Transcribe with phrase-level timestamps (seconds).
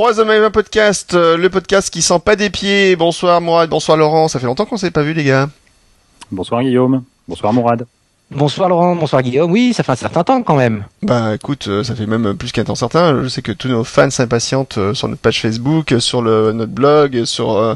[0.00, 2.96] Troisième podcast, euh, le podcast qui sent pas des pieds.
[2.96, 4.28] Bonsoir Mourad, bonsoir Laurent.
[4.28, 5.48] Ça fait longtemps qu'on s'est pas vu les gars.
[6.30, 7.02] Bonsoir Guillaume.
[7.26, 7.86] Bonsoir Mourad.
[8.30, 9.50] Bonsoir Laurent, bonsoir Guillaume.
[9.50, 10.84] Oui, ça fait un certain temps quand même.
[11.00, 13.22] Bah écoute, euh, ça fait même plus qu'un temps certain.
[13.22, 16.52] Je sais que tous nos fans s'impatientent euh, sur notre page Facebook, euh, sur le,
[16.52, 17.74] notre blog, sur euh,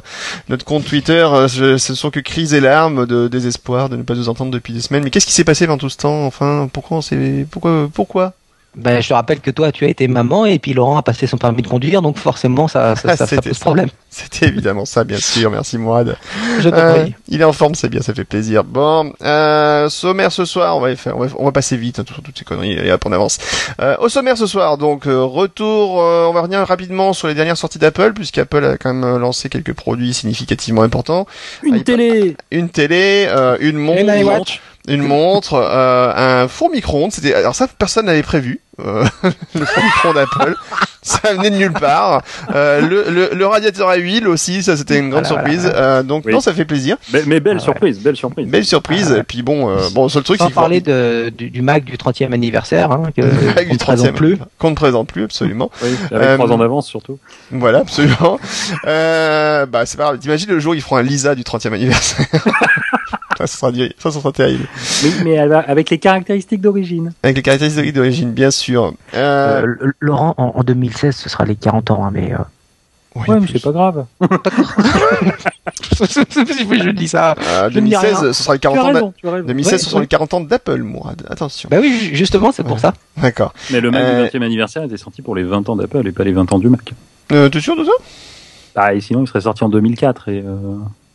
[0.50, 1.26] notre compte Twitter.
[1.48, 4.50] je- ce ne sont que cris et larmes de désespoir de ne pas nous entendre
[4.50, 5.04] depuis des semaines.
[5.04, 7.46] Mais qu'est-ce qui s'est passé pendant tout ce temps Enfin, pourquoi on s'est...
[7.50, 8.34] Pourquoi Pourquoi?
[8.76, 11.26] Ben, je te rappelle que toi, tu as été maman et puis Laurent a passé
[11.26, 13.58] son permis de conduire, donc forcément, ça, ça, Ah, ça, ça pose ça.
[13.60, 13.88] problème.
[14.10, 15.50] C'était évidemment ça, bien sûr.
[15.50, 16.16] Merci Mourad.
[16.60, 18.62] Je te Euh, il est en forme, c'est bien, ça fait plaisir.
[18.62, 21.98] Bon, euh, sommaire ce soir, on va, y faire, on va, on va passer vite
[21.98, 23.38] hein, sur toutes ces conneries, et hop, on avance.
[23.80, 27.34] Euh, au sommaire ce soir, donc euh, retour, euh, on va revenir rapidement sur les
[27.34, 31.26] dernières sorties d'Apple, puisqu'Apple a quand même euh, lancé quelques produits significativement importants.
[31.64, 34.60] Une iPad- télé Une télé, euh, une montre, Une iWatch.
[34.88, 36.12] Une montre, euh,
[36.44, 37.12] un four micro-ondes.
[37.12, 38.60] C'était alors ça personne n'avait prévu.
[38.80, 39.04] euh,
[39.54, 40.54] le four micro-ondes d'Apple,
[41.02, 42.22] ça venait de nulle part.
[42.54, 45.70] Euh, le, le, le radiateur à huile aussi, ça c'était une grande Ah surprise.
[45.74, 46.32] Euh, donc Oui.
[46.32, 46.96] non, ça fait plaisir.
[47.12, 47.64] mais, mais belle Ah ouais.
[47.64, 48.48] surprise, belle surprise.
[48.48, 49.10] Belle surprise.
[49.12, 51.60] Et puis bon, euh, bon, le seul truc, c'est Sans faut- parler de, du, du
[51.62, 53.20] Mac du 30e anniversaire, hein, que,
[53.50, 54.38] Avec qu'on du ne présente 30e, plus.
[54.58, 55.70] qu'on ne présente plus absolument.
[55.82, 57.18] Oui, avec Euh, trois ans d'avance surtout.
[57.50, 58.38] Voilà, absolument.
[58.86, 60.18] Euh, bah c'est pas grave.
[60.18, 62.26] T'imagines le jour où ils feront un Lisa du 30e anniversaire.
[63.46, 64.66] Ça, sera, ça, sera terrible.
[65.24, 67.12] Mais, avec les caractéristiques d'origine.
[67.22, 68.94] Avec les caractéristiques d'origine, bien sûr.
[69.14, 72.32] Euh, Euh, Laurent, en, en 2016, ce sera les 40 ans, hein, mais...
[72.32, 72.38] Euh...
[73.16, 74.06] oui, Ouais, mais c'est pas grave.
[76.00, 77.34] je dis ça.
[77.40, 78.32] Euh, je ne dis 2016, rien.
[78.32, 78.88] ce sera les Tu as 40 ans.
[78.92, 79.46] d'a- raison, tu as raison.
[79.46, 80.00] 2016, Ouais, ce ouais.
[80.02, 81.22] les 40 ans d'Apple, Mourad.
[81.28, 81.68] Attention.
[81.70, 82.78] Bah oui, ju- justement, c'est pour Ouais.
[82.78, 82.94] ça.
[83.16, 83.52] D'accord.
[83.70, 86.12] Mais le Mac Euh, du 20e anniversaire était sorti pour les 20 ans d'Apple et
[86.12, 86.92] pas les 20 ans du Mac.
[87.32, 87.92] Euh, T'es sûr de ça?
[88.76, 90.28] Ah, et sinon, il serait sorti en 2004.
[90.28, 90.42] Et,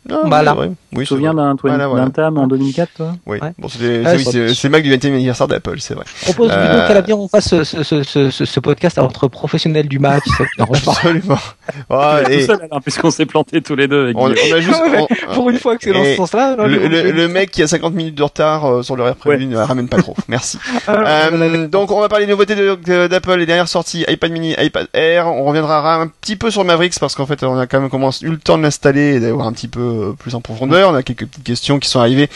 [0.08, 0.50] oui, Voilà.
[0.52, 0.66] c'est vrai.
[0.68, 2.04] Oui, Tu te souviens d'un Voilà, voilà.
[2.04, 3.12] d'un TAM en 2004, toi?
[3.26, 3.38] Oui.
[3.40, 3.52] Ouais.
[3.58, 6.04] Bon, c'est Ah, oui, c'est- c'est c'est le Mac du 20e anniversaire d'Apple, c'est vrai.
[6.20, 9.88] Je propose Euh, plutôt qu'à l'avenir, on fasse ce, ce, ce, ce, podcast entre professionnels
[9.88, 10.22] du Mac.
[10.26, 10.44] ça
[11.68, 11.84] Absolument.
[11.90, 14.04] Oh, Tout et seul, alors, puisqu'on s'est plantés tous les deux.
[14.04, 14.80] Avec on, a juste.
[14.86, 16.56] Ouais, on- Pour une fois que c'est dans Et ce sens-là.
[16.56, 19.46] là, le, le- le mec qui a 50 minutes de retard euh, sur l'horaire prévu
[19.46, 20.14] ne ramène pas trop.
[20.28, 20.58] Merci.
[20.88, 22.54] Ah, Euh, donc on va parler des nouveautés
[23.08, 25.26] d'Apple, les dernières sorties iPad mini, iPad Air.
[25.26, 28.24] On reviendra un petit peu sur Mavericks parce qu'en fait on a quand même commencé,
[28.24, 30.90] eu le temps de l'installer et d'avoir un petit peu euh, plus en profondeur.
[30.90, 32.28] On a quelques petites questions qui sont arrivées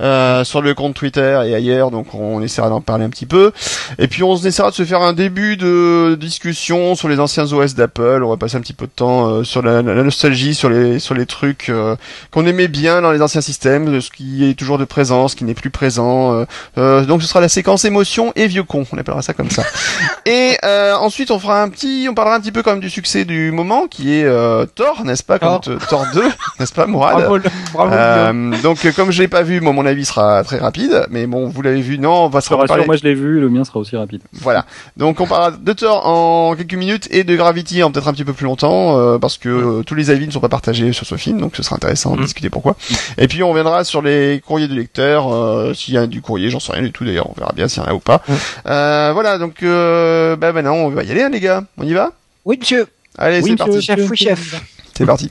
[0.00, 3.52] euh, sur le compte Twitter et ailleurs, donc on essaiera d'en parler un petit peu.
[3.98, 7.74] Et puis on essaiera de se faire un début de discussion sur les anciens OS
[7.74, 8.22] d'Apple.
[8.24, 10.98] On va passer un petit peu de temps euh, sur la, la nostalgie, sur les
[10.98, 11.96] sur les trucs euh,
[12.30, 15.36] qu'on aimait bien dans les anciens systèmes, de ce qui est toujours de présent, ce
[15.36, 16.32] qui n'est plus présent.
[16.34, 16.44] euh,
[16.78, 19.62] euh, donc ce sera la séquence émotion et vieux con, on appellera ça comme ça.
[20.26, 22.90] et euh, ensuite on fera un petit, on parlera un petit peu quand même du
[22.90, 25.78] succès du moment qui est euh, Thor, n'est-ce pas, comme Thor.
[25.78, 26.22] t- Thor 2,
[26.60, 27.38] n'est-ce pas, Mourad Bravo,
[27.72, 31.26] bravo, euh, donc comme je l'ai pas vu, moi mon avis sera très rapide, mais
[31.26, 32.84] bon vous l'avez vu, non, on va se parler.
[32.86, 34.22] moi je l'ai vu, le mien sera aussi rapide.
[34.32, 34.64] Voilà.
[34.96, 38.24] Donc on parlera de Thor en quelques minutes et de Gravity en peut-être un petit
[38.24, 41.06] peu plus longtemps euh, parce que euh, tous les avis ne sont pas partagés sur
[41.06, 42.24] ce film, donc ce sera intéressant de Mm.
[42.24, 42.76] discuter pourquoi?
[43.18, 46.50] Et puis on reviendra sur les courriers du lecteur, euh, s'il y a du courrier,
[46.50, 48.22] j'en sais rien du tout d'ailleurs, on verra bien s'il y en a ou pas.
[48.28, 48.32] Mm.
[48.66, 51.92] Euh, voilà, donc euh, bah maintenant on va y aller hein, les gars, on y
[51.94, 52.12] va?
[52.44, 52.86] Oui, monsieur.
[53.18, 53.82] Allez, Oui, c'est parti.
[53.82, 54.62] Chef, oui, chef.
[54.96, 55.30] C'est parti.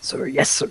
[0.00, 0.66] Sir, yes, sir.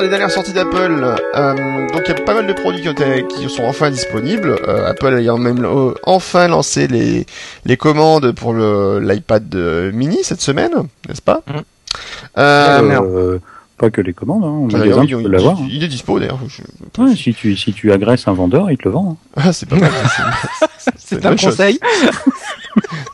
[0.00, 1.14] Sur les dernières sorties d'Apple.
[1.36, 1.54] Euh,
[1.92, 4.56] donc il y a pas mal de produits qui, ont été- qui sont enfin disponibles.
[4.66, 7.26] Euh, Apple ayant même euh, enfin lancé les,
[7.66, 9.54] les commandes pour le l'iPad
[9.92, 10.70] mini cette semaine,
[11.08, 11.62] n'est-ce pas Mhm.
[12.38, 13.00] euh.
[13.02, 13.38] Euh,
[13.76, 14.68] pas que les commandes, hein.
[14.72, 15.56] bah, magasin il, tu peux il- l'avoir.
[15.58, 15.66] hein.
[15.70, 16.38] il est dispo d'ailleurs.
[16.48, 19.18] Je- Ouais, si, tu, si tu agresses un vendeur, il te le vend.
[19.36, 19.40] hein.
[19.48, 19.90] Ah, c'est pas mal.
[20.58, 21.78] c'est- c'est C'est une un conseil.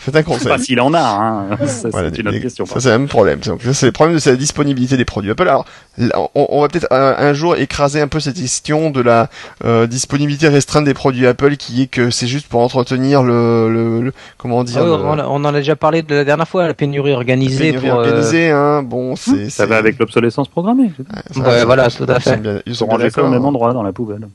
[0.00, 0.52] C'est un conseil.
[0.52, 1.56] Enfin, s'il en a, hein.
[1.66, 2.66] ça, Voilà, c'est une autre question.
[2.66, 3.40] Ça, c'est le même problème.
[3.40, 5.48] Donc, ça, c'est le problème de la disponibilité des produits Apple.
[5.48, 5.64] Alors,
[5.98, 9.28] là, on, on va peut-être un, un jour écraser un peu cette question de la
[9.64, 14.00] euh, disponibilité restreinte des produits Apple, qui est que c'est juste pour entretenir le, le,
[14.02, 16.24] le- comment dire, Ah oui, le- on, a- on en a déjà parlé de la
[16.24, 17.72] dernière fois, la pénurie organisée.
[17.72, 18.82] pénurie pour, euh, organisée, hein.
[18.82, 20.90] Bon, c'est, Ça c'est- va avec l'obsolescence programmée.
[21.34, 22.36] ça, Ouais, voilà, tout à ils sont fait.
[22.38, 24.26] bien- Ils sont ont bien rangé ça au même endroit dans la poubelle.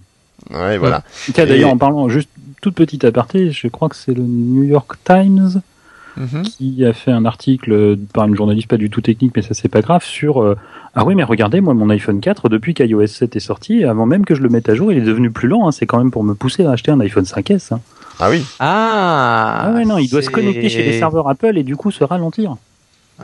[0.51, 1.03] Ouais, voilà.
[1.33, 2.29] Tiens, Et- d'ailleurs, en parlant, juste
[2.61, 5.61] toute petite aparté, je crois que c'est le New York Times
[6.17, 6.41] Mhm.
[6.43, 9.69] qui a fait un article par une journaliste pas du tout technique, mais ça c'est
[9.69, 10.57] pas grave, sur euh,
[10.93, 14.25] ah oui mais regardez moi mon iPhone 4 depuis qu'iOS 7 est sorti, avant même
[14.25, 15.65] que je le mette à jour, il est devenu plus lent.
[15.67, 15.71] hein.
[15.71, 17.73] c'est quand même pour me pousser à acheter un iPhone 5S.
[17.73, 17.79] hein.
[18.19, 18.43] Ah oui.
[18.59, 19.61] Ah.
[19.67, 22.03] Ah, ouais non, il doit se connecter chez les serveurs Apple et du coup se
[22.03, 22.57] ralentir.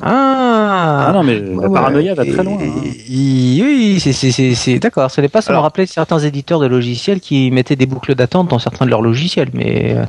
[0.01, 1.05] Ah.
[1.09, 2.57] Ah, non, mais la Ouais, paranoïa va très loin.
[2.61, 2.71] hein.
[3.09, 5.09] Oui, c'est- c'est- c'est c'est- d'accord.
[5.09, 8.49] Ce n'est pas ça me rappelait certains éditeurs de logiciels qui mettaient des boucles d'attente
[8.49, 10.03] dans certains de leurs logiciels, mais euh,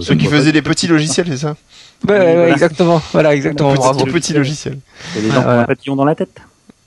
[0.00, 1.56] Ceux qui faisaient des petits logiciels, c'est ça
[2.08, 2.48] ouais, ouais, voilà.
[2.52, 3.00] exactement.
[3.12, 3.70] Voilà, exactement.
[3.72, 4.04] Petits, bravo.
[4.06, 4.78] petits logiciels.
[5.16, 6.30] Il y a des gens qui ont un papillon dans la tête.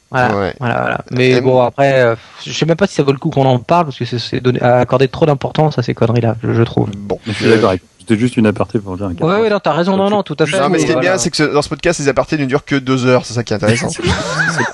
[0.10, 0.54] Voilà, Ouais.
[0.60, 0.98] voilà, voilà.
[1.12, 2.16] Mais bon, après, euh,
[2.46, 4.42] je sais même pas si ça vaut le coup qu'on en parle parce que c'est-
[4.64, 6.90] accorder trop d'importance à ces conneries-là, je, je trouve.
[6.98, 7.20] Bon.
[7.28, 9.10] Je suis d'accord avec C'était juste une aparté pour dire.
[9.20, 10.60] Ouais, ouais, non, t'as raison, non, non, tout à fait.
[10.60, 11.10] Non, mais ce qui est Voilà.
[11.10, 13.26] bien, c'est que ce- dans ce podcast, les apartés ne durent que deux heures.
[13.26, 13.90] C'est ça qui est intéressant.
[13.90, 14.08] C'est le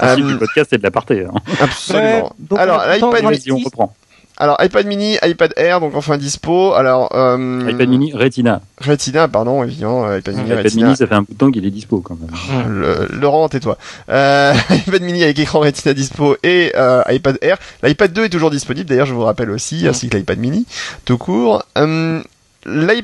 [0.02, 1.26] Euh, du podcast, c'est de l'aparté.
[1.26, 1.32] Hein.
[1.60, 2.06] Absolument.
[2.26, 3.94] Ouais, donc, Alors, l'iPad on reprend.
[4.38, 6.74] Alors, iPad mini, iPad Air, donc enfin dispo.
[6.74, 8.62] Alors, euh, iPad mini Retina.
[8.80, 10.86] Retina, pardon, évidemment, euh, iPad mini, iPad Retina.
[10.86, 12.68] mini, ça fait un bout de temps qu'il est dispo quand même.
[12.68, 13.78] Le- Laurent, tais-toi.
[14.10, 14.54] Euh,
[14.88, 17.58] iPad mini avec écran Retina dispo et euh, iPad Air.
[17.84, 19.88] L'iPad 2 est toujours disponible, d'ailleurs, je vous rappelle aussi, Mm.
[19.88, 20.66] ainsi que l'iPad mini,
[21.06, 21.64] tout court.
[21.78, 22.22] Euh,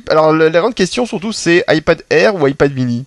[0.10, 3.06] alors, la, grande question surtout, c'est iPad Air ou iPad mini?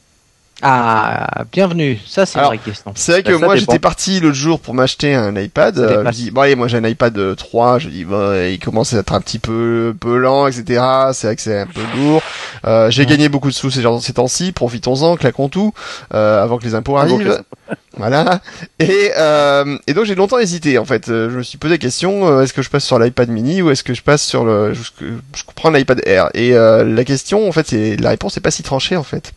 [0.65, 1.99] Ah, bienvenue.
[2.07, 2.93] Ça, c'est une vraie question.
[2.95, 5.77] C'est vrai que ça moi j'étais parti l'autre jour pour m'acheter un iPad.
[5.79, 7.81] Euh, je dis bon allez moi j'ai un iPad euh, 3.
[7.81, 10.81] Je dis bon il commence à être un petit peu peu lent etc.
[11.15, 12.23] C'est vrai que c'est un peu lourd.
[12.65, 13.07] Euh, j'ai Ouais.
[13.07, 14.53] gagné beaucoup de sous ces, ces temps-ci.
[14.53, 15.75] Profitons-en, claquons tout
[16.15, 17.43] euh, avant que les impôts arrivent.
[17.97, 18.41] voilà.
[18.79, 21.09] Et euh, et donc j'ai longtemps hésité en fait.
[21.09, 23.63] Euh, Je me suis posé la question euh, est-ce que je passe sur l'iPad mini
[23.63, 26.29] ou est-ce que je passe sur le je, je prends l'iPad Air?
[26.35, 29.33] Et euh, la question en fait c'est la réponse n'est pas si tranchée en fait.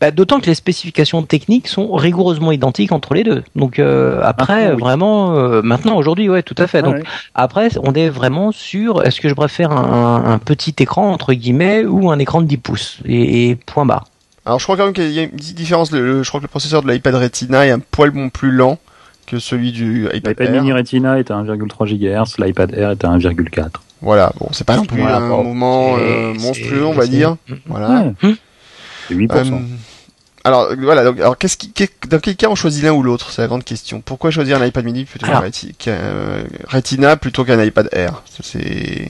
[0.00, 3.42] Bah, D'autant que les spécifications techniques sont rigoureusement identiques entre les deux.
[3.54, 4.80] Donc euh, après, oui.
[4.80, 6.82] vraiment, euh, maintenant, aujourd'hui, ouais, tout à fait.
[6.82, 7.02] Donc Ouais.
[7.34, 11.84] après, on est vraiment sur est-ce que je préfère un, un petit écran entre guillemets
[11.84, 14.04] ou un écran de 10 pouces et, et point barre.
[14.44, 15.90] Alors je crois quand même qu'il y a une petite différence.
[15.90, 18.52] Le, le- je crois que le processeur de l'iPad Retina est un poil bon plus
[18.52, 18.78] lent
[19.26, 20.62] que celui du iPad, L'iPad Air.
[20.62, 23.66] mini Retina est à 1,3 GHz, l'iPad Air est à 1,4.
[24.02, 27.36] Voilà, bon, c'est pas non plus Voilà, un bon, mouvement euh, monstrueux, on va dire.
[27.66, 28.12] Voilà.
[28.22, 28.34] Ouais.
[29.08, 29.28] C'est 8%.
[29.54, 29.58] Euh,
[30.44, 33.30] alors voilà, donc, alors qu'est-ce qui, qu'est- dans quel cas on choisit l'un ou l'autre?
[33.32, 34.00] C'est la grande question.
[34.00, 35.44] Pourquoi choisir un iPad mini plutôt qu'un Alors.
[35.44, 38.22] Reti- qu'un, euh, Retina plutôt qu'un iPad Air?
[38.42, 39.08] C'est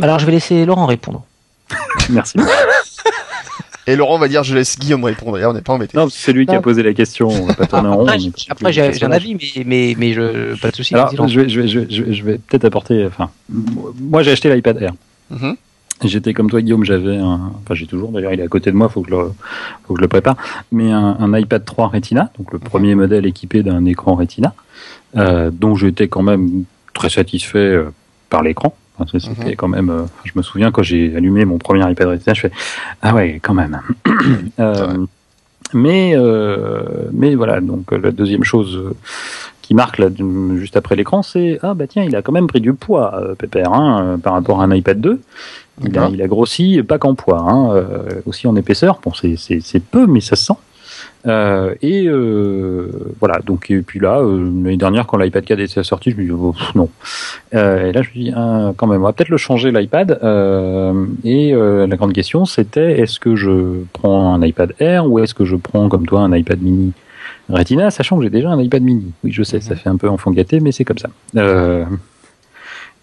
[0.00, 1.24] Alors je vais laisser Laurent répondre.
[2.08, 2.38] Merci.
[3.86, 5.32] et Laurent va dire je laisse Guillaume répondre.
[5.34, 5.96] D'ailleurs, on n'est pas embêté.
[5.98, 7.28] Non, c'est lui qui a posé la question.
[7.28, 8.06] On va pas tourner en rond.
[8.48, 10.94] Après, j'ai- un avis, mais mais mais je pas de souci.
[10.94, 13.04] Alors, je vais, je vais, je vais, je vais, je vais peut-être apporter.
[13.06, 14.92] Enfin, moi, j'ai acheté l'iPad Air.
[15.30, 15.56] Mhm.
[16.02, 16.84] J'étais comme toi, Guillaume.
[16.84, 17.52] J'avais un.
[17.62, 18.10] Enfin, j'ai toujours.
[18.10, 18.88] D'ailleurs, il est à côté de moi.
[18.88, 19.22] Faut que je le,
[19.86, 20.36] faut que je le prépare.
[20.72, 24.54] Mais un, un iPad 3 Retina, donc le premier modèle équipé d'un écran Retina,
[25.16, 26.64] euh, dont j'étais quand même
[26.94, 27.90] très satisfait euh,
[28.30, 28.74] par l'écran.
[28.98, 29.56] Enfin, C'était Mhm.
[29.56, 29.90] quand même.
[29.90, 32.52] euh, je me souviens quand j'ai allumé mon premier iPad Retina, je fais
[33.02, 33.80] ah ouais, quand même.
[34.58, 34.96] Euh,
[35.72, 36.82] mais euh,
[37.12, 37.60] mais voilà.
[37.60, 38.94] Donc la deuxième chose.
[39.62, 40.08] qui marque là,
[40.56, 43.34] juste après l'écran, c'est ah bah tiens, il a quand même pris du poids, euh,
[43.36, 45.20] Pépère, hein, par rapport à un iPad 2.
[45.84, 49.00] Il a, il a grossi, pas qu'en poids, hein, euh, aussi en épaisseur.
[49.04, 50.54] Bon, c'est peu, mais ça se sent.
[51.26, 52.88] Euh, et euh,
[53.20, 53.40] voilà.
[53.44, 56.30] Donc et puis là, euh, l'année dernière, quand l'iPad 4 était sorti, je me dis
[56.30, 56.88] oh, pff, non.
[57.54, 60.18] Euh, et là, je me dis ah, quand même, on va peut-être le changer l'iPad.
[60.22, 65.18] Euh, et euh, la grande question, c'était est-ce que je prends un iPad Air ou
[65.18, 66.92] est-ce que je prends comme toi un iPad Mini
[67.48, 69.12] Retina, sachant que j'ai déjà un iPad mini.
[69.24, 69.62] Oui, je sais, Mhm.
[69.62, 71.08] ça fait un peu enfant gâté, mais c'est comme ça.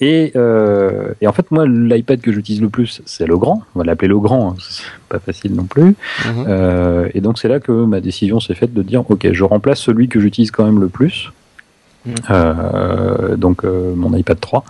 [0.02, 3.64] Euh, et, euh, et en fait, moi, l'iPad que j'utilise le plus, c'est le grand.
[3.76, 5.96] On va l'appeler le grand, hein, c'est pas facile non plus.
[6.26, 6.46] Mhm.
[6.48, 9.80] Euh, et donc, c'est là que ma décision s'est faite de dire, ok, je remplace
[9.80, 11.32] celui que j'utilise quand même le plus.
[12.06, 12.16] Mhm.
[12.30, 14.64] Euh, donc, mon iPad 3.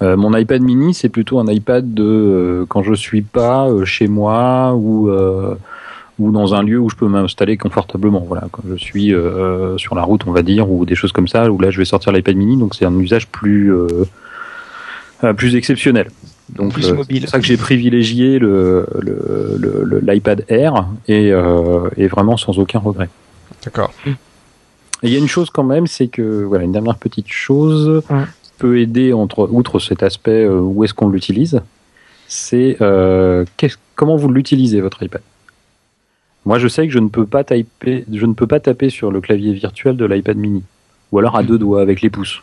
[0.00, 4.74] Euh, mon iPad mini, c'est plutôt un iPad de quand je suis pas chez moi
[4.74, 5.10] ou
[6.20, 8.24] ou dans un lieu où je peux m'installer confortablement.
[8.26, 9.12] Voilà, quand je suis
[9.76, 11.84] sur la route, on va dire, ou des choses comme ça, où là je vais
[11.84, 13.72] sortir l'iPad mini, donc c'est un usage plus
[15.36, 16.08] plus exceptionnel.
[16.50, 17.16] Donc euh, mobile.
[17.16, 18.86] c'est pour ça que j'ai privilégié le
[20.02, 23.08] l'iPad Air et, euh, et vraiment sans aucun regret.
[23.64, 23.92] D'accord.
[24.06, 24.12] Et
[25.08, 28.24] il y a une chose quand même, c'est que voilà une dernière petite chose Ouais.
[28.42, 31.60] qui peut aider entre outre cet aspect euh, où est-ce qu'on l'utilise,
[32.26, 33.44] c'est euh,
[33.94, 35.22] comment vous l'utilisez votre iPad?
[36.44, 39.10] Moi, je sais que je ne peux pas taper, je ne peux pas taper sur
[39.12, 40.62] le clavier virtuel de l'iPad mini,
[41.12, 42.42] ou alors à deux doigts avec les pouces.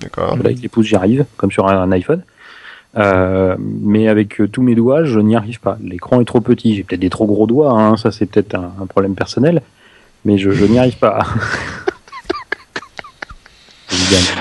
[0.00, 0.36] D'accord.
[0.36, 2.22] Là, avec les pouces, j'y arrive, comme sur un iPhone.
[2.96, 5.78] Euh, mais avec euh, tous mes doigts, je n'y arrive pas.
[5.82, 6.76] L'écran est trop petit.
[6.76, 7.72] J'ai peut-être des trop gros doigts.
[7.72, 9.62] hein, ça, c'est peut-être un, un problème personnel.
[10.24, 11.26] Mais je, je n'y arrive pas.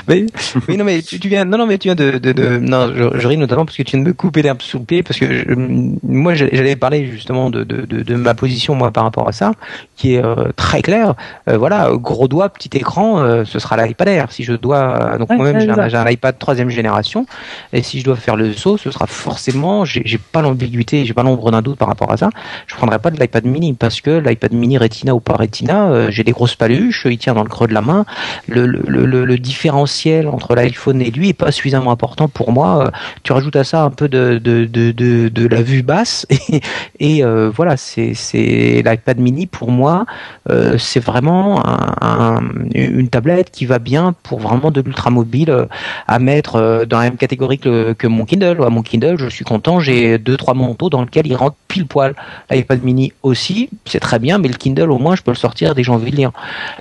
[0.08, 0.26] mais,
[0.68, 2.92] mais, non, mais tu, tu, viens, non, non, mais tu viens de, de, de non,
[2.94, 5.04] je, je, ris notamment parce que tu viens de me couper l'herbe sous le pied
[5.04, 9.04] parce que je, moi, j'allais parler justement de, de, de, de, ma position moi par
[9.04, 9.54] rapport à ça,
[9.96, 11.16] qui est euh, très claire.
[11.50, 14.32] Euh, voilà, gros doigt, petit écran, euh, ce sera l'iPad Air.
[14.32, 17.26] Si je dois, donc moi-même, j'ai un, un, iPad troisième génération,
[17.72, 21.24] et si je dois faire le saut, ce sera forcément, j'ai pas l'ambiguïté, j'ai pas
[21.24, 22.30] l'ombre d'un doute par rapport à ça.
[22.68, 26.24] Je prendrai pas de l'iPad Mini parce que l'iPad Mini Retina ou pas Retina, j'ai
[26.24, 28.06] des grosses paluches, il tient dans le creux de la main.
[28.48, 32.92] Le, le, le, le différentiel entre l'iPhone et lui est pas suffisamment important pour moi.
[33.24, 36.60] Tu rajoutes à ça un peu de, de, de, de, de la vue basse et,
[37.00, 38.14] et euh, voilà, c'est
[38.86, 40.06] l'iPad mini pour moi,
[40.50, 42.42] euh, c'est vraiment un, un,
[42.74, 45.66] une tablette qui va bien pour vraiment de l'ultra mobile euh,
[46.08, 48.60] à mettre euh, dans la même catégorie que, que mon Kindle.
[48.60, 51.88] Ouais, mon Kindle, je suis content, j'ai deux trois manteaux dans lesquels il rentre pile
[51.88, 52.16] poil.
[52.52, 55.74] L'iPad mini aussi, c'est très bien, mais le Kindle au moins je peux le sortir
[55.74, 56.32] dès que j'ai envie de lire.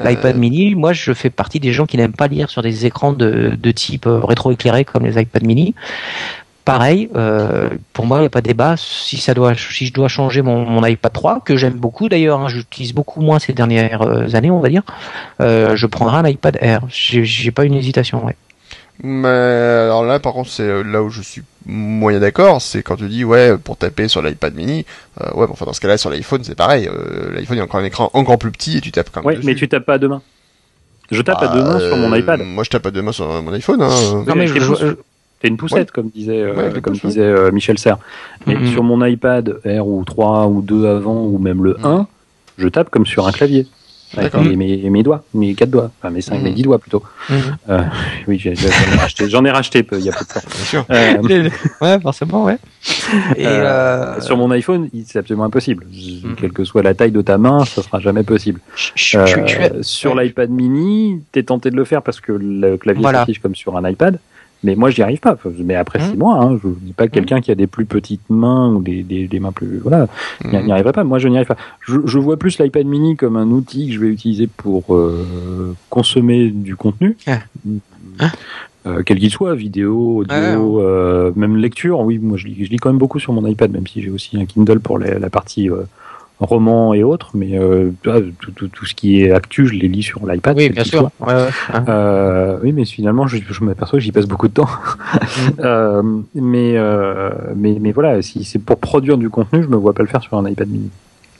[0.05, 3.12] L'iPad mini, moi je fais partie des gens qui n'aiment pas lire sur des écrans
[3.12, 5.75] de, de type rétro-éclairé comme les iPad mini
[6.64, 8.76] pareil, euh, pour moi, il n'y a pas de débat.
[8.76, 12.40] Si ça doit, si je dois changer mon, mon iPad 3, que j'aime beaucoup d'ailleurs,
[12.40, 14.02] hein, j'utilise beaucoup moins ces dernières
[14.35, 14.83] années, on va dire,
[15.40, 16.83] euh, je prendrai un iPad Air.
[16.88, 18.37] J'ai pas une hésitation, ouais.
[19.02, 23.09] Mais alors là, par contre, c'est là où je suis moyen d'accord, c'est quand tu
[23.09, 24.85] dis ouais pour taper sur l'iPad mini,
[25.21, 27.61] euh, ouais, bon, enfin dans ce cas-là sur l'iPhone c'est pareil, euh, l'iPhone il y
[27.61, 29.28] a encore un écran encore plus petit et tu tapes quand même.
[29.28, 29.47] Oui, dessus.
[29.47, 30.23] mais tu tapes pas à deux mains.
[31.11, 32.41] Je tape bah, à deux mains sur mon iPad.
[32.41, 33.83] Moi je tape à deux mains sur mon iPhone.
[33.83, 34.25] Hein.
[34.27, 34.97] Non mais je, je,
[35.43, 35.93] T'es une poussette, ouais.
[35.93, 37.99] comme disait, euh, ouais, comme pousse, disait euh, Michel Serres.
[38.47, 38.73] Mais mm -hmm.
[38.73, 42.07] sur mon iPad Air ou 3 ou 2 avant ou même le 1,
[42.59, 43.67] je tape comme sur un clavier.
[44.16, 46.42] Avec mes, mes, mes, doigts, mes 4 doigts, enfin mes 5, mmh.
[46.42, 47.02] mes 10 doigts plutôt.
[47.28, 47.35] Mmh.
[47.71, 47.83] Euh,
[48.28, 50.40] oui, j'en ai, racheté, j'en ai racheté peu, il y a peu de temps.
[50.47, 50.85] Bien sûr.
[50.90, 51.50] Euh,
[51.81, 52.59] ouais, forcément, ouais.
[53.37, 55.87] Et euh, sur mon iPhone, c'est absolument impossible.
[55.87, 56.35] Mmh.
[56.38, 58.61] Quelle que soit la taille de ta main, ça sera jamais possible.
[58.97, 63.21] sur l'iPad mini, t'es tenté de le faire parce que le clavier voilà.
[63.21, 64.19] s'affiche comme sur un iPad.
[64.64, 65.37] Mais moi, j'y arrive pas.
[65.59, 68.28] Mais après six mois, hein, je dis pas que quelqu'un qui a des plus petites
[68.31, 70.07] mains ou des, des, des mains plus, voilà,
[70.45, 70.71] n'y mmh.
[70.71, 71.04] arriverait pas.
[71.04, 71.57] Moi, je n'y arrive pas.
[71.81, 75.75] Je, je vois plus l'iPad Mini comme un outil que je vais utiliser pour euh,
[75.90, 77.40] consommer du contenu, ah.
[78.87, 80.83] euh, quel qu'il soit, vidéo, audio, ah.
[80.83, 82.00] euh, même lecture.
[82.00, 84.11] Oui, moi, je lis, je lis quand même beaucoup sur mon iPad, même si j'ai
[84.11, 85.69] aussi un Kindle pour la, la partie
[86.41, 90.03] romans et autres, mais euh, tout, tout, tout, ce qui est actu, je les lis
[90.03, 90.57] sur l'iPad.
[90.57, 91.11] Oui, bien sûr.
[91.21, 91.49] Ouais, ouais.
[91.89, 94.69] Euh, oui, mais finalement, je, je m'aperçois que j'y passe beaucoup de temps.
[95.61, 96.03] euh,
[96.35, 100.03] mais, euh, mais, mais voilà, si c'est pour produire du contenu, je me vois pas
[100.03, 100.91] le faire sur un iPad mini.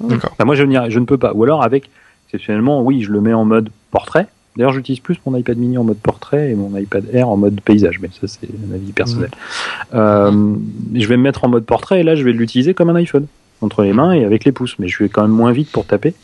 [0.01, 0.31] D'accord.
[0.33, 1.33] Enfin, moi, je, je ne peux pas.
[1.35, 1.91] Ou alors avec,
[2.29, 4.27] exceptionnellement, oui, je le mets en mode portrait.
[4.57, 7.61] D'ailleurs, j'utilise plus mon iPad mini en mode portrait et mon iPad Air en mode
[7.63, 9.31] paysage, mais ça, c'est un avis personnel.
[9.31, 9.97] Mmh.
[9.97, 10.55] Euh,
[10.95, 13.27] je vais me mettre en mode portrait et là, je vais l'utiliser comme un iPhone
[13.63, 14.79] entre les mains et avec les pouces.
[14.79, 16.15] Mais je vais quand même moins vite pour taper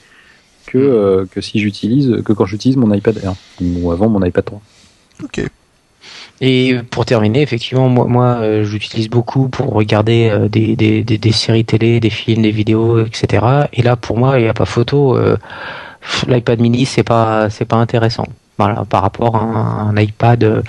[0.66, 4.45] que, euh, que si j'utilise que quand j'utilise mon iPad Air ou avant mon iPad
[4.45, 4.61] 3.
[5.25, 5.49] Ok.
[6.40, 11.18] Et pour terminer, effectivement, moi, moi euh, j'utilise beaucoup pour regarder euh, des, des, des,
[11.18, 13.45] des, séries télé, des films, des vidéos, etc.
[13.73, 15.16] Et là, pour moi, il n'y a pas photo.
[15.16, 15.37] Euh,
[16.28, 18.26] L'iPad mini, c'est pas, c'est pas intéressant.
[18.58, 20.62] Voilà, par rapport à un, un iPad euh,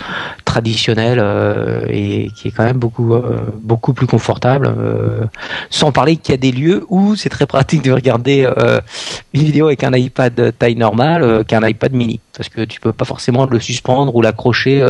[0.46, 4.72] traditionnel euh, et qui est quand même beaucoup euh, beaucoup plus confortable.
[5.72, 8.48] Sans parler qu'il y a des lieux où c'est très pratique de regarder
[9.34, 13.06] une vidéo avec un iPad taille normale qu'un iPad mini, parce que tu peux pas
[13.06, 14.84] forcément le suspendre ou l'accrocher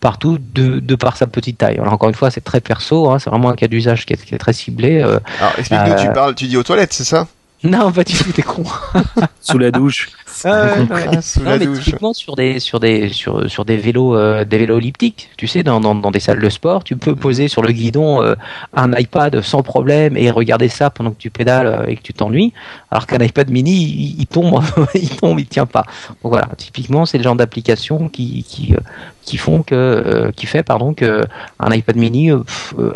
[0.00, 1.78] partout de, de, par sa petite taille.
[1.78, 4.34] Alors encore une fois, c'est très perso, hein, c'est vraiment un cas d'usage qui, qui,
[4.34, 5.00] est très ciblé.
[5.00, 5.22] Alors
[5.58, 7.26] explique-nous, tu parles, tu dis aux toilettes, c'est ça?
[7.62, 8.64] Non, pas du tout, t'es con.
[9.40, 10.08] Sous la douche.
[10.44, 11.20] Ah, ouais, ouais.
[11.22, 11.84] Sous non, la mais douche.
[11.84, 15.62] typiquement sur des sur des sur sur des vélos euh, des vélos elliptiques, tu sais,
[15.62, 18.34] dans, dans dans des salles de sport, tu peux poser sur le guidon euh,
[18.74, 22.14] un iPad sans problème et regarder ça pendant que tu pédales euh, et que tu
[22.14, 22.54] t'ennuies,
[22.90, 24.62] alors qu'un iPad mini, il, il tombe,
[24.94, 25.84] il tombe, il tient pas.
[26.22, 28.74] Donc voilà, typiquement, c'est le genre d'application qui qui
[29.22, 31.24] qui font que qui fait pardon que
[31.58, 32.30] un iPad mini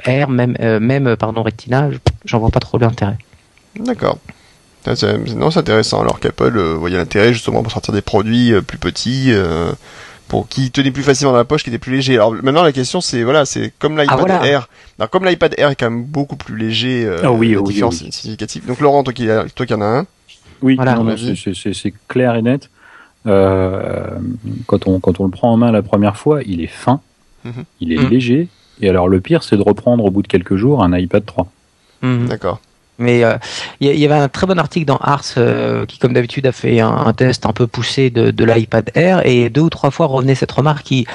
[0.06, 1.90] Air même même pardon Retina,
[2.24, 3.18] j'en vois pas trop l'intérêt.
[3.78, 4.18] D'accord.
[4.86, 6.00] Non, c'est intéressant.
[6.00, 9.72] Alors qu'Apple euh, voyait l'intérêt justement pour sortir des produits euh, plus petits, euh,
[10.28, 12.14] pour qui tenaient plus facilement dans la poche, qui étaient plus légers.
[12.14, 14.46] Alors maintenant la question c'est voilà, c'est comme l'iPad ah, voilà.
[14.46, 14.68] Air.
[14.98, 18.00] Alors comme l'iPad Air est quand même beaucoup plus léger, euh, oh, oui, oh, différence
[18.00, 18.12] oui, oui.
[18.12, 18.66] significative.
[18.66, 20.06] Donc Laurent, toi qui, toi qui en as un.
[20.62, 20.98] Oui, voilà.
[21.16, 22.70] c'est clair et net.
[23.26, 24.18] Euh,
[24.66, 27.00] quand on quand on le prend en main la première fois, il est fin,
[27.44, 27.64] mm -hmm.
[27.80, 28.10] il est mm -hmm.
[28.10, 28.48] léger.
[28.80, 31.46] Et alors le pire, c'est de reprendre au bout de quelques jours un iPad 3.
[32.02, 32.28] Mm -hmm.
[32.28, 32.60] D'accord.
[32.98, 33.36] Mais il euh,
[33.80, 36.80] y, y, avait un très bon article dans Ars euh, qui, comme d'habitude, a fait
[36.80, 40.52] un, test un peu poussé de, l'iPad Air et deux ou trois fois revenait cette
[40.52, 41.06] remarque qui,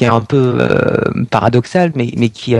[0.00, 2.56] est un peu euh, paradoxale, mais, qui,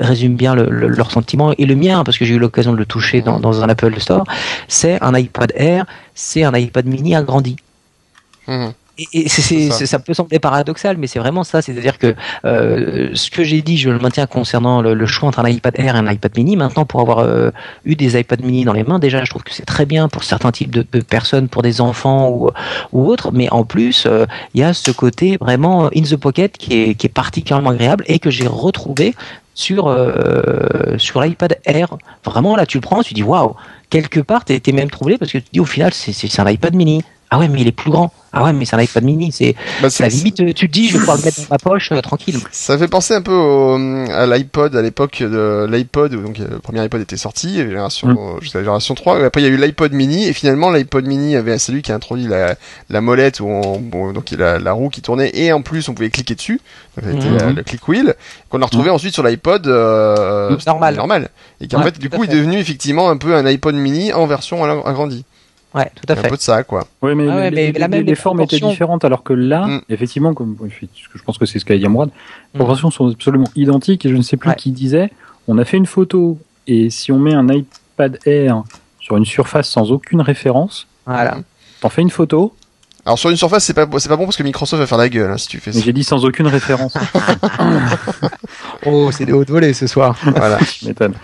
[0.00, 2.78] résume bien le, le, leur sentiment et le mien parce que j'ai eu l'occasion de
[2.78, 4.24] le toucher dans, dans un Apple Store.
[4.66, 7.56] C'est un iPad Air, c'est un iPad Mini agrandi.
[8.48, 8.68] Mmh.
[9.12, 9.98] Et, ça.
[9.98, 11.62] peut sembler paradoxal, mais c'est vraiment ça.
[11.62, 12.14] C'est-à-dire que
[12.44, 15.96] euh, ce que j'ai dit, je le maintiens concernant le, choix entre un iPad Air
[15.96, 16.56] et un iPad Mini.
[16.56, 17.50] Maintenant, pour avoir euh,
[17.84, 20.24] eu des iPad Mini dans les mains, déjà, je trouve que c'est très bien pour
[20.24, 22.50] certains types de, personnes, pour des enfants ou,
[22.92, 23.32] ou autres.
[23.32, 26.94] Mais en plus, euh, il y a ce côté vraiment in the pocket qui est,
[26.94, 29.14] qui est particulièrement agréable et que j'ai retrouvé
[29.54, 31.96] sur euh, sur l'iPad Air.
[32.24, 33.54] Vraiment là, tu le prends, tu dis waouh.
[33.90, 36.74] Quelque part, tu es même troublé parce que tu dis au final, c'est un iPad
[36.74, 37.02] mini.
[37.30, 38.12] Ah ouais, mais il est plus grand.
[38.32, 40.36] Ah ouais, mais c'est un iPad mini, c'est bah, la limite.
[40.54, 42.38] Tu te dis, je vais pouvoir le mettre dans ma poche euh, tranquille.
[42.52, 46.58] Ça fait penser un peu au, à l'iPod à l'époque de l'iPod, donc euh, le
[46.60, 48.40] premier iPod était sorti, la génération, mm.
[48.40, 49.24] jusqu'à la génération 3.
[49.24, 51.96] Après, il y a eu l'iPod mini, et finalement, l'iPod mini avait celui qui a
[51.96, 52.54] introduit la,
[52.88, 55.88] la molette, où on, bon, donc il a la roue qui tournait, et en plus,
[55.88, 56.60] on pouvait cliquer dessus.
[57.02, 57.54] Donc, mm.
[57.56, 58.14] le click wheel,
[58.48, 58.94] qu'on a retrouvé mm.
[58.94, 60.94] ensuite sur l'iPod euh, normal.
[60.94, 61.28] normal.
[61.60, 64.26] Et qui en fait, du coup, est devenu effectivement un peu un iPod mini en
[64.26, 65.24] version agrandie.
[65.74, 66.26] Ouais, tout à fait.
[66.26, 66.86] Un peu de ça, quoi.
[67.00, 69.82] Oui, mais, ah les, les, formes étaient différentes, alors que là, mm.
[69.88, 72.58] effectivement, comme je pense que c'est ce qu'a dit Amrad, les mm.
[72.58, 74.04] proportions sont absolument identiques.
[74.04, 75.10] Et je ne sais plus qui disait,
[75.46, 78.62] on a fait une photo et si on met un iPad Air
[79.00, 81.38] sur une surface sans aucune référence, voilà.
[81.80, 82.54] t'en fais une photo,
[83.06, 85.08] alors sur une surface, c'est pas c'est pas bon parce que Microsoft va faire la
[85.08, 85.80] gueule hein, si tu fais ça.
[85.80, 86.94] J'ai dit sans aucune référence.
[88.86, 90.18] oh, c'est des hauts volets ce soir.
[90.22, 91.14] voilà, je m'étonne.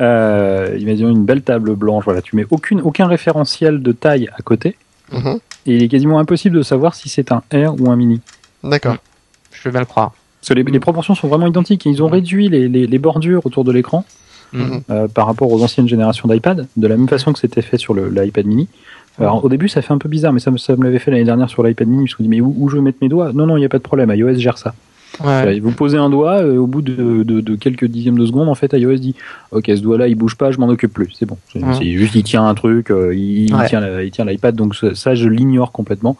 [0.00, 2.04] Euh, imaginons une belle table blanche.
[2.04, 4.76] Voilà, tu mets aucune aucun référentiel de taille à côté.
[5.12, 5.38] Mhm.
[5.66, 8.20] Et il est quasiment impossible de savoir si c'est un R ou un mini.
[8.64, 8.96] D'accord.
[9.52, 10.12] Je vais le croire.
[10.40, 11.84] Parce que les, proportions sont vraiment identiques.
[11.86, 14.04] Ils ont réduit les, les, bordures autour de l'écran
[14.52, 14.82] mhm.
[14.90, 17.94] euh, par rapport aux anciennes générations d'iPad, de la même façon que c'était fait sur
[17.94, 18.68] l'iPad mini.
[19.18, 21.24] Alors au début ça fait un peu bizarre, mais ça, ça me l'avait fait l'année
[21.24, 22.06] dernière sur l'iPad mini.
[22.06, 23.32] Je me dis mais où, je vais mettre mes doigts?
[23.32, 24.10] Non non, il n'y a pas de problème.
[24.10, 24.74] iOS gère ça.
[25.24, 25.60] Ouais.
[25.60, 28.54] Vous posez un doigt, euh, au bout de, de, de, quelques dixièmes de seconde, en
[28.54, 29.14] fait, iOS dit
[29.50, 31.10] Ok, ce doigt-là, il bouge pas, je m'en occupe plus.
[31.18, 31.38] C'est bon.
[31.52, 35.28] C'est juste, il tient un truc, euh, il, tient, il tient l'iPad, donc ça, je
[35.28, 36.16] l'ignore complètement.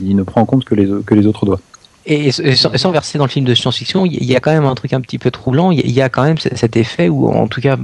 [0.00, 1.60] Il, il, ne prend en compte que les, que les autres doigts.
[2.06, 4.92] Et, sans, verser dans le film de science-fiction, il y a quand même un truc
[4.92, 5.70] un petit peu troublant.
[5.70, 7.76] Il y a quand même cet effet où, en tout cas,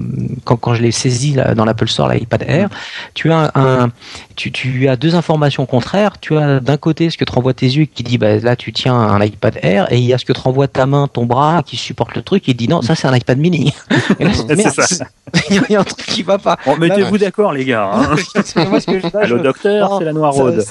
[0.45, 2.69] quand, quand je l'ai saisi là, dans l'Apple Store, l'iPad Air,
[3.15, 3.91] tu as un,
[4.37, 6.21] tu, tu, as deux informations contraires.
[6.21, 8.73] Tu as d'un côté ce que te renvoie tes yeux qui dit, bah, là, tu
[8.73, 11.25] tiens un iPad Air, et il y a ce que te renvoie ta main, ton
[11.25, 13.73] bras, qui supporte le truc, et dit, non, ça, c'est un iPad mini.
[14.21, 15.07] c'est ça.
[15.51, 16.57] il y a un truc qui va pas.
[16.79, 17.91] Mettez-vous d'accord, les gars.
[17.93, 18.17] Hein.
[18.17, 20.65] Le docteur, c'est la noiraude.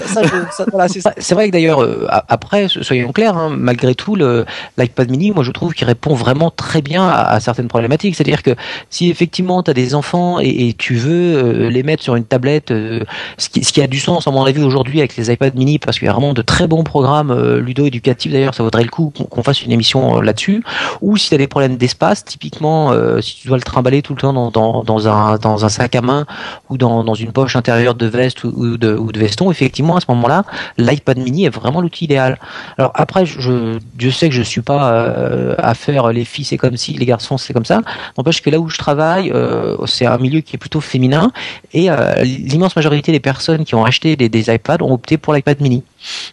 [1.18, 5.52] C'est vrai que d'ailleurs, euh, après, soyons clairs, hein, malgré tout, l'iPad mini, moi je
[5.52, 8.16] trouve qu'il répond vraiment très bien à, certaines problématiques.
[8.16, 8.56] C'est-à-dire que
[8.90, 12.72] si effectivement tu as des enfants et, tu veux euh, les mettre sur une tablette,
[12.72, 13.04] euh,
[13.38, 16.06] ce, qui, a du sens à mon avis aujourd'hui avec les iPad mini, parce qu'il
[16.06, 19.44] y a vraiment de très bons programmes euh, ludo-éducatifs d'ailleurs, ça vaudrait le coup qu'on
[19.44, 20.64] fasse une émission là-dessus.
[21.02, 24.22] Ou si tu as des problèmes d'espace, typiquement si tu dois le trimballer tout le
[24.22, 26.26] temps dans, un, sac à main
[26.70, 30.02] ou dans, dans une poche intérieure de veste ou, de, ou de veston, effectivement à
[30.02, 30.44] ce moment-là,
[30.78, 32.40] l'iPad mini est vraiment l'outil idéal.
[32.78, 36.58] Alors après, je, Dieu sait que je suis pas euh, à faire les filles c'est
[36.58, 37.82] comme si, les garçons c'est comme ça.
[38.18, 41.32] N'empêche que là où je travaille, euh, c'est un milieu qui est plutôt féminin
[41.74, 45.34] et euh, l'immense majorité des personnes qui ont acheté des, des iPads ont opté pour
[45.34, 45.84] l'iPad mini.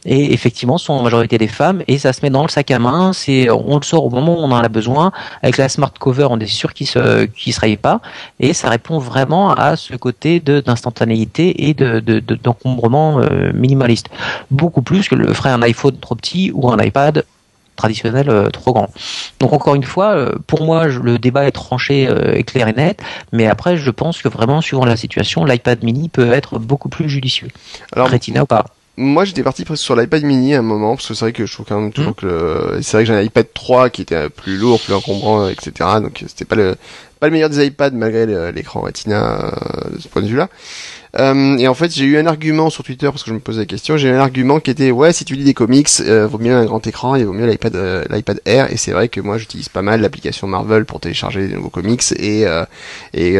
[0.04, 2.78] Et effectivement, sont en majorité des femmes et ça se met dans le sac à
[2.78, 3.12] main.
[3.12, 5.12] C'est, on le sort au moment où on en a besoin.
[5.42, 8.00] Avec la smart cover, on est sûr qu'il se, qu'il se raye pas
[8.40, 13.20] et ça répond vraiment à ce côté de d'instantanéité et de, de, d'encombrement
[13.54, 14.08] minimaliste.
[14.50, 17.24] Beaucoup plus que le ferait un iPhone trop petit ou un iPad
[17.76, 18.90] traditionnel euh, trop grand.
[19.38, 23.00] Donc encore une fois, euh, pour moi, le débat est tranché, euh, clair et net,
[23.32, 27.08] mais après, je pense que vraiment, suivant la situation, l'iPad mini peut être beaucoup plus
[27.08, 27.48] judicieux.
[27.92, 28.64] Alors, Retina ou pas
[28.96, 31.44] moi j'étais parti presque sur l'iPad mini à un moment parce que c'est vrai que
[31.44, 32.14] je trouve quand même toujours mmh.
[32.14, 35.72] que c'est vrai que j'ai un iPad 3 qui était plus lourd, plus encombrant, etc.
[36.00, 36.76] Donc c'était pas le
[37.20, 39.52] pas le meilleur des iPads malgré l'écran Retina
[39.90, 40.48] de ce point de vue-là.
[41.18, 43.60] Euh, et en fait, j'ai eu un argument sur Twitter parce que je me posais
[43.60, 43.96] la question.
[43.96, 46.54] J'ai eu un argument qui était ouais, si tu lis des comics, euh, vaut mieux
[46.54, 48.72] un grand écran et vaut mieux l'iPad euh, l'iPad Air.
[48.72, 52.02] Et c'est vrai que moi, j'utilise pas mal l'application Marvel pour télécharger des nouveaux comics
[52.18, 52.44] et
[53.14, 53.36] et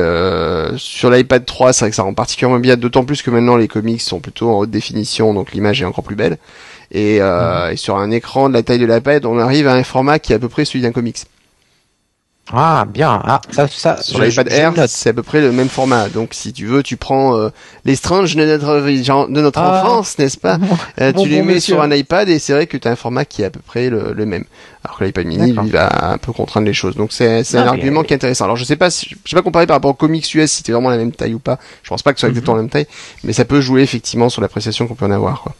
[0.76, 2.76] sur l'iPad 3, c'est vrai que ça rend particulièrement bien.
[2.76, 6.04] D'autant plus que maintenant les comics sont plutôt en haute définition, donc l'image est encore
[6.04, 6.38] plus belle.
[6.92, 7.72] Et, mmh.
[7.72, 10.32] et sur un écran de la taille de l'iPad, on arrive à un format qui
[10.32, 11.18] est à peu près celui d'un comics.
[12.52, 16.08] Ah bien, ah ça, ça sur l'iPad Air, c'est à peu près le même format.
[16.08, 17.48] Donc si tu veux, tu prends euh,
[17.84, 19.82] les Strange de notre de notre ah.
[19.82, 20.58] enfance, n'est-ce pas
[21.00, 23.24] euh, Tu les mets sur un iPad et c'est vrai que tu as un format
[23.24, 24.44] qui est à peu près le, même.
[24.84, 26.94] Alors que l'iPad Mini lui va un peu contraindre les choses.
[26.94, 28.44] Donc c'est c'est un ah, argument qui est intéressant.
[28.44, 30.62] Alors je sais pas si, je sais pas comparer par rapport au comics US si
[30.64, 31.58] c'est vraiment la même taille ou pas.
[31.82, 32.58] Je pense pas que ce soit exactement mhm.
[32.58, 32.86] la même taille,
[33.24, 35.42] mais ça peut jouer effectivement sur l'appréciation qu'on peut en avoir.
[35.42, 35.52] Quoi.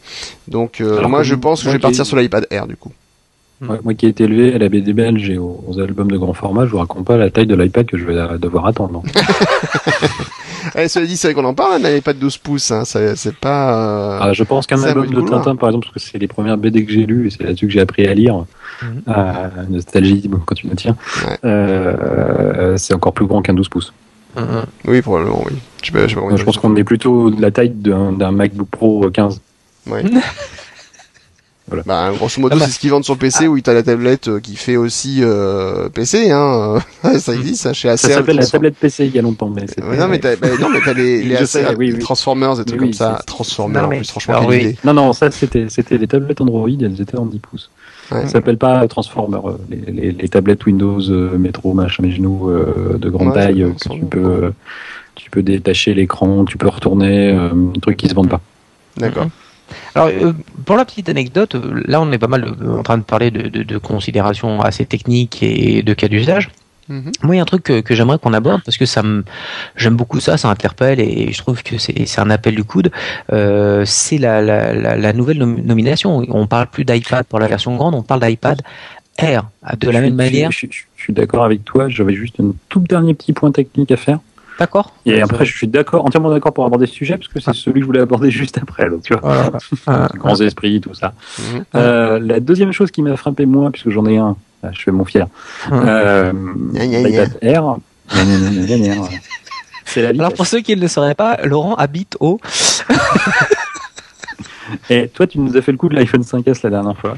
[0.47, 2.93] Donc euh, moi je pense que je vais partir sur l'iPad Air du coup.
[3.61, 3.77] Hmm.
[3.85, 6.67] moi qui ai été élevé à la BD belge et aux, albums de grand format,
[6.67, 9.03] je vous raconte pas la taille de l'iPad que je vais devoir attendre.
[10.75, 13.35] Eh, cela dit, c'est vrai qu'on en parle, un iPad 12 pouces, hein, ça- c'est
[13.37, 14.17] pas...
[14.17, 15.41] euh, Ah, je pense qu'un album de couloir.
[15.43, 17.67] Tintin, par exemple, parce que c'est les premières BD que j'ai lues et c'est là-dessus
[17.69, 18.45] que j'ai appris à lire.
[19.07, 20.97] Ah, nostalgie, bon, quand tu me tiens.
[21.27, 21.39] Ouais.
[21.45, 23.93] Euh, c'est encore plus grand qu'un 12 pouces.
[24.87, 25.57] Oui, probablement, oui.
[25.83, 28.69] Je, peux- je, peux- je pense qu'on est plutôt de la taille d'un d'un MacBook
[28.69, 29.41] Pro 15.
[31.73, 31.81] Ouais.
[31.85, 32.67] Bah, grosso modo, Ah bah.
[32.67, 35.89] c'est ce qu'ils vendent sur PC où t'as la tablette euh, qui fait aussi euh,
[35.89, 36.79] PC, hein.
[37.19, 38.07] ça existe, ça, chez Acer.
[38.09, 40.37] Ça s'appelle la tablette PC il y a longtemps, mais c'est Ouais, non, mais t'as,
[40.37, 41.99] bah, non, mais t'as les, les Acer, sais, oui, les oui.
[41.99, 43.17] Transformers, des trucs Oui, comme ça.
[43.19, 44.65] c'est- Transformers, Non, en plus, franchement, alors, quelle oui.
[44.69, 44.79] idée.
[44.85, 47.71] Non, non, ça c'était c'était les tablettes Android, elles étaient en 10 pouces.
[48.13, 48.23] Ouais.
[48.23, 52.49] Ça s'appelle pas Transformer, euh, les, les, les tablettes Windows, euh, Metro, machin, mes genoux
[52.49, 54.51] euh, de grande Ouais, taille euh, que tu peux, euh,
[55.17, 58.41] tu peux détacher l'écran, tu peux retourner, euh, des trucs qui se vendent pas.
[58.99, 59.27] D'accord.
[59.95, 60.33] Alors, euh,
[60.65, 63.31] pour la petite anecdote, euh, là on est pas mal de- en train de parler
[63.31, 66.51] de, de- de considérations assez techniques et de cas d'usage.
[66.89, 67.11] Mhm.
[67.25, 69.25] Moi, il y a un truc que, que j'aimerais qu'on aborde parce que ça me,
[69.75, 72.93] j'aime beaucoup ça, ça interpelle et je trouve que c'est, c'est un appel du coude.
[73.33, 76.23] Euh, c'est la, la, la, la nouvelle nom- nomination.
[76.29, 78.63] On parle plus d'iPad pour la version grande, on parle d'iPad
[79.19, 79.49] Air.
[79.81, 82.39] De la Je même suis- manière, Je, je- je suis d'accord avec toi, j'avais juste
[82.39, 84.21] un tout dernier petit point technique à faire.
[84.59, 87.55] D'accord Et après, je suis d'accord, entièrement d'accord pour aborder ce sujet, parce que c'est
[87.55, 89.23] celui que je voulais aborder juste après, donc tu vois.
[89.23, 89.51] Voilà.
[89.89, 91.13] Euh, Grands esprits, tout ça.
[91.39, 91.65] Mhm.
[91.75, 94.91] Euh, la deuxième chose qui m'a frappé moi, puisque j'en ai un, ah, je fais
[94.91, 95.27] mon fier,
[95.71, 96.33] euh,
[96.73, 97.27] gna,
[99.85, 100.37] c'est la Alors vitesse.
[100.37, 102.41] pour ceux qui ne le sauraient pas, Laurent habite au.
[104.91, 107.15] Et toi, tu nous as fait le coup de l'iPhone 5S la dernière fois.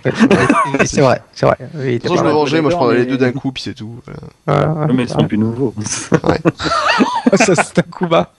[0.84, 1.56] c'est vrai, c'est vrai.
[1.74, 4.00] Oui, je me vengeais, moi je prendrais les deux d'un coup, puis c'est tout.
[4.46, 4.66] Voilà.
[4.66, 4.92] Voilà.
[4.92, 5.74] Mais ils sont plus nouveaux.
[7.34, 8.32] ça c'est un coup bas.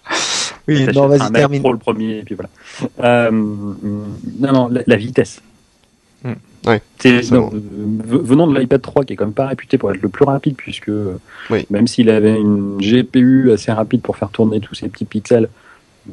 [0.68, 1.62] Oui, non, vas-y termine.
[1.62, 2.50] Pro le premier, et puis voilà.
[3.04, 5.42] Euh, non, non, la, la vitesse.
[6.24, 6.34] Hmm.
[6.68, 6.82] Ouais,
[7.32, 7.60] non, euh,
[8.22, 10.56] venant de l'iPad 3, qui est quand même pas réputé pour être le plus rapide,
[10.58, 10.92] puisque
[11.50, 11.66] Oui.
[11.70, 15.50] même s'il avait une GPU assez rapide pour faire tourner tous ces petits pixels,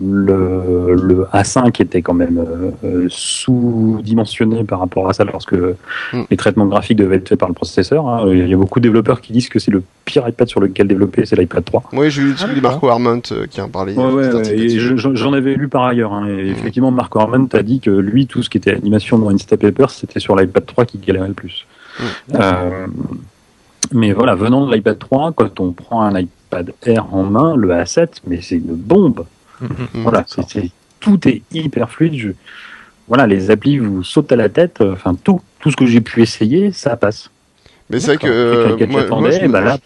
[0.03, 2.45] le, le A5 était quand même
[2.85, 5.55] euh, sous-dimensionné par rapport à ça lorsque
[6.13, 6.23] Mm.
[6.31, 8.07] les traitements graphiques devaient être faits par le processeur.
[8.09, 8.25] hein.
[8.31, 10.87] Il y a beaucoup de développeurs qui disent que c'est le pire iPad sur lequel
[10.87, 11.85] développer, c'est l'iPad 3.
[11.93, 12.73] Oui, j'ai eu celui de d'accord.
[12.73, 13.95] Marco Arment euh, qui en parlait.
[13.95, 14.69] Ouais, ouais,
[15.15, 16.13] j'en avais lu par ailleurs.
[16.13, 19.31] hein, et effectivement, Mark Orman a dit que lui, tout ce qui était animation dans
[19.31, 21.67] Instapaper, c'était sur l'iPad 3 qui galérait le plus.
[21.99, 22.03] Mm.
[22.35, 22.87] Euh,
[23.93, 27.71] mais voilà, venant de l'iPad 3, quand on prend un iPad Air en main, le
[27.71, 29.25] A7, mais c'est une bombe.
[29.61, 29.71] Mhm.
[30.03, 32.15] Voilà, c'est- c'est- tout est hyper fluide.
[32.19, 32.31] Je-
[33.09, 34.81] voilà, les applis vous sautent à la tête.
[34.81, 37.31] euh, Enfin, tout, tout ce que j'ai pu essayer, ça passe.
[37.89, 39.79] Mais c'est vrai que euh, moi, moi, je, me- bah là,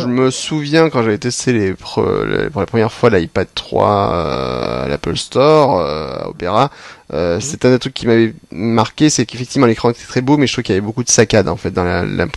[0.00, 4.10] je me souviens quand j'avais testé les, pre- les- pour la première fois l'iPad 3
[4.14, 6.70] euh, à l'Apple Store, euh, à Opera,
[7.12, 10.46] euh, c'était un des trucs qui m'avait marqué, c'est qu'effectivement l'écran était très beau, mais
[10.46, 11.84] je trouve qu'il y avait beaucoup de saccades en fait dans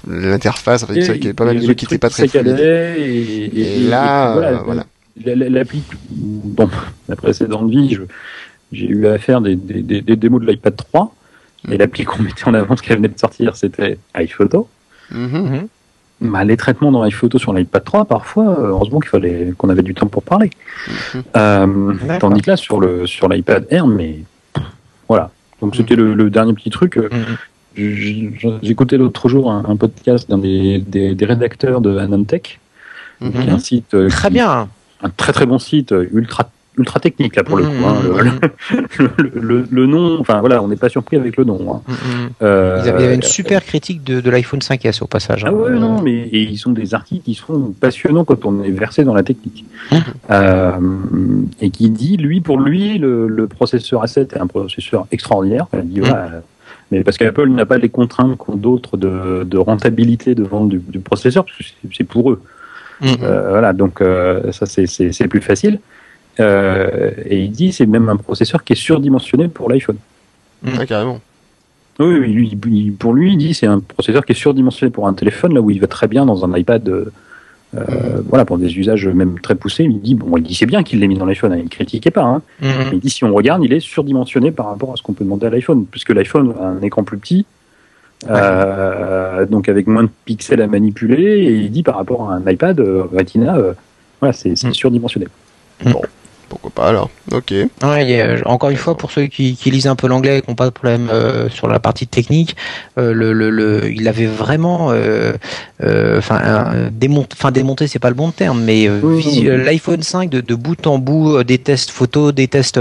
[0.06, 0.84] l'interface.
[0.84, 2.60] En fait, c'est qu'il y avait pas mal de trucs qui étaient pas très fluides.
[2.98, 4.84] Et, et- Et là, puis euh, voilà.
[5.26, 6.70] La- la- L'appli, dans
[7.10, 8.02] la précédente vie, je-
[8.72, 11.14] j'ai eu à faire des, des, des, des démos de l'iPad 3.
[11.68, 11.78] Et Mhm.
[11.80, 14.68] l'appli qu'on mettait en avant, ce qu'elle venait de sortir, c'était iPhoto.
[15.12, 15.68] Mhm.
[16.20, 19.84] Bah, les traitements dans iPhoto sur l'iPad 3, parfois, euh, heureusement qu'il fallait qu'on avait
[19.84, 20.50] du temps pour parler.
[21.14, 21.24] Mhm.
[21.36, 24.20] Euh, tandis que là, sur le sur l'iPad Air, mais
[25.08, 25.32] voilà.
[25.62, 26.98] Donc c'était le, le dernier petit truc.
[26.98, 27.38] euh, Mhm.
[28.64, 32.60] J'écoutais l'autre jour un, un podcast d'un des, des, des rédacteurs de Anantech,
[33.22, 33.32] Mhm.
[33.32, 34.68] qui est un site Très qui- bien.
[35.04, 37.72] Un très très bon site euh, ultra ultra technique là pour le coup.
[37.88, 37.96] hein.
[38.04, 38.78] Mhm.
[39.00, 41.74] le, le, le- le nom, enfin voilà, on n'est pas surpris avec le nom.
[41.74, 41.82] hein.
[42.44, 45.44] Euh, Il y avait une super critique de, de l'iPhone 5S au passage.
[45.44, 45.54] Ah hein.
[45.54, 49.04] ouais, non, mais et ils sont des articles qui sont passionnants quand on est versé
[49.04, 49.66] dans la technique.
[50.30, 50.72] Euh,
[51.62, 55.66] et qui dit, lui, pour lui, le, processeur A7 est un processeur extraordinaire.
[55.74, 56.30] Il dit, voilà,
[56.92, 60.78] mais parce qu'Apple n'a pas les contraintes qu'ont d'autres de, de rentabilité de vente du,
[60.78, 62.42] du processeur, parce que c'est pour eux.
[63.02, 63.18] Mhm.
[63.24, 65.80] Euh, voilà, donc euh, ça c'est- plus facile.
[66.40, 69.98] Euh, et il dit c'est même un processeur qui est surdimensionné pour l'iPhone.
[70.80, 71.20] Ah, carrément.
[72.00, 75.08] Oui, oui, lui, il- pour lui, il dit c'est un processeur qui est surdimensionné pour
[75.08, 76.88] un téléphone, là où il va très bien dans un iPad.
[76.90, 77.06] euh,
[77.76, 79.84] euh, Voilà, pour des usages même très poussés.
[79.84, 81.70] Il dit bon, il dit c'est bien qu'il l'ait mis dans l'iPhone, hein, il ne
[81.70, 82.24] critiquait pas.
[82.24, 85.14] Hein, mais il dit si on regarde, il est surdimensionné par rapport à ce qu'on
[85.14, 87.46] peut demander à l'iPhone, puisque l'iPhone a un écran plus petit.
[88.30, 92.50] Euh, donc avec moins de pixels à manipuler et il dit par rapport à un
[92.50, 93.74] iPad euh, Retina euh,
[94.20, 94.74] voilà c'est Mm.
[94.74, 95.28] surdimensionné
[96.50, 97.10] Pourquoi pas alors?
[97.34, 97.54] Ok.
[97.84, 100.56] Ouais, encore une fois, pour ceux qui, qui lisent un peu l'anglais et qui n'ont
[100.56, 102.56] pas de problème euh, sur la partie technique,
[102.98, 108.16] euh, le, le, le, il avait vraiment, enfin, euh, démonté, enfin démonté, c'est pas le
[108.16, 112.34] bon terme, mais Oui, l'iPhone 5 de, de bout en bout, euh, des tests photos,
[112.34, 112.80] des tests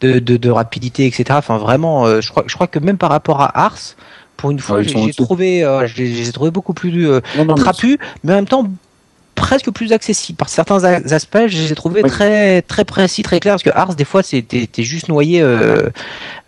[0.00, 1.24] de, de, de rapidité, etc.
[1.32, 3.94] Enfin, vraiment, euh, je crois, je crois que même par rapport à Ars,
[4.42, 7.44] pour une fois, Ah, ils j'ai trouvé, euh, j'ai j'ai trouvé beaucoup plus euh, non,
[7.44, 8.68] non, mais trapu, mais en même temps
[9.36, 10.36] presque plus accessibles.
[10.36, 13.54] Par certains aspects, je les ai trouvés très très précis, très clairs.
[13.54, 15.90] Parce que Ars, des fois, c'était juste noyé euh,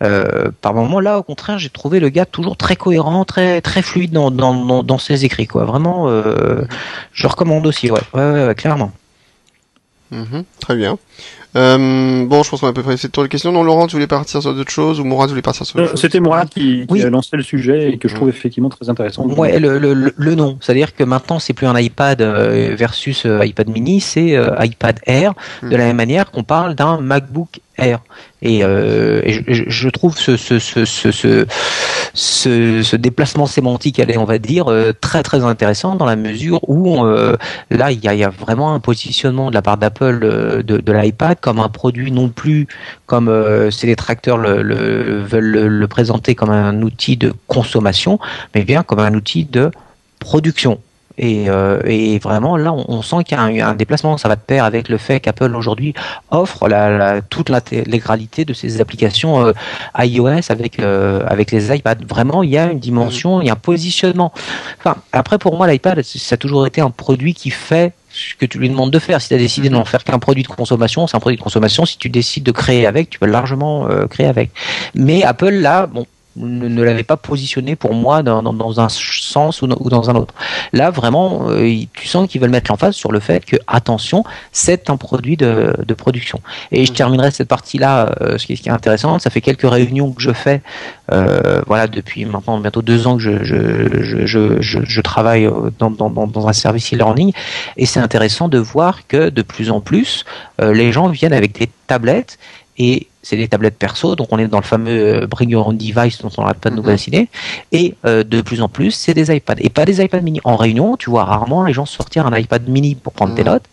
[0.03, 0.99] euh, par moment.
[0.99, 4.83] Là, au contraire, j'ai trouvé le gars toujours très cohérent, très très fluide dans dans,
[4.83, 5.47] dans, ses écrits.
[5.47, 5.63] Quoi.
[5.63, 6.65] Vraiment, euh,
[7.13, 7.89] je recommande aussi.
[7.89, 8.91] Ouais, ouais, ouais clairement.
[10.11, 10.97] Mhm, très bien.
[11.55, 13.51] Euh, bon, je pense qu'on a à peu près fait le tour des questions.
[13.51, 16.01] Non, Laurent, tu voulais partir sur d'autres choses ou Mourad voulait partir sur d'autres choses
[16.01, 19.25] C'était Mourad qui, qui a lancé le sujet et que je trouve effectivement très intéressant.
[19.27, 20.57] Ouais, le, le, le nom.
[20.59, 25.33] C'est-à-dire que maintenant, c'est plus un iPad euh, versus euh, iPad mini, c'est iPad Air,
[25.63, 25.83] de la mhm.
[25.83, 27.99] même manière qu'on parle d'un MacBook Air.
[28.41, 31.45] Et, euh, je, trouve ce, ce, ce, ce,
[32.13, 37.35] ce, déplacement sémantique, on va dire, euh, très très intéressant dans la mesure où euh,
[37.69, 41.59] là, il y, a, vraiment un positionnement de la part d'Apple euh, de, l'iPad comme
[41.59, 42.67] un produit non plus
[43.05, 43.31] comme
[43.71, 48.19] ces détracteurs le, le, veulent le présenter comme un outil de consommation,
[48.53, 49.71] mais bien comme un outil de
[50.19, 50.79] production.
[51.17, 54.17] Et, euh, et, vraiment, là, on, sent qu'il y a un, déplacement.
[54.17, 55.93] Ça va de pair avec le fait qu'Apple aujourd'hui
[56.31, 59.53] offre la, la, toute l'intégralité de ses applications euh,
[59.97, 62.05] iOS avec euh, avec les iPads.
[62.07, 64.33] Vraiment, il y a une dimension, il y a un positionnement.
[64.79, 68.45] Enfin, après, pour moi, l'iPad, ça a toujours été un produit qui fait ce que
[68.45, 69.21] tu lui demandes de faire.
[69.21, 71.43] Si tu as décidé de n'en faire qu'un produit de consommation, c'est un produit de
[71.43, 71.85] consommation.
[71.85, 74.51] Si tu décides de créer avec, tu peux largement créer avec.
[74.93, 78.89] Mais Apple, là, bon, ne, ne l'avait pas positionné pour moi dans, dans, dans un
[78.89, 80.33] sens ou, ou, dans un autre.
[80.73, 84.89] Là, vraiment, euh, tu sens qu'ils veulent mettre l'emphase sur le fait que, attention, c'est
[84.89, 86.41] un produit de, de, production.
[86.71, 86.95] Et je mm.
[86.95, 90.61] terminerai cette partie-là, euh, ce, qui, est intéressant, ça fait quelques réunions que je fais,
[91.11, 95.89] euh, voilà, depuis maintenant bientôt deux ans que je, je, je, je, je travaille dans,
[95.89, 97.31] dans, un service e-learning,
[97.77, 100.25] et c'est intéressant de voir que de plus en plus,
[100.61, 102.37] les gens viennent avec des tablettes
[102.77, 105.75] et c'est des tablettes perso, donc on est dans le fameux euh, Bring Your Own
[105.75, 107.21] Device dont on n'arrête pas de nous vacciner.
[107.21, 107.27] Mhm.
[107.71, 109.55] Et euh, de plus en plus, c'est des iPads.
[109.57, 110.41] Et pas des iPads mini.
[110.43, 113.49] En réunion, tu vois rarement les gens sortir un iPad mini pour prendre tes mhm.
[113.49, 113.63] notes,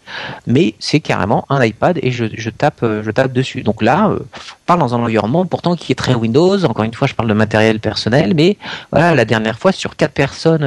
[0.46, 3.62] mais c'est carrément un iPad et je, je, tape, euh, je tape dessus.
[3.62, 4.24] Donc là, on
[4.64, 6.64] parle dans un environnement pourtant qui est très Windows.
[6.64, 8.56] Encore une fois, je parle de matériel personnel, mais
[8.90, 10.64] voilà, la dernière fois, sur quatre personnes,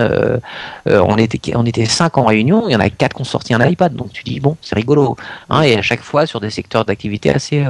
[0.85, 3.55] on, était, on était cinq en réunion, il y en a quatre qui ont sorti
[3.55, 3.95] un iPad.
[3.95, 5.17] Donc tu dis, bon, c'est rigolo.
[5.49, 7.65] Hein, et à chaque fois, sur des secteurs d'activité assez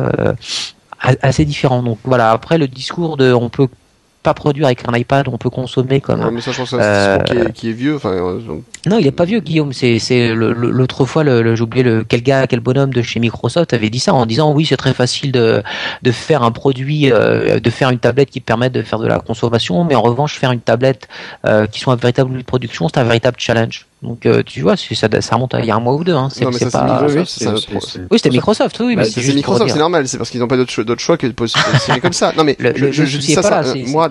[1.00, 1.84] assez différent.
[1.84, 3.68] Donc voilà, après le discours de on peut
[4.26, 6.22] pas produire avec un iPad, on peut consommer comme.
[6.22, 7.96] un mais ça, je pense euh, qui, est, qui, est, vieux.
[7.96, 8.40] Enfin, euh,
[8.88, 9.72] Non, il est pas vieux, Guillaume.
[9.72, 13.74] C'est, c'est l'autre fois, le, j'ai oublié le quel gars, quel bonhomme de chez Microsoft
[13.74, 15.62] avait dit ça en disant oui, c'est très facile de
[16.02, 19.20] de faire un produit, euh, de faire une tablette qui permet de faire de la
[19.20, 21.08] consommation, mais en revanche, faire une tablette
[21.72, 23.86] qui soit un véritable production, c'est un véritable challenge.
[24.06, 26.14] Donc euh, tu vois, ça, ça remonte à il y a un mois ou deux.
[26.14, 26.30] Hein.
[26.32, 27.06] C'est, c'est pas.
[27.08, 28.80] Oui, c'était Microsoft.
[28.80, 30.08] Oui, bah, mais c'est, Microsoft, c'est normal.
[30.08, 32.32] C'est parce qu'ils n'ont pas d'autre choix, choix que de positionner comme ça.
[32.38, 34.10] Non mais je, je, je dis ça, ça moi,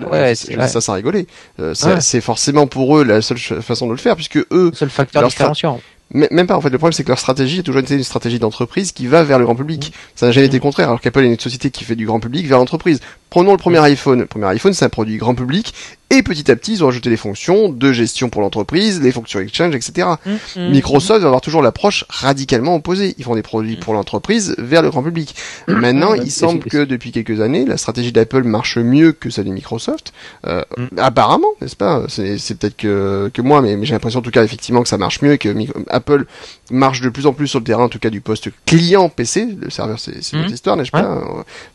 [0.67, 1.27] ça, ça rigoler.
[1.59, 4.69] Euh, c'est forcément pour eux la seule façon de le faire, puisque eux.
[4.69, 5.79] Le seul facteur différenciant.
[6.13, 6.69] Même pas en fait.
[6.69, 9.39] Le problème c'est que leur stratégie a toujours été une stratégie d'entreprise qui va vers
[9.39, 9.91] le grand public.
[10.15, 10.89] Ça n'a jamais été le contraire.
[10.89, 12.99] Alors qu'Apple est une société qui fait du grand public vers l'entreprise.
[13.31, 14.19] Prenons le premier iPhone.
[14.19, 15.73] Le premier iPhone c'est un produit grand public
[16.11, 19.39] et petit à petit, ils ont ajouté des fonctions de gestion pour l'entreprise, les fonctions
[19.39, 20.07] Exchange, etc.
[20.25, 20.69] Mm, mm.
[20.69, 23.15] Microsoft va avoir toujours l'approche radicalement opposée.
[23.17, 25.35] Ils font des produits pour l'entreprise vers le grand public.
[25.67, 25.73] Mm.
[25.73, 29.51] Maintenant, il semble que depuis quelques années, la stratégie d'Apple marche mieux que celle de
[29.51, 30.13] Microsoft.
[30.45, 30.61] Euh,
[30.97, 32.03] apparemment, n'est-ce pas?
[32.07, 35.21] C'est peut-être que, que moi, mais, j'ai l'impression en tout cas effectivement que ça marche
[35.21, 35.49] mieux et que
[35.89, 36.25] Apple
[36.69, 39.47] marche de plus en plus sur le terrain, en tout cas du poste client PC.
[39.59, 41.21] Le serveur, c'est une histoire, n'est-ce pas?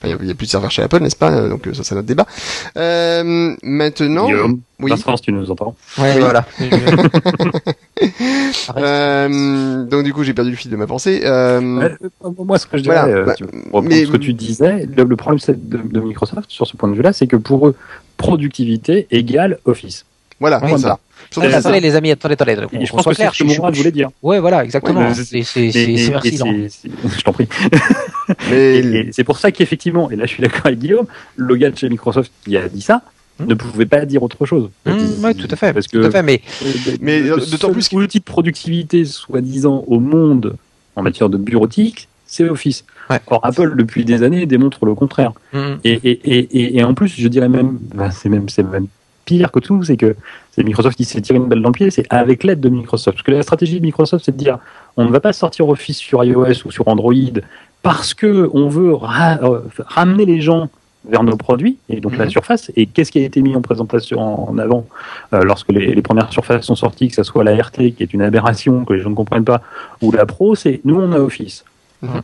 [0.05, 1.49] Il n'y a, plus de serveur chez Apple, n'est-ce pas?
[1.49, 2.27] Donc ça, c'est notre débat.
[2.77, 4.20] Euh, maintenant,
[4.81, 4.99] oui.
[4.99, 6.45] France, tu nous entends Ouais, voilà.
[8.77, 11.23] euh, donc du coup, j'ai perdu le fil de ma pensée.
[11.25, 11.89] Euh...
[12.05, 13.35] euh moi, ce que je dirais, euh, bah,
[13.83, 14.05] mais...
[14.05, 17.27] ce que tu disais, le, problème de, de, Microsoft sur ce point de vue-là, c'est
[17.27, 17.77] que pour eux,
[18.17, 20.05] productivité égale Office.
[20.41, 20.99] Voilà, c'est ça.
[21.37, 22.57] Attendez, les amis, attendez, attendez.
[22.85, 24.11] Je pense que c'est ce que je voulais dire.
[24.23, 25.13] Ouais, voilà, exactement.
[25.15, 27.49] c'est Je t'en prie.
[28.51, 31.07] Mais c'est pour ça qu'effectivement, et là je suis d'accord avec Guillaume,
[31.37, 33.03] le gars de chez Microsoft qui a dit ça.
[33.47, 34.71] Ne pouvait pas dire autre chose.
[34.87, 34.93] Mmh,
[35.25, 35.73] oui, tout à fait.
[35.73, 36.41] Parce que tout à fait, mais
[37.01, 40.57] mais d'autant plus l'outil de productivité soi-disant au monde
[40.97, 42.85] en matière de bureautique, c'est Office.
[43.09, 43.21] Ouais.
[43.27, 45.33] Or Apple depuis des années démontre le contraire.
[45.53, 45.59] Mmh.
[45.85, 48.87] Et, et, et, et, en plus, je dirais même, bah, c'est même c'est même
[49.25, 50.17] pire que tout, c'est que
[50.53, 53.17] c'est Microsoft qui s'est tiré une balle dans le pied, c'est avec l'aide de Microsoft.
[53.17, 54.59] Parce que la stratégie de Microsoft, c'est de dire,
[54.97, 57.15] on ne va pas sortir Office sur iOS ou sur Android
[57.83, 60.69] parce que on veut euh, ramener les gens
[61.09, 62.31] vers nos produits et donc la mhm.
[62.31, 62.71] surface.
[62.77, 64.87] Et qu'est-ce qui a été mis en présentation en avant
[65.33, 68.13] euh, lorsque les, les, premières surfaces sont sorties, que ce soit la RT qui est
[68.13, 69.63] une aberration que les gens ne comprennent pas,
[70.03, 71.65] ou la Pro, c'est nous on a Office.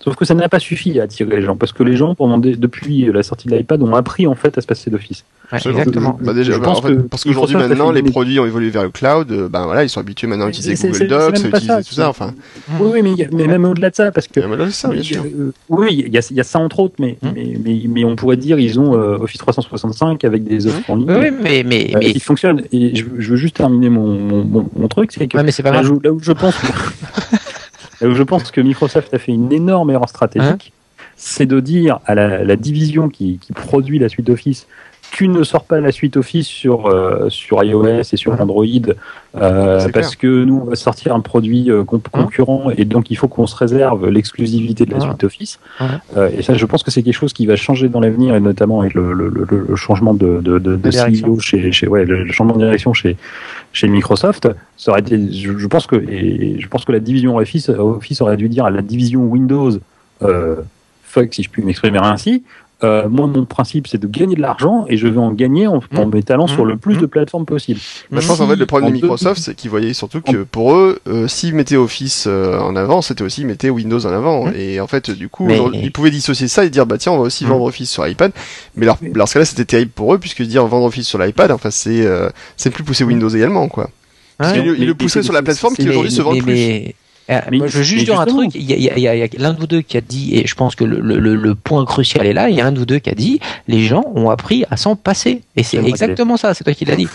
[0.02, 2.38] Sauf que ça n'a pas suffi à attirer les gens, parce que les gens, pendant
[2.38, 5.24] des, depuis la sortie de l'iPad, ont appris en fait à se passer d'Office.
[5.52, 6.18] Ouais, exactement.
[6.20, 8.70] Bah, déjà, Je bah, pense en fait, que parce qu'aujourd'hui maintenant les produits ont évolué
[8.70, 11.06] vers le cloud, euh, ben voilà, ils sont habitués maintenant à utiliser C'est- Google c'est-
[11.06, 12.34] Docs, utiliser ça, tout ça, enfin.
[12.80, 15.02] Oui, oui, mais, il y a- mais même au-delà de ça, parce que ça, bien
[15.02, 15.22] sûr.
[15.24, 17.32] euh, oui, il y, a, il y a ça entre autres, mais, Hum.
[17.36, 20.96] mais, mais, mais on pourrait dire ils ont euh, Office 365 avec des offres en
[20.96, 22.62] ligne Oui, mais mais euh, mais qui fonctionnent.
[22.72, 25.52] Et je, je veux juste terminer mon, mon, mon, mon truc, c'est que ouais, mais
[25.52, 26.56] c'est pas là, où, là où je pense
[28.00, 30.72] je pense que Microsoft a fait une énorme erreur stratégique,
[31.16, 34.66] c'est de dire à la, la division qui, qui produit la suite Office
[35.16, 38.64] tu ne sors pas la suite Office sur euh, sur iOS et sur Android
[39.36, 43.16] euh, parce que nous on va sortir un produit euh, con- concurrent et donc il
[43.16, 45.58] faut qu'on se réserve l'exclusivité de la suite Office.
[46.38, 48.80] Et ça, je pense que c'est quelque chose qui va changer dans l'avenir et notamment
[48.82, 51.28] avec le, le, le, le changement de, de, de, de direction.
[51.34, 53.16] CEO chez, chez ouais, le, le changement de direction chez
[53.72, 54.48] chez Microsoft.
[54.76, 58.20] Ça aurait été, je, je pense que et je pense que la division Office, Office
[58.20, 59.70] aurait dû dire à la division Windows,
[60.22, 60.56] euh,
[61.04, 62.44] fuck si je puis m'exprimer ainsi.
[62.84, 65.76] Euh, moi, mon principe, c'est de gagner de l'argent et je vais en gagner en,
[65.96, 66.10] en Mmh.
[66.14, 67.00] m'étalant sur le plus Mmh.
[67.00, 67.80] de plateformes possible.
[68.10, 70.42] Bah, je pense en fait le problème En de Microsoft, c'est qu'ils voyaient surtout que
[70.42, 74.10] pour eux, euh, s'ils mettaient Office euh, en avant, c'était aussi ils mettaient Windows en
[74.12, 74.46] avant.
[74.48, 74.52] Mm.
[74.56, 77.16] Et en fait, du coup, Mais- ils pouvaient dissocier ça et dire bah tiens, on
[77.18, 78.30] va aussi vendre Office sur iPad.
[78.76, 81.50] Mais leur, leur cas là, c'était terrible pour eux puisque dire vendre Office sur l'iPad,
[81.52, 83.88] enfin c'est euh, c'est plus pousser Windows également quoi.
[84.36, 84.58] Parce Ouais.
[84.58, 86.94] qu'ils le- ils mais- le poussaient sur la plateforme qui aujourd'hui se vend mais- plus.
[87.28, 88.50] Mais- euh, moi, je veux juste dire un truc.
[88.54, 90.74] Il y a, a- a- l'un de vous deux qui a dit, et je pense
[90.74, 92.48] que le, le, le- le point crucial est là.
[92.50, 94.76] Il y a un de vous deux qui a dit, les gens ont appris à
[94.76, 95.42] s'en passer.
[95.56, 96.54] Et c'est exactement ça.
[96.54, 97.08] C'est toi qui l'as dit.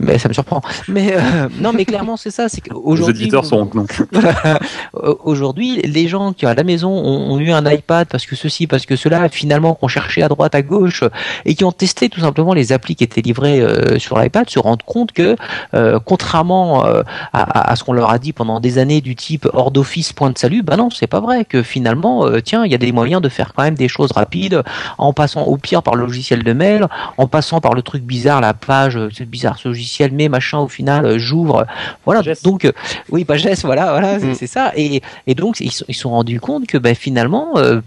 [0.00, 0.62] Mais ça me surprend.
[0.88, 2.48] Mais euh, non, mais clairement, c'est ça.
[2.48, 2.72] C'est Les
[3.10, 3.70] auditeurs sont
[5.24, 8.66] Aujourd'hui, les gens qui à la maison ont, ont eu un iPad parce que ceci,
[8.66, 11.04] parce que cela, finalement, qui ont cherché à droite, à gauche
[11.44, 14.58] et qui ont testé tout simplement les applis qui étaient livrées euh, sur l'iPad, se
[14.58, 15.36] rendent compte que,
[15.74, 16.84] euh, contrairement
[17.32, 20.38] à ce qu'on leur a dit pendant des années du type hors d'office, point de
[20.38, 21.44] salut, bah non, c'est pas vrai.
[21.44, 24.12] Que finalement, euh, tiens, il y a des moyens de faire quand même des choses
[24.12, 24.62] rapides
[24.98, 26.86] en passant au pire par le logiciel de mail,
[27.18, 30.58] en passant par le truc bizarre, la page, euh, c'est bizarre ce logiciel, mais machin,
[30.58, 31.66] au final, euh, j'ouvre.
[32.04, 32.22] Voilà.
[32.22, 32.42] Pages.
[32.42, 32.72] Donc, euh,
[33.10, 34.34] oui, Pages, voilà, voilà, c'est- Mm.
[34.34, 34.72] c'est ça.
[34.76, 37.80] Et, et donc, ils se ils sont rendus compte que bah, finalement, euh,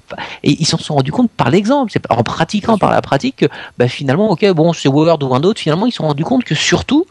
[0.44, 3.46] et ils s'en sont rendus compte par l'exemple, c'est en pratiquant par la pratique que
[3.78, 6.44] bah, finalement, ok, bon, c'est Word ou un autre, finalement, ils se sont rendus compte
[6.44, 7.06] que surtout,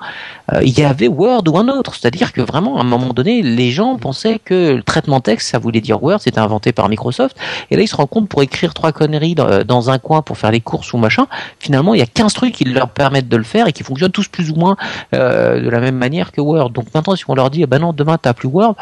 [0.53, 1.95] euh, il y avait Word ou un autre.
[1.95, 5.59] C'est-à-dire que vraiment, à un moment donné, les gens pensaient que le traitement texte, ça
[5.59, 7.37] voulait dire Word, c'était inventé par Microsoft.
[7.71, 10.39] Et là, ils se rendent compte pour écrire trois conneries dans, dans un coin pour
[10.39, 11.27] faire les courses ou machin,
[11.59, 14.13] finalement, il y a 15 trucs qui leur permettent de le faire et qui fonctionnent
[14.13, 14.77] tous plus ou moins
[15.15, 16.71] euh, de la même manière que Word.
[16.71, 18.77] Donc maintenant, si on leur dit, eh ben non, demain, t'as plus Word,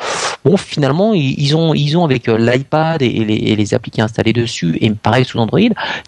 [0.44, 4.00] bon, finalement, ils, ont, ils ont avec euh, l'iPad et, les, et les applis qui
[4.00, 5.60] installés dessus, et pareil sous Android,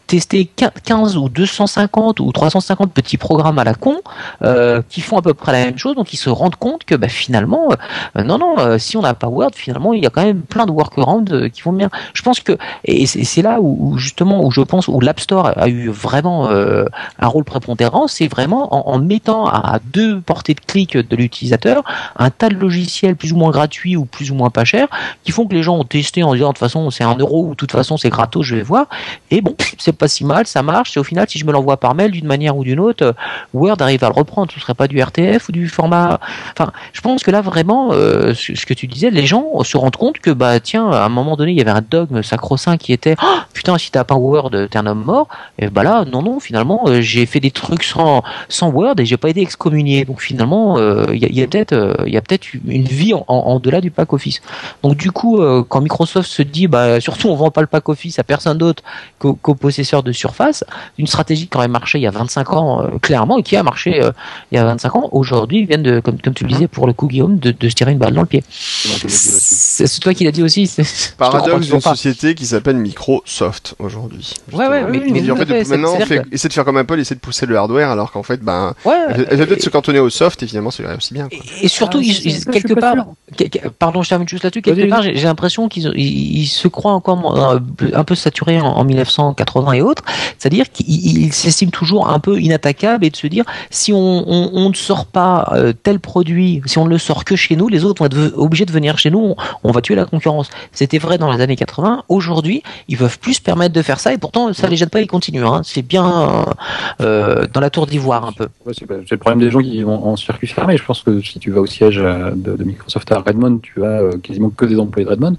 [0.07, 0.51] testé
[0.85, 3.97] 15 ou 250 ou 350 petits programmes à la con
[4.43, 6.95] euh, qui font à peu près la même chose, donc ils se rendent compte que
[6.95, 7.69] bah, finalement,
[8.17, 10.43] euh, non, non, euh, si on n'a pas Word, finalement, il y a quand même
[10.43, 11.91] plein de workarounds euh, qui vont bien.
[12.13, 15.69] Je pense que, et c'est là où, justement, où je pense, où l'App Store a
[15.69, 16.85] eu vraiment euh,
[17.19, 21.83] un rôle prépondérant, c'est vraiment en, mettant à deux portées de clic de l'utilisateur
[22.17, 24.89] un tas de logiciels plus ou moins gratuits ou plus ou moins pas chers
[25.25, 27.47] qui font que les gens ont testé en disant de toute façon c'est un euro
[27.47, 28.87] ou de toute façon c'est gratos, je vais voir.
[29.31, 30.97] Et bon, c'est pas si mal, ça marche.
[30.97, 33.13] Et au final, si je me l'envoie par mail d'une manière ou d'une autre, euh,
[33.53, 34.53] Word arrive à le reprendre.
[34.53, 36.21] Ce serait pas du RTF ou du format.
[36.53, 39.34] Enfin, je pense que là vraiment, ce que tu disais, les gens
[39.65, 42.23] se rendent compte que bah tiens, à un moment donné, il y avait un dogme
[42.23, 45.29] sacro-saint qui était Oh, putain, si t'as pas Word, t'es un homme mort.
[45.59, 48.23] Et bah là, non, non, finalement, euh, j'ai fait des trucs sans
[48.63, 50.05] Word et j'ai pas été excommunié.
[50.05, 53.59] Donc finalement, euh, il y a, peut-être euh, il y a peut-être une vie en,
[53.61, 54.41] delà du pack Office.
[54.83, 58.19] Donc du coup, quand Microsoft se dit, bah surtout on vend pas le pack Office
[58.19, 58.83] à personne d'autre
[59.19, 60.65] qu'aux qu'aux possesseurs de Surface,
[60.99, 64.01] une stratégie qui aurait marché il y a 25 ans clairement et qui a marché
[64.53, 66.87] il y a 25 ans, aujourd'hui ils viennent de, comme, comme tu le disais pour
[66.87, 68.45] le coup Guillaume, de, de se tirer une balle dans le pied.
[69.31, 70.71] C'est c'est toi qui l'as dit aussi.
[71.19, 74.35] Paradoxe d'une société qui s'appelle Microsoft aujourd'hui.
[74.53, 76.99] Ouais, ouais, mais, oui, mais tout en fait, maintenant, fait, essaie de faire comme Apple,
[77.01, 79.61] essaie de pousser le hardware, alors qu'en fait, ben, que- ouais, elle elle va peut-être
[79.61, 81.29] et- se cantonner au soft, et finalement, c'est aussi bien.
[81.29, 81.39] quoi.
[81.61, 82.95] Et, et surtout, Ah, ils- ils- quelque part,
[83.37, 84.63] que- pardon, je termine juste là-dessus.
[84.63, 87.59] Quelque part, j'ai l'impression qu'ils ils, ils se croient encore euh,
[87.95, 90.03] un peu saturés en, en 1980 et autres.
[90.39, 90.85] C'est-à-dire qu'ils
[91.25, 94.75] ils s'estiment toujours un peu inattaquables et de se dire si on, on, on ne
[94.75, 98.01] sort pas euh, tel produit, si on ne le sort que chez nous, les autres
[98.03, 99.14] vont être obligés de venir chez nous.
[99.15, 100.51] On, on va tuer la concurrence.
[100.73, 102.05] C'était vrai dans les années 80.
[102.09, 105.01] Aujourd'hui, ils peuvent plus se permettre de faire ça et pourtant, ça les gêne pas.
[105.01, 105.45] Ils continuent.
[105.45, 105.63] Hein.
[105.65, 106.45] C'est bien
[107.01, 108.49] euh, dans la tour d'ivoire un peu.
[108.67, 110.77] Ouais, c'est le problème des gens qui vont en circuit fermé.
[110.77, 113.85] Je pense que si tu vas au siège euh, de, de Microsoft à Redmond, tu
[113.85, 115.37] as euh, quasiment que des employés de Redmond.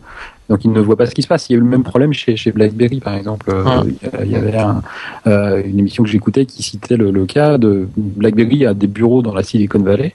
[0.49, 1.49] Donc ils ne voient pas ce qui se passe.
[1.49, 3.51] Il y a eu le même problème chez, chez BlackBerry, par exemple.
[3.65, 3.83] Ah.
[4.23, 4.81] il y avait un,
[5.27, 9.21] euh, une émission que j'écoutais qui citait le, le cas de BlackBerry a des bureaux
[9.21, 10.13] dans la Silicon Valley.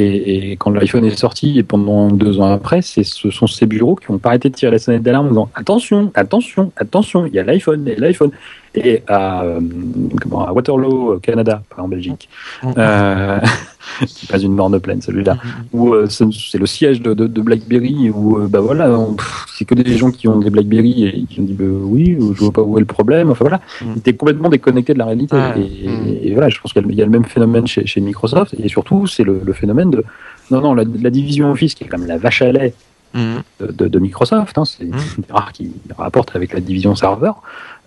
[0.00, 4.12] Et, quand l'iPhone est sorti, et pendant deux ans après, ce sont ces bureaux qui
[4.12, 7.38] n'ont pas arrêté de tirer la sonnette d'alarme en disant attention, attention, attention, il y
[7.38, 8.30] a l'iPhone, et l'iPhone.
[8.74, 9.60] Et à, euh,
[10.20, 12.28] comment, à Waterloo, au Canada, pas en Belgique,
[12.76, 13.40] euh,
[14.06, 15.38] c'est pas une morne pleine celui-là,
[15.72, 18.94] où euh, c'est le siège de, de, de BlackBerry, où euh, bah voilà,
[19.56, 22.40] c'est que des gens qui ont des BlackBerry et qui ont dit bah, oui, je
[22.40, 23.30] vois pas où est le problème.
[23.30, 23.86] Enfin voilà, Mm.
[23.94, 25.34] ils étaient complètement déconnectés de la réalité.
[25.36, 25.60] Ouais.
[25.60, 26.06] Et, Mm.
[26.22, 29.06] et voilà, je pense qu'il y a le- même phénomène chez, chez Microsoft, et surtout
[29.06, 30.04] c'est le, le phénomène de
[30.50, 32.74] non non la, la division Office qui est quand même la vache à lait
[33.14, 34.92] de, de- de Microsoft, hein, c'est Mm.
[35.16, 37.42] une des rares qui rapporte avec la division serveur,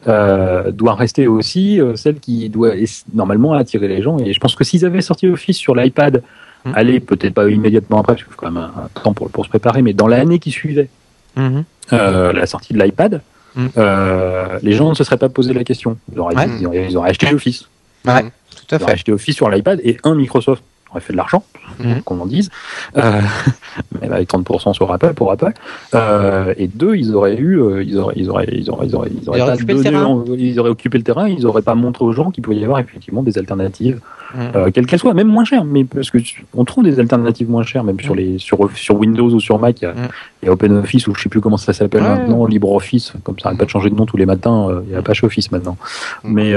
[0.08, 2.74] euh, doit rester aussi euh, celle qui doit
[3.14, 4.18] normalement attirer les gens.
[4.20, 6.24] Et je pense que s'ils avaient sorti Office sur l'iPad,
[6.64, 6.72] Mm.
[6.76, 9.44] allez, peut-être pas immédiatement après, parce qu'il faut quand même un, un temps pour, pour
[9.46, 10.90] se préparer, mais dans l'année qui suivait
[11.36, 11.64] Mhm.
[11.94, 13.22] euh, la sortie de l'iPad,
[13.56, 13.66] Mm.
[13.78, 15.98] euh, les gens ne se seraient pas posé la question.
[16.14, 16.46] Ils auraient, Ouais.
[16.60, 17.68] ils auraient, ils auraient acheté Office.
[18.06, 18.92] Ouais, tout à Ils auraient fait.
[18.92, 21.44] acheté Office sur l'iPad et un Microsoft aurait fait de l'argent,
[21.80, 22.02] Mhm.
[22.04, 22.50] qu'on en dise,
[22.98, 23.22] euh,
[24.02, 25.54] même avec 30% sur Apple pour Apple.
[25.96, 29.10] Euh, et deux, ils auraient eu, euh, ils auraient, ils auraient, ils auraient, ils auraient,
[29.22, 30.24] ils auraient Ils auraient pas occupé le terrain.
[30.38, 32.80] ils auraient occupé le terrain, ils auraient pas montré aux gens qu'il pouvait y avoir
[32.80, 34.00] effectivement des alternatives,
[34.36, 34.42] Mhm.
[34.56, 36.18] euh, quelles qu'elles soient, même moins chères, mais parce que
[36.54, 39.82] on trouve des alternatives moins chères, même sur les, sur, sur Windows ou sur Mac,
[39.82, 40.08] il y a, Mhm.
[40.42, 42.10] il y a OpenOffice ou je sais plus comment ça s'appelle Ouais.
[42.10, 45.00] maintenant, LibreOffice, comme ça, pas de changer de nom tous les matins, il y a
[45.00, 45.78] Apache Office maintenant.
[46.24, 46.34] Mhm.
[46.34, 46.54] Mais,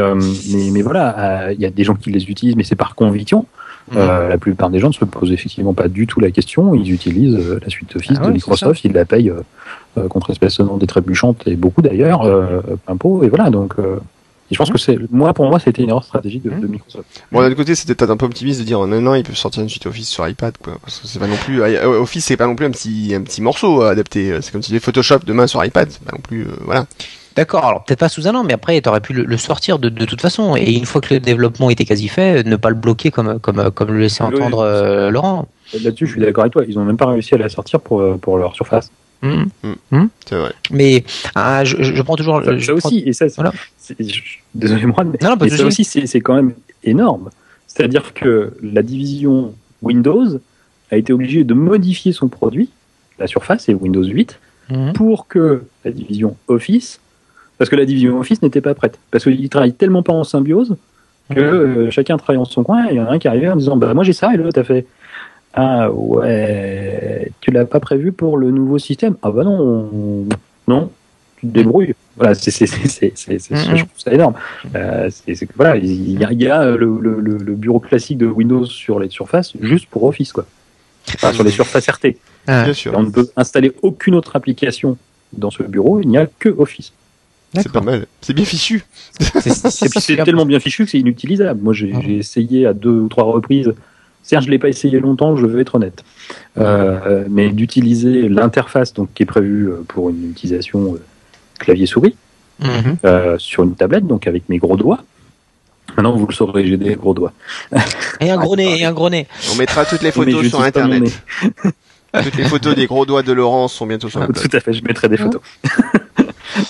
[0.53, 3.47] mais, mais voilà, il y a des gens qui les utilisent, mais c'est par conviction.
[3.95, 6.75] Euh, la plupart des gens ne se posent effectivement pas du tout la question.
[6.75, 9.43] Ils utilisent euh, la suite Office Ah de Microsoft, ils la payent euh,
[9.99, 13.51] euh, contre espèce sonnante et trébuchante et beaucoup d'ailleurs, euh, impôts et voilà.
[13.51, 13.97] Donc, euh,
[14.51, 17.05] et je pense que c'est moi pour moi c'était une erreur stratégique de, de Microsoft.
[17.31, 19.37] Bon, d'un autre côté, c'était peut-être un peu optimiste de dire non, non, ils peuvent
[19.37, 20.79] sortir une suite Office sur iPad, quoi.
[20.83, 23.23] Parce que c'est pas non plus, euh, Office, c'est pas non plus un petit, un
[23.23, 24.39] petit morceau à adapter.
[24.41, 26.87] C'est comme si les Photoshop demain sur iPad, c'est pas non plus, euh, voilà.
[27.37, 29.79] D'accord, alors peut-être pas sous un an, mais après, tu aurais pu le, le sortir
[29.81, 30.55] de, de toute façon.
[30.57, 33.71] Et une fois que le développement était quasi fait, ne pas le bloquer comme, comme,
[33.73, 35.49] comme le laissait Oui, entendre euh, Laurent.
[35.83, 36.63] Là-dessus, je suis d'accord avec toi.
[36.69, 38.91] Ils ont même pas réussi à la sortir pour euh, pour leur surface.
[39.23, 40.09] Mhm.
[40.27, 40.53] C'est vrai.
[40.71, 41.03] Mais
[41.35, 42.43] ah, je, prends toujours.
[42.45, 43.53] Ça, je ça prends- aussi, et ça, Voilà.
[43.99, 44.21] je-
[44.55, 46.53] désolé moi, mais, Non, ça aussi, c'est c'est quand même
[46.85, 47.31] énorme.
[47.67, 50.27] C'est-à-dire que la division Windows
[50.93, 52.69] a été obligée de modifier son produit,
[53.19, 54.39] la surface et Windows 8,
[54.71, 54.93] Mhm.
[54.93, 57.01] pour que la division Office,
[57.59, 60.77] parce que la division Office n'était pas prête, parce qu'ils travaillent tellement pas en symbiose
[61.35, 63.51] que euh, chacun travaille en son coin, et il y en a un qui arrive
[63.51, 64.87] en disant bah moi j'ai ça et l'autre a fait
[65.55, 69.17] ah ouais tu l'as pas prévu pour le nouveau système?
[69.23, 70.27] Ah bah non
[70.69, 70.91] non
[71.39, 71.95] tu te débrouilles.
[72.17, 74.35] Voilà c'est c'est c'est c'est c'est- c'est- je trouve ça énorme.
[74.75, 78.19] Euh, c'est voilà il y a, il y a le, le, le, le bureau classique
[78.19, 80.45] de Windows sur les surfaces juste pour Office quoi.
[81.15, 82.93] Enfin, sur les surfaces RT Ah, Bien sûr.
[82.93, 84.97] et on ne peut installer aucune autre application
[85.33, 86.93] dans ce bureau, il n'y a que Office.
[87.55, 88.07] C'est pas mal.
[88.21, 88.85] C'est bien fichu.
[89.21, 91.61] c'est- tellement bien fichu que c'est inutilisable.
[91.63, 92.01] Moi, j'ai Ah.
[92.09, 93.73] essayé à deux ou trois reprises.
[94.23, 96.03] Certes, je l'ai pas essayé longtemps, je vais être honnête.
[96.59, 101.03] Euh, mais d'utiliser l'interface donc qui est prévue euh, pour une utilisation euh,
[101.59, 102.17] clavier-souris
[102.61, 102.97] Mhm.
[103.05, 105.05] euh, sur une tablette, donc avec mes gros doigts.
[105.97, 107.33] Maintenant, vous le saurez, j'ai des gros doigts.
[108.21, 109.27] Et un gros nez, et un gros nez.
[109.53, 111.23] On mettra toutes les photos sur Internet.
[112.23, 114.41] Toutes les photos des gros doigts de Laurence sont bientôt sur la blog.
[114.49, 115.41] Tout à fait, je mettrai des photos.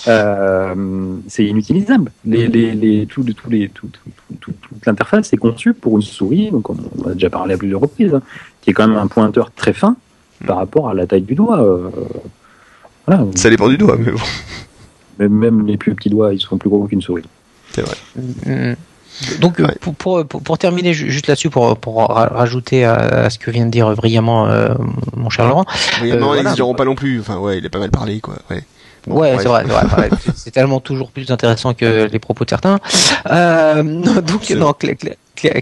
[0.07, 2.11] Euh, c'est inutilisable.
[2.25, 5.95] Les, les, les, tout, tout les, tout, tout, tout- tout- toute l'interface est conçue pour
[5.97, 8.21] une souris, donc on, on a déjà parlé à plusieurs reprises, hein,
[8.61, 9.95] qui est quand même un pointeur très fin
[10.45, 11.61] par rapport à la taille du doigt.
[11.61, 11.89] euh,
[13.07, 13.25] voilà.
[13.35, 14.19] Ça dépend du doigt, mais bon.
[15.19, 17.23] Même, même les plus petits doigts, ils sont plus gros qu'une souris.
[17.71, 17.95] C'est vrai.
[18.15, 18.75] Mhm.
[19.39, 19.75] Donc, euh, Ouais.
[19.79, 23.39] pour, pour, pour, pour terminer ju- juste là-dessus, pour, pour ra- rajouter à, à ce
[23.39, 24.73] que vient de dire brillamment euh,
[25.15, 25.65] mon cher Laurent,
[25.99, 26.49] Brillamment, voilà.
[26.49, 27.21] ils diront pas non plus.
[27.21, 28.35] Enfin, ouais, il a pas mal parlé, quoi.
[28.51, 28.63] Ouais.
[29.07, 29.65] Bon, ouais, c'est vrai,
[30.35, 32.79] c'est tellement toujours plus intéressant que les propos de certains.
[33.29, 33.83] Euh,
[34.21, 34.73] donc, non,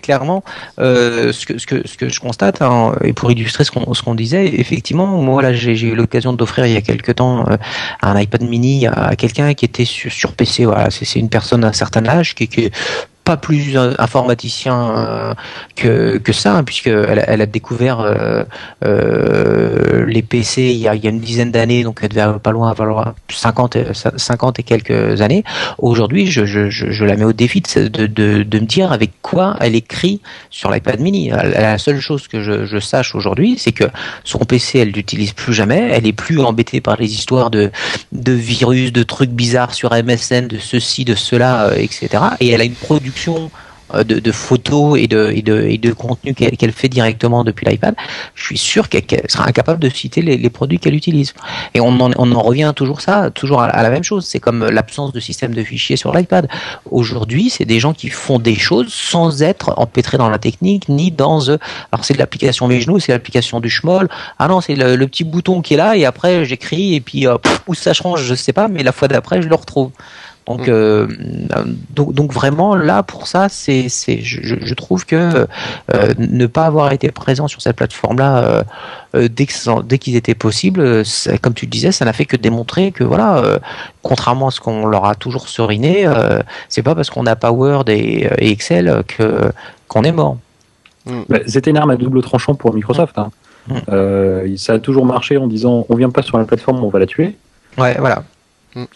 [0.01, 0.43] clairement,
[0.79, 4.15] euh, ce, que, ce, que, ce que je constate, hein, et pour illustrer ce qu'on
[4.15, 7.57] disait, effectivement, moi là, j'ai eu l'occasion d'offrir il y a quelques temps euh,
[8.01, 10.65] un iPad mini à quelqu'un qui était sur, sur PC.
[10.65, 12.73] Voilà, c'est c'est une personne d'un certain âge qui, qui est
[13.23, 15.33] pas plus informaticien euh,
[15.75, 18.43] que, que ça, hein, puisqu'elle a, elle a découvert euh,
[18.83, 23.13] euh, les PC il y a, une dizaine d'années, donc elle devait pas loin avoir
[23.29, 23.85] 50, et-
[24.17, 25.43] 50 et quelques années.
[25.77, 29.55] Aujourd'hui, je, je, je, la mets au défi de, de, de, me dire avec quoi
[29.61, 31.29] elle écrit sur l'iPad mini.
[31.29, 33.85] La, seule chose que je, sache aujourd'hui, c'est que
[34.25, 37.71] son PC, elle l'utilise plus jamais, elle est plus embêtée par les histoires de,
[38.11, 42.09] de virus, de trucs bizarres sur MSN, de ceci, de cela, etc.
[42.41, 43.12] Et elle a une production
[43.93, 47.95] euh, de, photos et de, et contenu qu'elle fait directement depuis l'iPad,
[48.33, 51.33] je suis sûr qu'elle sera incapable de citer les, produits qu'elle utilise.
[51.73, 54.25] Et on en, revient toujours ça, toujours à, la même chose.
[54.25, 56.47] C'est comme l'absence de système de fichiers sur l'iPad.
[56.89, 61.11] Aujourd'hui, c'est des gens qui font des choses sans être empêtrés dans la technique ni
[61.11, 61.49] dans.
[61.49, 61.57] Euh,
[61.91, 64.09] alors c'est de l'application genoux, c'est l'application du schmoll.
[64.39, 67.37] Ah non, c'est le, petit bouton qui est là et après j'écris et puis euh,
[67.67, 69.91] où ça change, je sais pas, mais la fois d'après je le retrouve.
[70.47, 70.71] Donc, mm.
[70.71, 71.07] euh,
[71.91, 75.47] donc, donc, vraiment là pour ça, c'est, c'est, je, je, trouve que
[75.93, 78.63] euh, ne pas avoir été présent sur cette plateforme-là
[79.15, 81.03] euh, dès, que, dès qu'il était possible,
[81.41, 83.59] comme tu le disais, ça n'a fait que démontrer que voilà,
[84.01, 86.07] contrairement à ce qu'on leur a toujours seriné,
[86.67, 89.51] c'est pas parce qu'on n'a pas Word et, et Excel que
[89.87, 90.37] qu'on est mort.
[91.05, 91.21] Mm.
[91.29, 93.17] Bah, c'était une arme à double tranchant pour Microsoft.
[93.17, 93.31] Hein.
[93.69, 94.57] Mm.
[94.57, 97.05] ça a toujours marché en disant on vient pas sur la plateforme, on va la
[97.05, 97.37] tuer.
[97.77, 98.23] Ouais, voilà.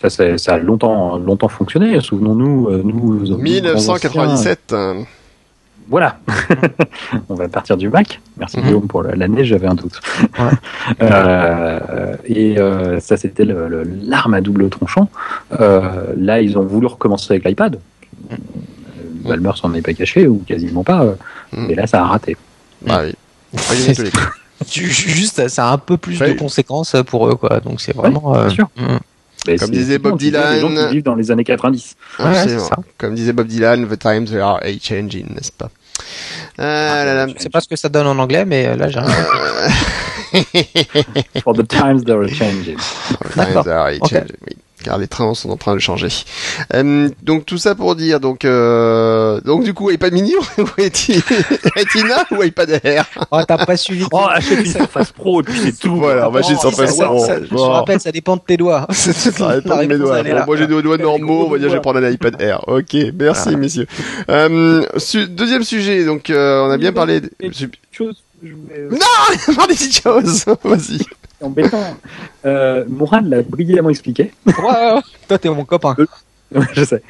[0.01, 1.99] Ça, ça, a longtemps, longtemps fonctionné.
[2.01, 3.37] Souvenons-nous, euh, nous.
[3.37, 4.73] 1997.
[5.89, 6.19] Voilà.
[7.29, 8.19] On va partir du Mac.
[8.37, 8.63] Merci mm-hmm.
[8.63, 9.99] Guillaume pour l'année, j'avais un doute.
[11.01, 15.09] euh, et euh, ça, c'était l'arme à double tranchant.
[15.59, 17.79] Euh, là, ils ont voulu recommencer avec l'iPad.
[18.29, 18.35] Mm.
[19.29, 21.05] Balmer s'en est pas caché, ou quasiment pas.
[21.53, 21.67] Mm.
[21.67, 22.35] Mais là, ça a raté.
[22.85, 23.15] Bah oui.
[24.69, 27.59] Juste, ça a un peu plus de conséquences pour eux, quoi.
[27.61, 28.31] Donc c'est vraiment.
[28.31, 28.69] bien sûr.
[29.55, 29.59] Mm.
[29.59, 30.53] Comme disait Bob Dylan.
[30.53, 31.95] Des gens qui vivent dans les années 90.
[32.19, 32.75] Ouais, c'est ça.
[32.97, 35.69] Comme disait Bob Dylan, the times are a changing, n'est-ce pas?
[36.59, 38.89] Euh, là, là, Je sais pas ce que ça donne en anglais, mais euh, là
[38.89, 38.99] j'ai.
[41.41, 42.77] For the times they are changing.
[42.77, 44.37] For the times they are a changing.
[44.47, 46.07] Oui car les trains sont en train de changer.
[46.73, 52.25] Euh, donc tout ça pour dire, donc euh, donc du coup iPad mini ou Retina
[52.31, 53.05] ou iPad Air?
[53.31, 54.05] Oh t'as pas suivi.
[54.13, 55.97] Oh achète une Surface Pro et puis c'est tout.
[55.97, 57.25] Voilà, on va acheter une Surface Pro.
[57.27, 58.87] Je te rappelle, ça dépend de tes doigts.
[58.91, 60.23] ça dépend de mes doigts.
[60.23, 62.63] Bon, moi j'ai des doigts normaux, on va dire je vais prendre un iPad Air.
[62.67, 63.87] Ok, merci messieurs.
[64.29, 64.85] Euh,
[65.29, 67.19] deuxième sujet, donc euh, on a bien parlé.
[67.19, 67.29] De...
[67.91, 70.45] Chose, je Non, parler des choses.
[70.63, 70.99] Vas-y
[71.41, 71.83] embêtant.
[72.45, 72.85] Euh,
[73.23, 74.31] l'a brillamment expliqué.
[74.45, 75.95] Ouais, ouais, Toi, t'es mon copain.
[76.73, 77.01] je sais.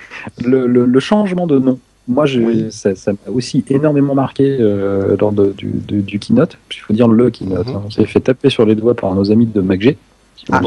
[0.43, 1.79] Le, le, le, changement de nom.
[2.07, 6.57] Moi, je, ça, ça m'a aussi énormément marqué euh, lors de, du, du, du, keynote.
[6.71, 7.67] Il faut dire le keynote.
[7.67, 7.75] Mm -hmm.
[7.75, 7.83] hein.
[7.85, 9.97] On s'est fait taper sur les doigts par nos amis de MacG.
[10.37, 10.61] Si ah,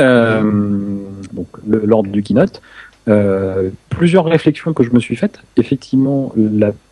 [0.00, 0.42] euh,
[1.32, 2.60] donc, lors du keynote.
[3.08, 5.38] Euh, plusieurs réflexions que je me suis faites.
[5.56, 6.34] Effectivement,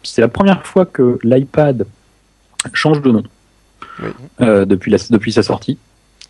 [0.05, 1.87] c'est la première fois que l'iPad
[2.73, 3.25] change de nom
[4.03, 4.09] oui.
[4.41, 5.79] euh, depuis, la, depuis sa sortie.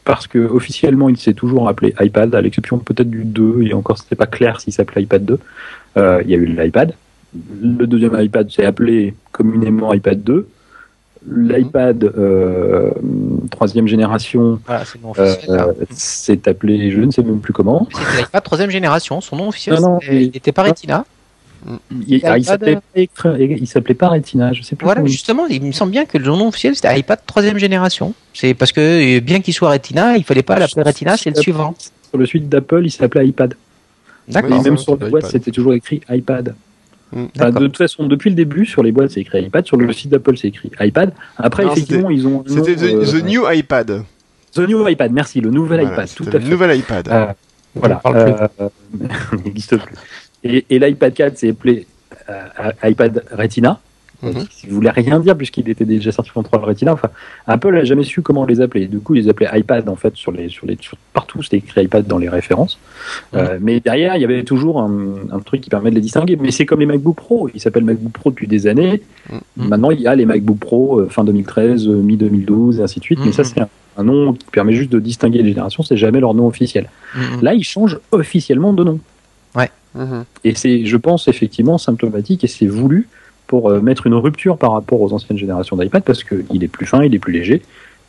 [0.04, 3.96] Parce que officiellement, il s'est toujours appelé iPad, à l'exception peut-être du 2, et encore
[3.96, 5.38] c'était pas clair s'il s'appelait iPad 2.
[5.96, 6.94] Euh, il y a eu l'iPad.
[7.62, 10.46] Le deuxième iPad s'est appelé communément iPad 2.
[11.26, 12.90] L'iPad euh,
[13.50, 14.84] troisième génération voilà,
[15.90, 17.88] c'est euh, appelé, je ne sais même plus comment.
[17.94, 21.06] C'était l'iPad troisième génération, son nom officiel, non, non, il n'était pas Retina.
[22.06, 22.44] Il, ah, il
[23.66, 24.84] s'appelait pas Retina, je sais plus.
[24.84, 28.14] Voilà, justement, il me semble bien que le nom officiel c'était iPad troisième génération.
[28.32, 31.74] C'est parce que bien qu'il soit Retina, il fallait pas l'appeler Retina, c'est le suivant.
[32.08, 33.54] Sur le suite d'Apple, il s'appelait iPad.
[34.28, 34.62] D'accord.
[34.62, 36.54] même sur la boîte, c'était toujours écrit iPad.
[37.14, 39.64] Enfin, de toute façon, depuis le début, sur les boîtes, c'est écrit iPad.
[39.66, 41.12] Sur le site d'Apple, c'est écrit iPad.
[41.36, 42.44] Après, effectivement, ils ont.
[42.46, 44.02] C'était the, euh, the, New iPad.
[44.52, 46.08] The New iPad, merci, le nouvel voilà, iPad.
[46.14, 46.48] Tout à le fait.
[46.48, 47.08] nouvel iPad.
[47.08, 47.26] Euh,
[47.74, 48.00] voilà.
[48.06, 48.48] Euh,
[49.32, 49.94] il n'existe plus.
[50.44, 51.86] Et, et l'iPad 4 s'est appelé
[52.28, 53.80] euh, iPad Retina.
[54.22, 54.46] Mm -hmm.
[54.48, 56.92] Qui voulait rien dire puisqu'il était déjà sorti en 3 Retina.
[56.92, 57.10] Enfin,
[57.46, 58.86] Apple n'a jamais su comment les appeler.
[58.86, 61.42] Du coup, ils les appelaient iPad en fait sur les sur les sur, partout.
[61.42, 62.74] C'était écrit iPad dans les références.
[62.78, 63.40] Mm -hmm.
[63.40, 64.92] euh, mais derrière, il y avait toujours un,
[65.36, 66.34] un, truc qui permet de les distinguer.
[66.44, 67.38] Mais c'est comme les MacBook Pro.
[67.54, 68.96] Ils s'appellent MacBook Pro depuis des années.
[69.02, 69.68] Mm -hmm.
[69.70, 72.98] Maintenant, il y a les MacBook Pro euh, fin 2013, euh, mi 2012 et ainsi
[73.00, 73.20] de suite.
[73.26, 73.70] Mais ça, c'est un,
[74.00, 75.82] un, nom qui permet juste de distinguer les générations.
[75.88, 76.84] C'est jamais leur nom officiel.
[77.46, 78.98] Là, ils changent officiellement de nom.
[79.54, 79.70] Ouais.
[79.94, 80.22] Mmh.
[80.44, 83.08] Et c'est, je pense, effectivement symptomatique et c'est voulu
[83.46, 86.86] pour euh, mettre une rupture par rapport aux anciennes générations d'iPad parce qu'il est plus
[86.86, 87.62] fin, il est plus léger,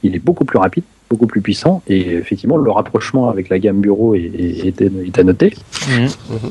[0.03, 3.81] il est beaucoup plus rapide, beaucoup plus puissant et effectivement le rapprochement avec la gamme
[3.81, 5.53] bureau est, est, est à noter.
[5.89, 6.05] Mmh.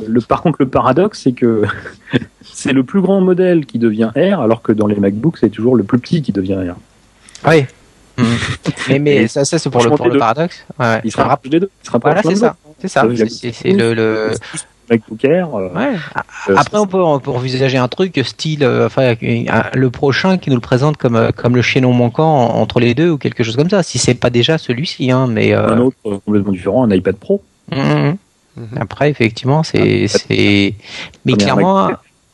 [0.06, 1.64] Le, par contre, le paradoxe, c'est que
[2.42, 5.76] c'est le plus grand modèle qui devient R alors que dans les MacBooks, c'est toujours
[5.76, 7.48] le plus petit qui devient R.
[7.48, 7.64] Oui.
[8.16, 8.22] Mmh.
[8.90, 10.64] mais, mais ça, ça c'est pour, le, pour le paradoxe.
[10.78, 11.00] Ouais.
[11.04, 11.70] Il se rapproche des deux.
[11.82, 12.56] Il se rapproche voilà, c'est ça.
[12.78, 13.04] C'est ça.
[13.52, 14.30] C'est le, le...
[14.90, 15.54] MacBook Air.
[15.54, 15.96] Euh, ouais.
[16.48, 19.14] euh, Après, on peut, on peut envisager un truc style, euh, enfin,
[19.74, 23.18] le prochain qui nous le présente comme, comme le chaînon manquant entre les deux ou
[23.18, 23.82] quelque chose comme ça.
[23.82, 27.42] Si c'est pas déjà celui-ci, hein, mais un autre complètement différent, un iPad Pro.
[27.72, 28.14] Mmh.
[28.56, 28.62] Mmh.
[28.80, 30.74] Après, effectivement, c'est, c'est,
[31.24, 31.90] mais clairement.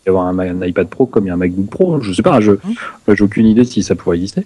[0.06, 2.12] Il y avoir un, un, iPad Pro comme il y a un MacBook Pro, je
[2.14, 3.14] sais pas, je mmh.
[3.14, 4.44] j'ai aucune idée si ça pourrait exister,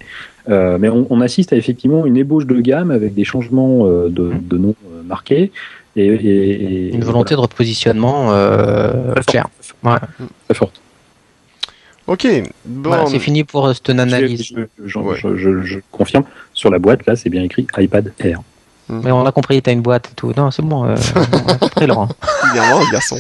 [0.49, 4.09] euh, mais on, on, assiste à effectivement une ébauche de gamme avec des changements euh,
[4.09, 5.53] de, de noms euh, marqués,
[5.97, 7.47] et, et, une volonté voilà.
[7.49, 9.47] de repositionnement euh, claire.
[9.83, 9.97] Ouais.
[10.47, 10.81] Très forte.
[12.07, 12.27] Ok,
[12.67, 12.91] bon.
[12.91, 14.43] Voilà, c'est fini pour euh, cette analyse.
[14.55, 15.17] Je, je- Ouais.
[15.17, 18.41] je- je- je confirme, sur la boîte, là, c'est bien écrit iPad Air.
[18.91, 20.35] Mais on a compris, t'as une boîte et tout.
[20.37, 20.95] Non, c'est bon, euh,
[21.33, 22.09] on a compris, Laurent.
[22.53, 23.17] énervant, le garçon.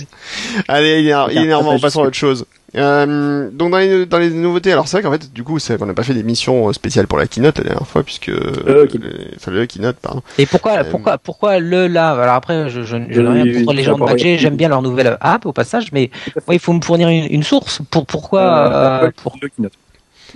[0.68, 2.44] Allez, il est, il est énervant, Regarde, passons à autre chose.
[2.76, 5.78] Euh, donc dans les, dans les nouveautés, alors c'est vrai qu'en fait, du coup, c'est
[5.78, 8.94] qu'on n'a pas fait d'émission spéciale pour la keynote la dernière fois, puisque Le keynote.
[9.14, 10.22] les- enfin, le keynote, pardon.
[10.38, 12.10] Et pourquoi, Euh, pourquoi, pourquoi le là?
[12.12, 14.82] Alors après, je, je, je n'ai rien contre les gens de Badger, j'aime bien leur
[14.82, 16.10] nouvelle app au passage, mais
[16.48, 17.80] ouais, il faut me fournir une, une source.
[17.90, 19.36] Pour pourquoi Euh, euh, pour...
[19.40, 19.72] le keynote.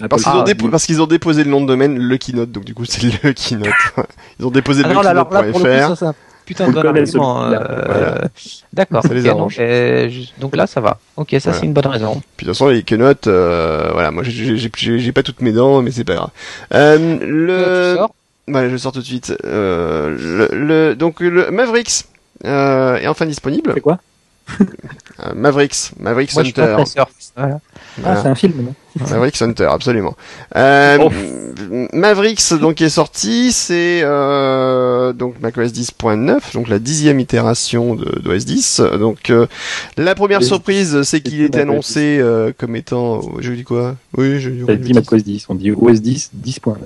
[0.09, 2.53] Parce qu'ils ont, Ah, dépo- parce qu'ils ont déposé le nom de domaine le keynote,
[2.53, 3.67] donc du coup c'est le keynote.
[4.39, 6.15] Ils ont déposé le alors keynote.fr.
[6.49, 7.45] putain de argument.
[7.45, 8.29] euh, Voilà.
[8.73, 9.03] D'accord.
[9.29, 9.57] Arrange.
[9.61, 10.99] euh, donc là, ça va.
[11.17, 11.59] Ok, ça Voilà.
[11.59, 12.21] c'est une bonne raison.
[12.37, 14.57] Puis de toute façon les keynotes, euh, voilà, moi j'ai-
[15.13, 16.31] pas toutes mes dents, mais c'est pas grave.
[16.75, 18.11] Euh, le, tu sors
[18.49, 19.35] Voilà, je sors tout de suite.
[19.45, 22.05] Euh, le, le- donc le Mavericks
[22.45, 23.73] euh, est enfin disponible.
[23.75, 23.99] C'est quoi?
[25.27, 26.77] Euh, Mavericks, Mavericks Moi, Hunter.
[27.37, 27.61] Voilà.
[28.05, 30.15] Ah, c'est un film, non Mavericks Hunter, absolument.
[30.55, 31.11] Euh, Oh.
[31.93, 38.21] Mavericks donc qui est sorti, c'est euh, donc macOS 10.9, donc la dixième itération de
[38.21, 38.81] d'OS 10.
[39.01, 39.47] Donc euh,
[39.97, 43.97] la première OS surprise, c'est qu'il était annoncé euh, comme étant, je dis quoi?
[44.17, 44.79] Oui, je dis.
[44.79, 46.77] Dit macOS 10, on dit OS 10, 10.9.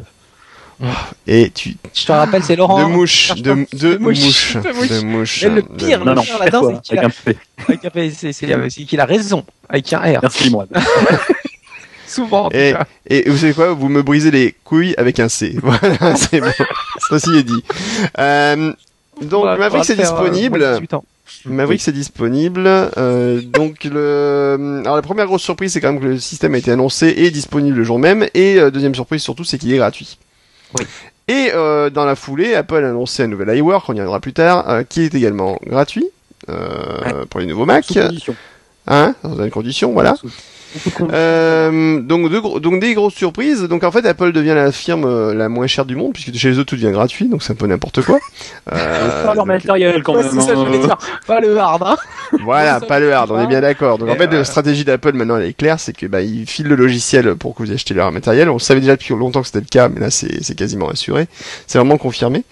[1.26, 2.82] Et tu Je te rappelle, c'est Laurent.
[2.88, 4.56] de mouches, cherche de, de De mouches.
[5.04, 7.38] mouches, De le de- pire, Non, non, pire là-dedans, c'est qu'il avec a- un P.
[7.68, 9.44] avec un P, c'est- qu'il a raison.
[9.68, 10.18] Avec un R.
[10.22, 10.66] Merci, moi.
[12.06, 12.46] Souvent.
[12.46, 12.84] en tout Et, cas.
[13.08, 13.72] et vous savez quoi?
[13.72, 15.56] Vous me brisez les couilles avec un C.
[15.62, 16.50] Voilà, c'est bon.
[17.08, 17.62] Ceci est dit.
[18.18, 18.72] Euh,
[19.22, 20.58] donc On va- on Maverick c'est le euh, disponible.
[20.58, 21.04] moins de 18 ans.
[21.46, 22.64] Maverick c'est disponible.
[22.66, 26.58] Euh, donc le, alors la première grosse surprise c'est quand même que le système a
[26.58, 28.26] été annoncé et disponible le jour même.
[28.34, 30.18] Et euh, deuxième surprise surtout c'est qu'il est gratuit.
[30.78, 30.86] Oui.
[31.28, 34.32] Et euh, dans la foulée, Apple a annoncé un nouvel iWork, on y reviendra plus
[34.32, 36.06] tard, euh, qui est également gratuit
[36.48, 37.84] euh, pour les nouveaux Mac.
[37.84, 38.36] Sous condition.
[38.88, 40.16] Hein, dans une condition, voilà.
[40.16, 40.28] Sous-.
[41.12, 43.62] Euh, donc, de donc des grosses surprises.
[43.62, 46.52] Donc en fait, Apple devient la firme euh, la moins chère du monde puisque chez
[46.52, 48.18] eux tout devient gratuit, donc c'est un peu n'importe quoi.
[48.72, 50.40] Euh, Pas leur donc, matériel quand Ouais, même.
[50.40, 50.70] ça, je hein.
[50.70, 50.96] dire.
[51.26, 51.96] Pas le hard, hein.
[52.44, 53.98] voilà, pas le hard, on est bien d'accord.
[53.98, 56.68] Donc en fait, la stratégie d'Apple maintenant elle est claire, c'est que bah ils filent
[56.68, 58.48] le logiciel pour que vous achetiez leur matériel.
[58.50, 61.26] On savait déjà depuis longtemps que c'était le cas, mais là c'est c'est quasiment assuré.
[61.66, 62.44] C'est vraiment confirmé.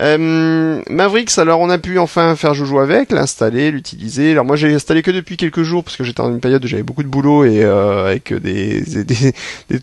[0.00, 4.32] Euh, Mavericks, alors on a pu enfin faire joujou avec, l'installer, l'utiliser.
[4.32, 6.68] Alors moi j'ai installé que depuis quelques jours parce que j'étais dans une période où
[6.68, 9.34] j'avais beaucoup de boulot et euh, avec des, des,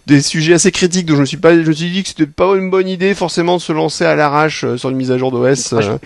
[0.08, 2.26] des, sujets assez critiques donc je me suis pas je me suis dit que c'était
[2.26, 5.18] pas une bonne idée forcément de se lancer à l'arrache euh, sur une mise à
[5.18, 5.74] jour d'OS.
[5.74, 5.98] euh,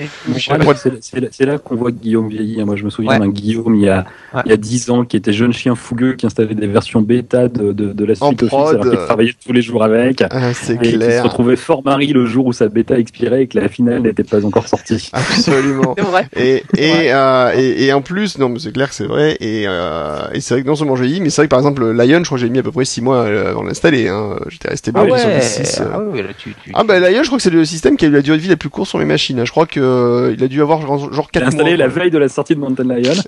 [1.31, 2.61] c'est- là- qu'on voit que Guillaume vieillit.
[2.61, 2.65] hein.
[2.65, 3.19] Moi, je me souviens Ouais.
[3.19, 4.41] d'un Guillaume il y a Ouais.
[4.45, 7.47] il y a 10 ans qui était jeune chien fougueux qui installait des versions bêta
[7.47, 10.23] de, de, de la suite Office alors qu'il euh, travaillait tous les jours avec.
[10.29, 11.23] ah, c'est Et qui se clair.
[11.23, 14.43] retrouvait fort mari le jour où sa bêta expirait et que la finale n'était pas
[14.45, 15.09] encore sortie.
[15.13, 15.95] Absolument.
[15.97, 16.27] Vrai.
[16.35, 19.65] Et et, euh, et et en plus non mais c'est clair que c'est vrai et
[19.67, 21.66] euh, et c'est vrai que non seulement j'ai vieilli mais c'est vrai que par exemple
[21.71, 24.07] Lion je crois que j'ai mis à peu près 6 mois euh, avant de l'installer
[24.07, 24.37] hein.
[24.49, 25.85] j'étais resté Ah bloqué sur le 6 euh.
[25.93, 28.05] Ah ouais, là, tu, tu, Ah bah Lion je crois que c'est le système qui
[28.05, 29.45] a eu la durée de vie la plus courte sur les machines hein.
[29.45, 31.85] je crois que euh, il a dû avoir genre, genre J'ai 4 installé mois la
[31.89, 32.01] quoi.
[32.03, 33.13] veille de la sortie de Mountain Lion.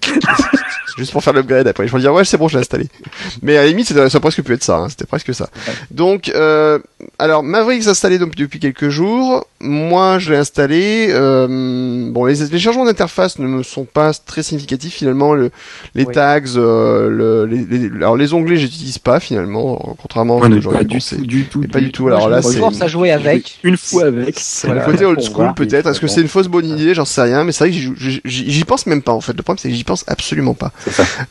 [0.98, 2.88] juste pour faire l'upgrade après je vais dire ouais c'est bon je l'ai installé
[3.42, 4.90] mais à la limite ça aurait presque pu être ça hein.
[4.90, 5.50] c'était presque ça
[5.92, 6.80] donc euh,
[7.18, 12.36] alors Maverick s'est installé donc depuis quelques jours moi je l'ai installé euh, bon les,
[12.36, 15.52] les changements d'interface ne me sont pas très significatifs finalement le,
[15.96, 16.14] les Oui.
[16.14, 20.62] tags euh, le, les, les- alors les onglets j'utilise pas finalement contrairement à ce que
[20.62, 21.62] j'aurais du tout, du tout.
[21.72, 23.60] Pas du tout, Moi, alors là, c'est- force à jouer avec.
[23.64, 24.36] Une fois avec.
[24.40, 24.86] c'est Voilà.
[24.86, 25.88] le côté old school peut-être.
[25.88, 28.64] Est-ce que c'est une fausse bonne idée J'en sais rien, mais c'est vrai que j'y
[28.64, 29.34] pense même pas en fait.
[29.34, 30.72] Le problème c'est que j'y pense absolument pas.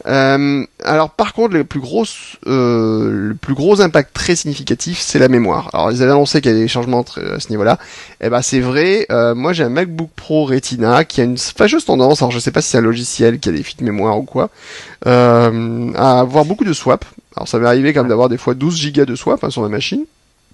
[0.07, 2.05] Euh, alors par contre, le plus gros,
[2.47, 5.71] euh, le plus gros impact très significatif, c'est la mémoire.
[5.73, 7.79] Alors ils avaient annoncé qu'il y avait des changements entre- à ce niveau-là.
[8.21, 9.07] Eh ben c'est vrai.
[9.11, 12.23] euh, moi j'ai un MacBook Pro Retina qui a une fâcheuse tendance.
[12.23, 14.51] Alors je sais pas si c'est un logiciel qui a des fuites mémoire ou quoi,
[15.07, 17.05] euh, à avoir beaucoup de swap.
[17.37, 19.63] Alors ça m'est arrivé quand même d'avoir des fois 12 gigas de swap hein, sur
[19.63, 20.05] ma machine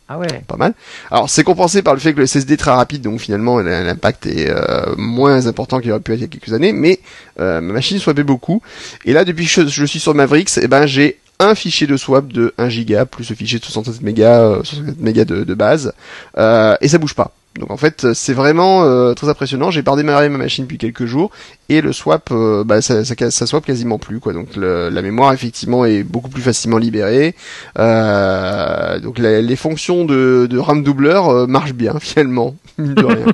[0.09, 0.27] Ah ouais.
[0.47, 0.75] pas mal.
[1.11, 4.27] Alors c'est compensé par le fait que le SSD est très rapide, donc finalement l'impact
[4.27, 7.01] est euh, moins important qu'il aurait pu être il y a quelques années, mais
[7.41, 8.61] euh, ma machine swappait beaucoup.
[9.07, 12.33] Et là depuis que je, suis sur Mavericks, eh ben j'ai un fichier de swap
[12.33, 15.95] de 1 giga plus le fichier de 67 mégas, euh, 67 mégas de, de base,
[16.37, 17.33] euh, et ça bouge pas.
[17.59, 19.71] Donc en fait c'est vraiment euh, très impressionnant.
[19.71, 21.31] J'ai pas redémarré ma machine depuis quelques jours
[21.71, 24.33] et le swap, euh, bah, ça, ça, ça swap quasiment plus quoi.
[24.35, 27.35] Donc la mémoire effectivement est beaucoup plus facilement libérée.
[27.79, 33.27] Euh, donc les fonctions de, de RAM doubleur euh, marchent bien finalement, mine de rien.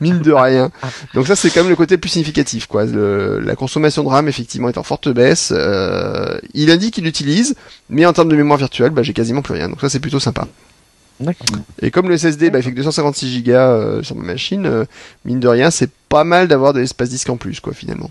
[0.00, 0.70] mine de rien.
[1.12, 2.84] Donc ça c'est quand même le côté plus significatif quoi.
[2.86, 5.52] La consommation de RAM effectivement est en forte baisse.
[6.54, 7.56] Il indique qu'il l'utilise,
[7.90, 9.68] mais en termes de mémoire virtuelle, bah, j'ai quasiment plus rien.
[9.68, 10.46] Donc ça c'est plutôt sympa.
[11.80, 14.84] Et comme le SSD bah, fait que 256 Go euh, sur ma machine, euh,
[15.24, 18.10] mine de rien, c'est pas mal d'avoir de l'espace disque en plus, quoi, finalement.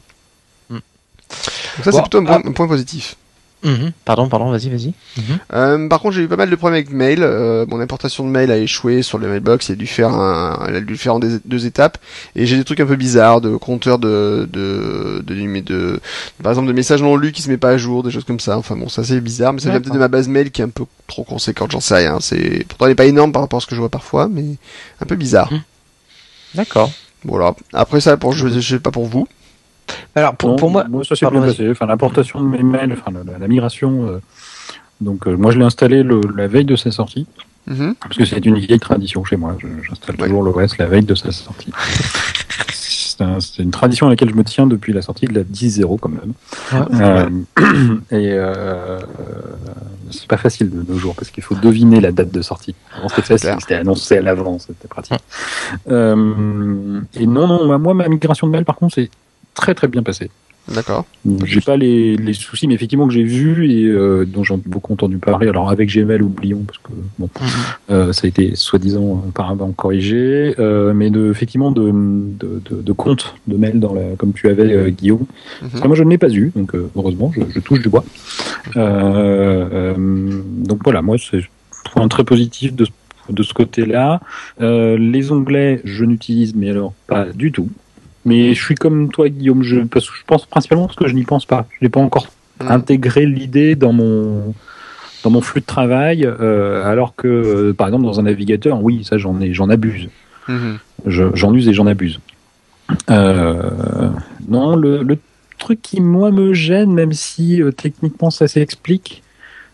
[0.70, 0.76] Hmm.
[0.76, 0.84] Donc
[1.84, 2.48] ça, Bon, c'est plutôt un point, ah.
[2.48, 3.18] un point positif.
[3.64, 3.94] Mhm.
[4.04, 4.94] Pardon, pardon, vas-y, vas-y.
[5.54, 7.20] Euh, par contre, j'ai eu pas mal de problèmes avec mail.
[7.24, 9.70] Euh, mon importation de mail a échoué sur le mailbox.
[9.70, 11.98] Il a dû faire un, elle a dû le faire en des- deux étapes.
[12.36, 16.00] Et j'ai des trucs un peu bizarres de compteur de, de, de, de, de-
[16.42, 18.40] par exemple, de messages non lus qui se met pas à jour, des choses comme
[18.42, 18.58] ça.
[18.58, 20.66] Enfin bon, ça c'est bizarre, mais ça vient peut-être de ma base mail qui est
[20.66, 22.18] un peu trop conséquente, j'en sais rien.
[22.20, 24.44] C'est, pourtant elle est pas énorme par rapport à ce que je vois parfois, mais
[25.00, 25.52] un peu bizarre.
[25.54, 25.62] Mhm.
[26.56, 26.92] D'accord.
[27.26, 27.56] Voilà.
[27.72, 29.28] Après ça, pour, je, je sais pas pour vous.
[30.16, 31.58] Alors, pour, Non, pour moi, moi ça s'est Pardon, bien vas-y.
[31.58, 31.70] passé.
[31.72, 34.08] Enfin, l'importation de mes mails, enfin la, la migration.
[34.08, 34.20] euh,
[35.02, 37.28] donc euh, moi je l'ai installé le, la veille de sa sortie,
[37.68, 37.96] Mhm.
[38.02, 39.56] parce que c'est une vieille tradition chez moi.
[39.88, 40.28] J'installe Ouais.
[40.28, 41.72] toujours l'OS la veille de sa sortie.
[42.72, 45.44] c'est un- c'est une tradition à laquelle je me tiens depuis la sortie de la
[45.44, 46.34] 10.0 quand même.
[47.02, 47.30] Euh,
[48.12, 49.00] et euh,
[50.10, 52.76] c'est pas facile de nos jours parce qu'il faut deviner la date de sortie.
[52.98, 53.58] Avant c'était facile, clair.
[53.62, 55.20] c'était annoncé à l'avance, c'était pratique.
[55.90, 59.10] Euh, et non, non, moi, moi, ma migration de mail par contre c'est
[59.54, 60.30] très très bien passé.
[60.74, 61.06] D'accord.
[61.44, 64.94] J'ai pas les, les soucis, mais effectivement que j'ai vu et euh, dont j'ai beaucoup
[64.94, 65.50] entendu parler.
[65.50, 67.30] Alors avec Gmail, oublions parce que bon,
[67.92, 72.92] euh, ça a été soi-disant apparemment corrigé, euh, mais de, effectivement de, de, de, de
[72.94, 75.26] compte de mail dans la, comme tu avais euh, Guillaume.
[75.62, 75.68] Mhm.
[75.70, 77.90] Parce que moi je ne l'ai pas eu, donc euh, heureusement je, je touche du
[77.90, 78.06] bois.
[78.78, 81.42] Euh, euh, donc voilà, moi c'est
[81.94, 82.92] point très positif de, ce-
[83.34, 84.22] de ce côté-là.
[84.62, 87.68] Euh, les onglets, je n'utilise mais alors pas du tout.
[88.26, 91.14] Mais je suis comme toi, Guillaume, je, parce que je pense principalement parce que je
[91.14, 91.68] n'y pense pas.
[91.80, 92.28] Je n'ai pas encore
[92.60, 94.54] intégré l'idée dans mon
[95.24, 99.04] dans mon flux de travail, euh, alors que euh, par exemple dans un navigateur, oui,
[99.04, 100.10] ça j'en ai, j'en abuse.
[100.48, 100.78] Mhm.
[101.06, 102.20] Je- J'en use et j'en abuse.
[103.10, 104.10] Euh,
[104.48, 105.18] non, le, le
[105.58, 109.24] truc qui moi me gêne, même si techniquement ça s'explique,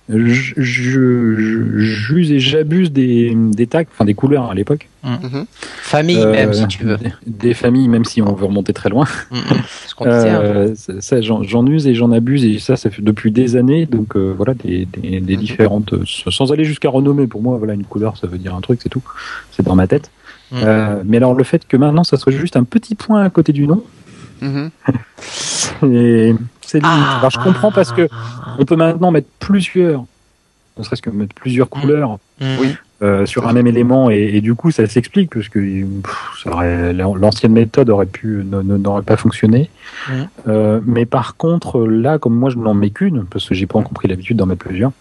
[0.10, 4.88] je- je- je- j'use et j'abuse des, des tags, enfin des couleurs à l'époque.
[5.04, 5.46] Mhm.
[5.82, 6.98] famille Euh, même, si tu veux.
[6.98, 9.06] Des, des familles, même si on veut remonter très loin.
[9.88, 10.30] Ce qu'on disait.
[10.30, 10.42] hein.
[10.44, 13.86] Euh, ça, ça, j'en use et j'en abuse et ça, ça fait depuis des années.
[13.86, 17.28] Donc euh, voilà, des, des, des différentes, euh, sans aller jusqu'à renommer.
[17.28, 19.04] Pour moi, voilà, une couleur, ça veut dire un truc, c'est tout.
[19.52, 20.10] C'est dans ma tête.
[20.52, 23.68] Mais alors le fait que maintenant, ça soit juste un petit point à côté du
[23.68, 23.84] nom.
[25.92, 27.06] et c'est limite.
[27.08, 28.08] Ah, alors je comprends parce que
[28.58, 30.04] on peut maintenant mettre plusieurs,
[30.78, 32.58] ne serait-ce que mettre plusieurs couleurs Mhm.
[32.62, 32.76] Oui.
[33.02, 35.60] euh, sur un même élément et, et du coup ça s'explique parce que
[37.18, 39.70] l'ancienne méthode aurait pu n'aurait pas fonctionné.
[40.10, 40.28] Mhm.
[40.48, 43.80] Euh, mais par contre là, comme moi je n'en mets qu'une parce que j'ai pas
[43.80, 44.92] encore pris l'habitude d'en mettre plusieurs.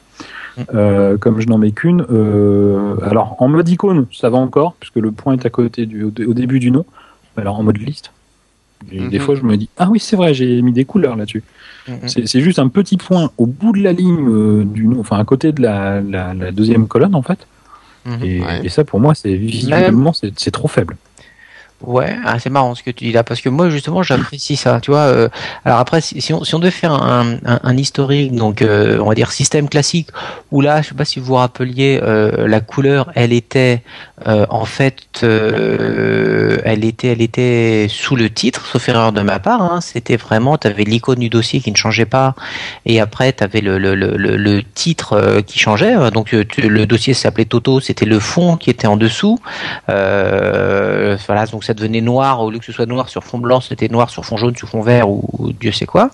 [0.75, 4.97] Euh, comme je n'en mets qu'une, euh, alors en mode icône ça va encore puisque
[4.97, 6.85] le point est à côté du au, au début du nom.
[7.37, 8.11] Mais Alors en mode liste,
[8.93, 9.25] et des Mhm.
[9.25, 11.43] fois je me dis ah oui c'est vrai j'ai mis des couleurs là-dessus.
[11.89, 12.09] Mhm.
[12.27, 15.53] C'est juste un petit point au bout de la ligne euh, du enfin à côté
[15.53, 17.47] de la, la, la deuxième colonne en fait.
[18.07, 18.19] Mhm.
[18.25, 18.61] Et, Ouais.
[18.65, 20.97] et ça pour moi c'est visuellement c'est c'est trop faible.
[21.81, 24.81] Ouais, ah, c'est marrant ce que tu dis là, parce que moi justement j'apprécie ça,
[24.81, 25.03] tu vois.
[25.15, 25.29] euh,
[25.65, 28.99] alors après, si, si on, si on devait faire un, un, un historique, donc euh,
[28.99, 30.09] on va dire système classique,
[30.51, 33.85] où là, je sais pas si vous vous rappeliez, euh, la couleur, elle était
[34.27, 39.39] euh, en fait, euh, elle était, elle était sous le titre, sauf erreur de ma
[39.39, 39.63] part.
[39.63, 42.35] Hein, C'était vraiment, tu avais l'icône du dossier qui ne changeait pas,
[42.87, 45.95] et après tu avais le, le, le, titre euh, qui changeait.
[46.11, 49.39] Donc tu- le dossier s'appelait Toto, c'était le fond qui était en dessous.
[49.89, 53.61] Euh, voilà, donc ça devenait noir au lieu que ce soit noir sur fond blanc,
[53.61, 56.05] c'était noir sur fond jaune, sur fond vert ou, ou Dieu sait quoi.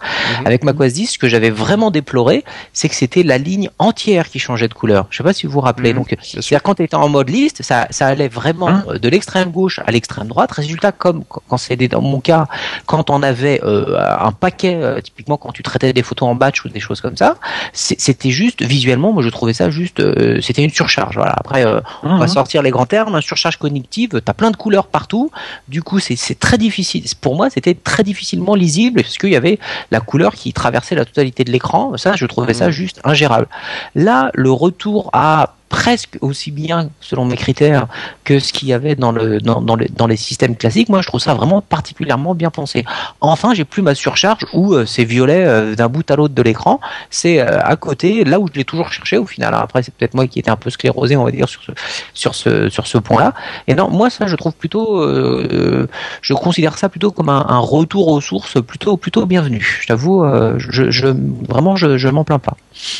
[0.40, 0.46] Mhm.
[0.46, 4.38] Avec macOS 10, ce que j'avais vraiment déploré, c'est que c'était la ligne entière qui
[4.38, 5.06] changeait de couleur.
[5.10, 5.92] Je sais pas si vous vous rappelez.
[5.92, 8.98] Mhm, Donc, c'est-à-dire quand tu étais en mode liste, ça, ça allait vraiment Hein euh,
[8.98, 10.50] de l'extrême gauche à l'extrême droite.
[10.52, 12.46] Résultat, comme quand c'était dans mon cas,
[12.86, 16.64] quand on avait euh, un paquet, euh, typiquement quand tu traitais des photos en batch
[16.64, 17.36] ou des choses comme ça,
[17.72, 21.16] c'était juste visuellement, moi je trouvais ça juste, euh, c'était une surcharge.
[21.16, 21.34] Voilà.
[21.36, 21.64] Après,
[22.02, 22.28] on va Mhm.
[22.28, 25.30] sortir les grands termes, hein, surcharge cognitive, t'as plein de couleurs partout.
[25.68, 27.04] Du coup, c'est très difficile.
[27.20, 29.58] Pour moi, c'était très difficilement lisible parce qu'il y avait
[29.90, 31.96] la couleur qui traversait la totalité de l'écran.
[31.96, 32.72] Ça, je trouvais ça Mhm.
[32.72, 33.46] juste ingérable.
[33.94, 37.88] Là, le retour à presque aussi bien, selon mes critères,
[38.22, 41.08] que ce qu'il y avait dans, le, dans, les, dans les systèmes classiques, moi je
[41.08, 42.84] trouve ça vraiment particulièrement bien pensé.
[43.20, 46.42] Enfin, j'ai plus ma surcharge où euh, c'est violet euh, d'un bout à l'autre de
[46.42, 49.54] l'écran, c'est euh, à côté, là où je l'ai toujours cherché au final.
[49.54, 51.72] Après, c'est peut-être moi qui étais un peu sclérosé, on va dire, sur ce,
[52.12, 53.34] sur ce, sur ce point-là.
[53.66, 55.88] Et non, moi ça je trouve plutôt, euh,
[56.22, 59.78] je considère ça plutôt comme un, retour aux sources plutôt, plutôt bienvenu.
[59.80, 60.24] Je t'avoue,
[60.58, 61.06] je,
[61.48, 62.56] vraiment, je, je m'en plains pas.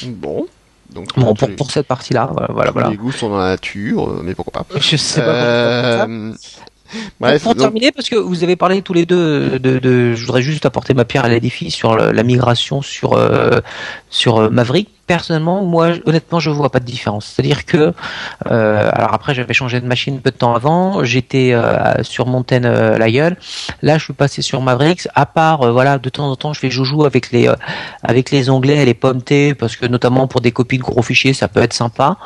[0.07, 0.47] Bon.
[0.95, 2.71] Donc, Bon, pour, les- pour cette partie-là, voilà, voilà.
[2.71, 2.89] voilà.
[2.91, 4.67] les goûts sont dans la nature, euh, mais pourquoi pas.
[4.81, 5.27] Je sais pas.
[5.27, 9.81] Euh, Pour- Bref, pour donc- terminer, parce que vous avez parlé tous les deux de,
[9.81, 13.59] de, je voudrais juste apporter ma pierre à l'édifice sur le- la migration sur euh,
[14.11, 14.91] sur euh, Maverick.
[15.07, 17.27] Personnellement, moi, honnêtement, je vois pas de différence.
[17.27, 17.93] C'est-à-dire que,
[18.51, 21.05] euh, alors après, j'avais changé de machine peu de temps avant.
[21.05, 22.99] J'étais euh, sur Mountain euh.
[23.83, 25.09] Là, je suis passé sur Mavericks.
[25.15, 27.55] À part, euh, voilà, de temps en temps, je fais joujou avec les euh,
[28.03, 29.23] avec les onglets et les pommes
[29.59, 32.17] parce que notamment pour des copies de gros fichiers, ça peut être sympa.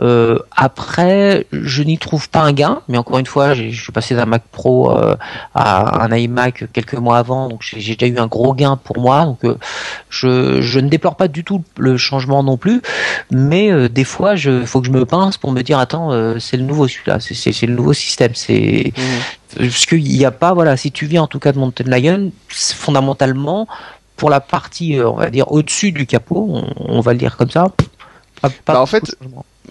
[0.00, 4.14] Euh, après, je n'y trouve pas un gain, mais encore une fois, je suis passé
[4.14, 5.16] d'un Mac Pro euh,
[5.54, 9.24] à un iMac quelques mois avant, donc j'ai déjà eu un gros gain pour moi.
[9.24, 9.56] Donc euh,
[10.08, 12.80] je, je, ne déplore pas du tout le changement non plus,
[13.30, 16.64] mais des fois, il faut que je me pince pour me dire attends, c'est le
[16.64, 19.58] nouveau celui-là, c'est le nouveau système, c'est mmh.
[19.58, 22.30] parce qu'il n'y a pas voilà, si tu viens en tout cas de Mountain Lion,
[22.48, 23.66] fondamentalement
[24.16, 27.50] pour la partie on va dire au-dessus du capot, on, on, va le dire comme
[27.50, 27.68] ça.
[28.40, 29.16] Pas, pas bah en fait,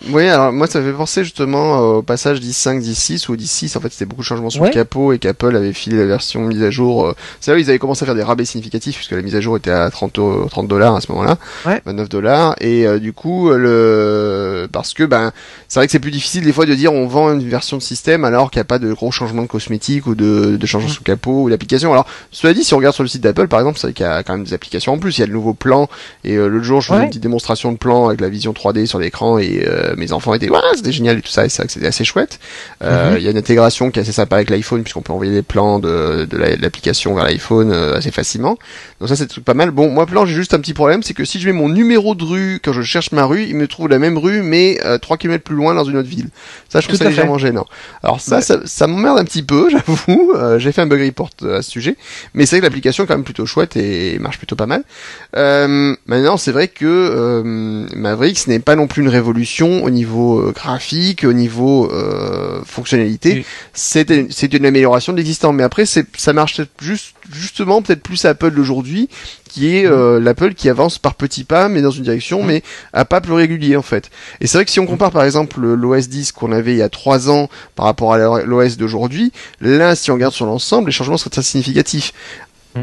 [0.09, 3.91] oui, alors moi ça fait penser justement au passage 10.5, 10.6 ou 10.6 en fait
[3.91, 4.69] c'était beaucoup de changements sur ouais.
[4.69, 7.13] le capot et qu'Apple avait filé la version mise à jour.
[7.39, 9.41] C'est là où ils avaient commencé à faire des rabais significatifs puisque la mise à
[9.41, 10.19] jour était à 30
[10.49, 11.81] 30 dollars à ce moment-là, ouais.
[11.85, 15.31] 29 dollars et euh, du coup le parce que ben
[15.67, 17.81] c'est vrai que c'est plus difficile des fois de dire on vend une version de
[17.81, 20.89] système alors qu'il n'y a pas de gros changements de cosmétiques ou de, de changements
[20.89, 20.93] mmh.
[20.93, 21.91] sous capot ou d'applications.
[21.91, 24.05] Alors cela dit si on regarde sur le site d'Apple par exemple c'est vrai qu'il
[24.05, 25.17] y a quand même des applications en plus.
[25.17, 25.87] Il y a le nouveau plan
[26.23, 27.03] et euh, l'autre jour je faisais ouais.
[27.03, 30.33] une petite démonstration de plan avec la vision 3D sur l'écran et euh, mes enfants
[30.33, 32.39] étaient ouais, c'était génial et tout ça, et c'est vrai que c'était assez chouette.
[32.83, 33.23] Euh, il mm -hmm.
[33.23, 35.79] y a une intégration qui est assez sympa avec l'iPhone, puisqu'on peut envoyer des plans
[35.79, 38.57] de, de l'application vers l'iPhone euh, assez facilement.
[38.99, 39.71] Donc ça, c'est truc pas mal.
[39.71, 42.15] Bon, moi, plan, j'ai juste un petit problème, c'est que si je mets mon numéro
[42.15, 44.97] de rue quand je cherche ma rue, il me trouve la même rue, mais euh,
[44.97, 46.27] 3 km plus loin dans une autre ville.
[46.69, 47.15] Ça, je trouve Tout ça à fait.
[47.15, 47.65] légèrement gênant.
[48.03, 48.41] Alors ça, Ouais.
[48.41, 50.33] ça, ça m'emmerde un petit peu, j'avoue.
[50.35, 51.95] Euh, j'ai fait un bug report euh, à ce sujet,
[52.33, 54.83] mais c'est vrai que l'application est quand même plutôt chouette et marche plutôt pas mal.
[55.35, 60.39] Euh, maintenant, c'est vrai que euh, Mavericks n'est pas non plus une révolution au niveau
[60.39, 63.33] euh, graphique, au niveau euh, fonctionnalité.
[63.33, 63.45] Oui.
[63.73, 69.09] C'est une amélioration de l'existant, mais après, ça marche juste justement peut-être plus Apple d'aujourd'hui,
[69.47, 72.63] qui est euh, l'Apple qui avance par petits pas, mais dans une direction, mais
[72.93, 74.09] à pas plus régulier en fait.
[74.41, 76.81] Et c'est vrai que si on compare par exemple l'OS 10 qu'on avait il y
[76.81, 80.93] a trois ans par rapport à l'OS d'aujourd'hui, là, si on regarde sur l'ensemble, les
[80.93, 82.13] changements seraient très significatifs.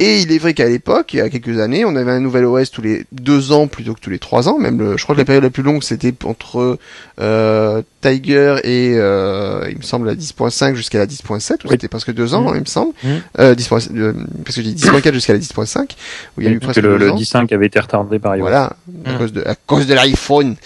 [0.00, 2.46] Et il est vrai qu'à l'époque, il y a quelques années, on avait un nouvel
[2.46, 4.58] OS tous les deux ans plutôt que tous les trois ans.
[4.58, 6.78] Même, le, je crois que la période la plus longue, c'était entre
[7.20, 7.82] euh,
[8.12, 11.68] Tiger et, euh, il me semble, la 10.5 jusqu'à la 10.7, ou Oui.
[11.70, 12.92] c'était presque deux ans, hein, il me semble.
[13.02, 13.20] Mhm.
[13.38, 13.70] Euh, 10.
[13.94, 14.12] euh,
[14.44, 15.90] parce que j'ai dit 10.4 jusqu'à la 10.5,
[16.36, 17.16] où il y a eu Parce presque que le, deux le ans.
[17.16, 18.42] 10.5 avait été retardé par iOS.
[18.42, 18.76] Voilà,
[19.06, 19.18] à Mm.
[19.18, 20.56] cause de à cause de l'iPhone.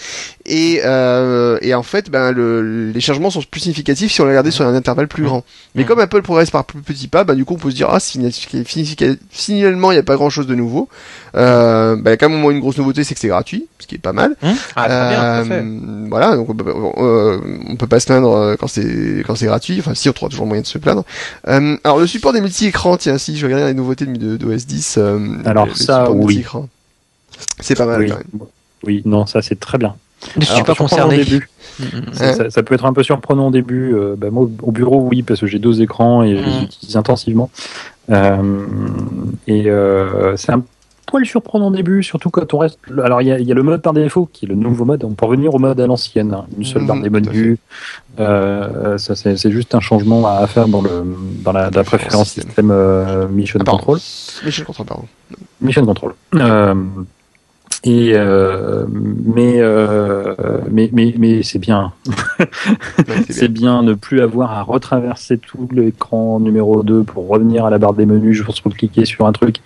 [0.45, 4.31] Et euh, et en fait, ben le, les changements sont plus significatifs si on les
[4.31, 5.43] regardait sur un intervalle plus grand.
[5.75, 5.85] Mais Mm.
[5.85, 7.99] comme Apple progresse par plus petits pas, ben du coup on peut se dire ah
[9.31, 10.89] finalement il n'y a pas grand chose de nouveau.
[11.35, 13.95] Euh, ben quand même au moins une grosse nouveauté c'est que c'est gratuit, ce qui
[13.95, 14.35] est pas mal.
[14.75, 15.63] Ah, très bien, tout à fait.
[15.63, 16.65] Euh, voilà, donc on peut,
[17.29, 19.77] euh, on peut pas se plaindre euh, quand c'est quand c'est gratuit.
[19.79, 21.03] Enfin, si on trouvera toujours moyen de se plaindre.
[21.47, 24.65] Euh, alors le support des multi-écrans, tiens, si je regarde les nouveautés de, de, d'OS
[24.65, 24.95] 10.
[24.97, 26.43] euh, Alors le- ça, oui.
[27.59, 28.07] C'est pas mal oui.
[28.09, 28.47] quand même.
[28.83, 29.95] oui, non, ça c'est très bien.
[30.37, 31.15] Je suis Alors, pas concerné.
[31.21, 31.49] Au début.
[31.81, 31.87] Hum.
[32.11, 33.93] Ça, Hein ça- ça peut être un peu surprenant au début.
[33.95, 36.63] Euh, bah, moi, au bureau, oui, parce que j'ai deux écrans et je les Mm.
[36.63, 37.49] utilise intensivement.
[38.09, 38.65] Euh,
[39.47, 40.63] et euh, c'est un
[41.09, 42.79] poil surprenant début, surtout quand on reste.
[43.03, 44.85] Alors, il y a, il y a le mode par défaut, qui est le nouveau
[44.85, 45.03] mode.
[45.03, 46.33] On peut revenir au mode à l'ancienne.
[46.33, 46.45] hein.
[46.57, 47.57] Une seule Mhm, barre des menus.
[48.19, 50.89] Euh, ça, c'est juste un changement à faire dans, le,
[51.43, 52.45] dans la, la préférence système.
[52.47, 53.69] système euh, Mission Ah.
[53.71, 53.97] Control.
[54.45, 55.05] Mission Control, pardon.
[55.61, 56.13] Mission Control.
[56.35, 56.75] Euh,
[57.85, 60.33] et euh, mais, euh,
[60.69, 61.93] mais mais mais c'est bien.
[62.39, 62.45] Ouais,
[63.27, 67.69] c'est C'est bien ne plus avoir à retraverser tout l'écran numéro 2 pour revenir à
[67.69, 69.57] la barre des menus juste pour cliquer sur un truc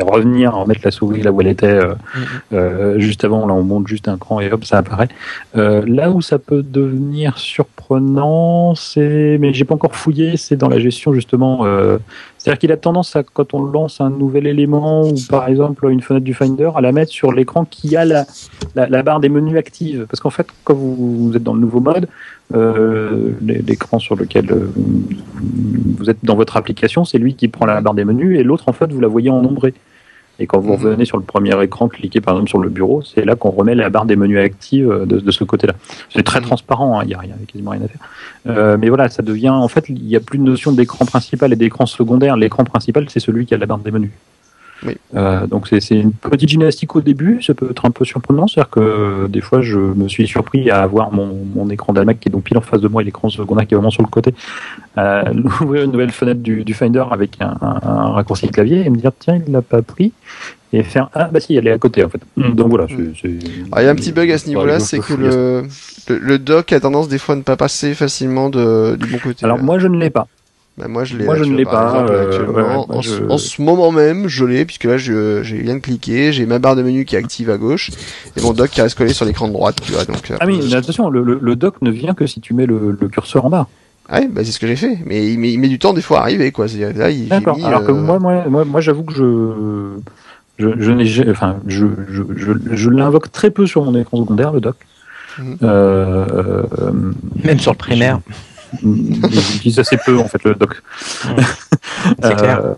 [0.00, 2.22] et revenir remettre la souris là où elle était euh, Mhm.
[2.54, 3.46] euh, juste avant.
[3.46, 5.08] Là, on monte juste un cran et hop, ça apparaît.
[5.56, 10.68] Euh, là où ça peut devenir surprenant, c'est mais j'ai pas encore fouillé, c'est dans
[10.68, 11.64] la gestion justement.
[12.38, 16.00] C'est-à-dire qu'il a tendance à quand on lance un nouvel élément ou par exemple une
[16.00, 18.24] fenêtre du Finder à la mettre sur l'écran qui a la,
[18.74, 20.06] la, la barre des menus active.
[20.08, 20.94] Parce qu'en fait, quand vous,
[21.28, 22.08] vous êtes dans le nouveau mode,
[22.54, 24.70] euh, l'é- l'écran sur lequel euh,
[25.98, 28.64] vous êtes dans votre application, c'est lui qui prend la barre des menus et l'autre
[28.68, 29.74] en fait vous la voyez en ombré.
[30.40, 30.82] Et quand vous Mhm.
[30.84, 33.74] revenez sur le premier écran, cliquez par exemple sur le bureau, c'est là qu'on remet
[33.74, 35.74] la barre des menus active euh, de, de ce côté-là.
[36.08, 36.46] C'est très Mhm.
[36.46, 38.00] transparent, hein, il n'y a, rien- quasiment rien à faire.
[38.48, 41.52] Euh, mais voilà, ça devient en fait, il n'y a plus de notion d'écran principal
[41.52, 42.36] et d'écran secondaire.
[42.36, 44.10] L'écran principal, c'est celui qui a la barre des menus.
[44.86, 44.96] Oui.
[45.14, 48.70] Euh, donc c'est une petite gymnastique au début, ça peut être un peu surprenant, c'est-à-dire
[48.70, 52.28] que euh, des fois je me suis surpris à avoir mon, mon écran d'Amac qui
[52.28, 54.08] est donc pile en face de moi et l'écran secondaire qui est vraiment sur le
[54.08, 54.34] côté,
[54.98, 55.22] euh,
[55.60, 58.96] ouvrir une nouvelle fenêtre du, du Finder avec un, un- un raccourci clavier et me
[58.96, 60.12] dire tiens il l'a pas pris
[60.72, 62.20] et faire ah bah si elle est à côté en fait.
[62.54, 62.86] Donc voilà.
[62.88, 63.28] c'est-
[63.72, 65.62] Alors, il y a un petit bug à ce niveau-là, c'est que le,
[66.08, 69.18] le, le dock a tendance des fois à ne pas passer facilement de, du bon
[69.18, 69.44] côté.
[69.44, 70.26] Alors moi je ne l'ai pas.
[70.80, 71.24] Bah, moi, je l'ai.
[71.26, 72.52] Moi, là, je tu ne l'ai pas, exemple, euh, actuellement.
[72.54, 75.58] ouais, moi, en, je- ce- en ce moment même, je l'ai, puisque là, je- j'ai
[75.62, 77.90] bien cliqué, j'ai ma barre de menu qui est active à gauche,
[78.36, 80.04] et mon dock qui reste collé sur l'écran de droite, tu vois.
[80.06, 82.54] Donc, euh, Ah oui, mais attention, le, le, le dock ne vient que si tu
[82.54, 83.68] mets le, le curseur en bas.
[84.10, 84.98] ouais, bah, c'est ce que j'ai fait.
[85.04, 86.66] Mais il, met, il met du temps, des fois, à arriver, quoi.
[86.96, 87.58] Là, il, D'accord.
[87.58, 89.98] mis, Alors que euh, moi, moi, moi, moi j'avoue que je,
[90.58, 94.60] je, je enfin, je, je, je, je l'invoque très peu sur mon écran secondaire, le
[94.60, 94.76] dock.
[95.38, 95.58] Mhm.
[95.62, 96.26] Euh,
[96.80, 96.92] euh,
[97.44, 98.20] Même sur le primaire.
[98.82, 100.82] J'utilise assez peu en fait le dock.
[102.22, 102.60] C'est clair.
[102.60, 102.74] Euh,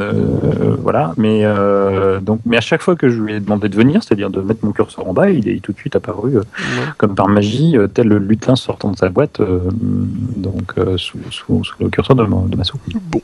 [0.00, 3.76] euh, voilà, mais euh, donc, mais à chaque fois que je lui ai demandé de
[3.76, 6.40] venir, c'est-à-dire de mettre mon curseur en bas, il est tout de suite apparu euh,
[6.40, 6.86] ouais.
[6.98, 11.18] comme par magie, euh, tel le lutin sortant de sa boîte, euh, donc euh, sous,
[11.30, 12.80] sous, sous le curseur de ma, de ma soupe.
[13.10, 13.20] Bon.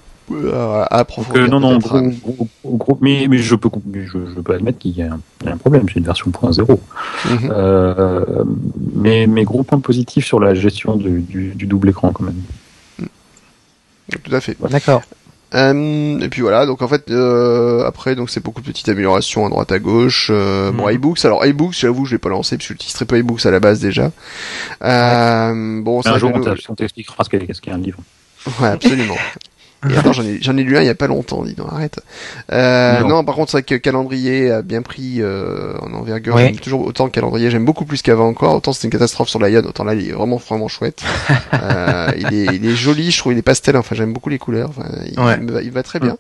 [0.53, 1.43] À approfondir.
[1.43, 4.41] euh, non, non, peut-être, gros, gros, gros, gros- mais, mais je peux, mais je, je
[4.41, 5.85] peux admettre qu'il y, a un- il y a un problème.
[5.89, 6.81] C'est une version .0.
[7.31, 7.39] Mhm.
[7.51, 8.45] Euh,
[8.95, 12.43] mais, mais gros point positif sur la gestion du, du, du double écran quand même.
[14.25, 14.57] Tout à fait.
[14.71, 15.03] D'accord.
[15.55, 19.45] Euh, et puis voilà, donc en fait euh, après donc c'est beaucoup de petites améliorations
[19.45, 20.29] à droite à gauche.
[20.33, 20.95] Euh, Bon Mhm.
[20.95, 23.51] iBooks, alors iBooks j'avoue je l'ai pas lancé parce que j'utilise très peu iBooks à
[23.51, 24.13] la base déjà.
[24.83, 26.31] Euh, Bon Mais c'est un jour,
[26.71, 27.99] on t'expliquera ce qu'est ce qu'est un livre.
[28.63, 29.17] Ouais, absolument.
[29.91, 31.69] Et attends, j'en ai, j'en ai lu un il y a pas longtemps, dis donc,
[31.73, 32.01] arrête.
[32.53, 33.09] Euh, non.
[33.09, 33.25] Non.
[33.25, 36.35] par contre, c'est vrai que calendrier a bien pris euh, en envergure.
[36.37, 36.47] Ouais.
[36.47, 38.55] J'aime toujours autant le calendrier, j'aime beaucoup plus qu'avant encore.
[38.55, 41.03] Autant c'était une catastrophe sur l'Ion, autant là, il est vraiment, vraiment chouette.
[41.55, 44.39] euh, il, est, il est joli, je trouve, il est pastel, enfin, j'aime beaucoup les
[44.39, 44.71] couleurs.
[44.71, 45.37] Enfin, il, Ouais.
[45.41, 46.17] il me va, il va très bien.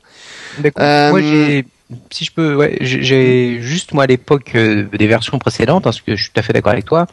[0.59, 0.83] D'accord.
[0.85, 1.65] Euh, Moi, j'ai,
[2.11, 6.17] si je peux, ouais, j'ai- juste moi à l'époque euh, des versions précédentes, parce que
[6.17, 7.07] je suis tout à fait d'accord avec toi.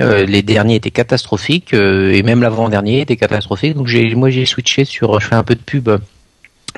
[0.00, 3.74] euh, les derniers étaient catastrophiques euh, et même l'avant-dernier était catastrophique.
[3.74, 5.88] Donc j'ai, moi j'ai switché sur, je fais un peu de pub.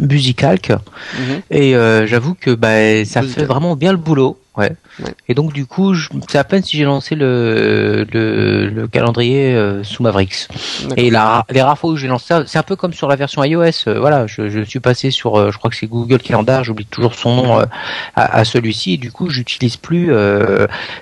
[0.00, 1.42] Busicalc Mhm.
[1.50, 1.72] et
[2.06, 4.72] j'avoue que bah, ça fait vraiment bien le boulot ouais.
[5.02, 5.14] Ouais.
[5.28, 9.54] et donc du coup je- c'est à peine si j'ai lancé le, le, le calendrier
[9.54, 10.48] euh, sous Mavericks
[10.96, 13.16] et la, les rares fois où j'ai lancé ça, c'est un peu comme sur la
[13.16, 13.62] version iOS.
[13.86, 16.84] euh, voilà, je, je suis passé sur, euh, je crois que c'est Google Calendar, j'oublie
[16.86, 17.66] toujours son nom à,
[18.14, 18.94] à celui-ci.
[18.94, 20.10] Et du coup, j'utilise plus.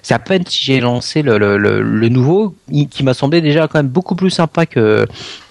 [0.03, 2.55] c'est à peine si j'ai lancé le, le, nouveau,
[2.91, 5.07] qui m'a semblé déjà quand même beaucoup plus sympa que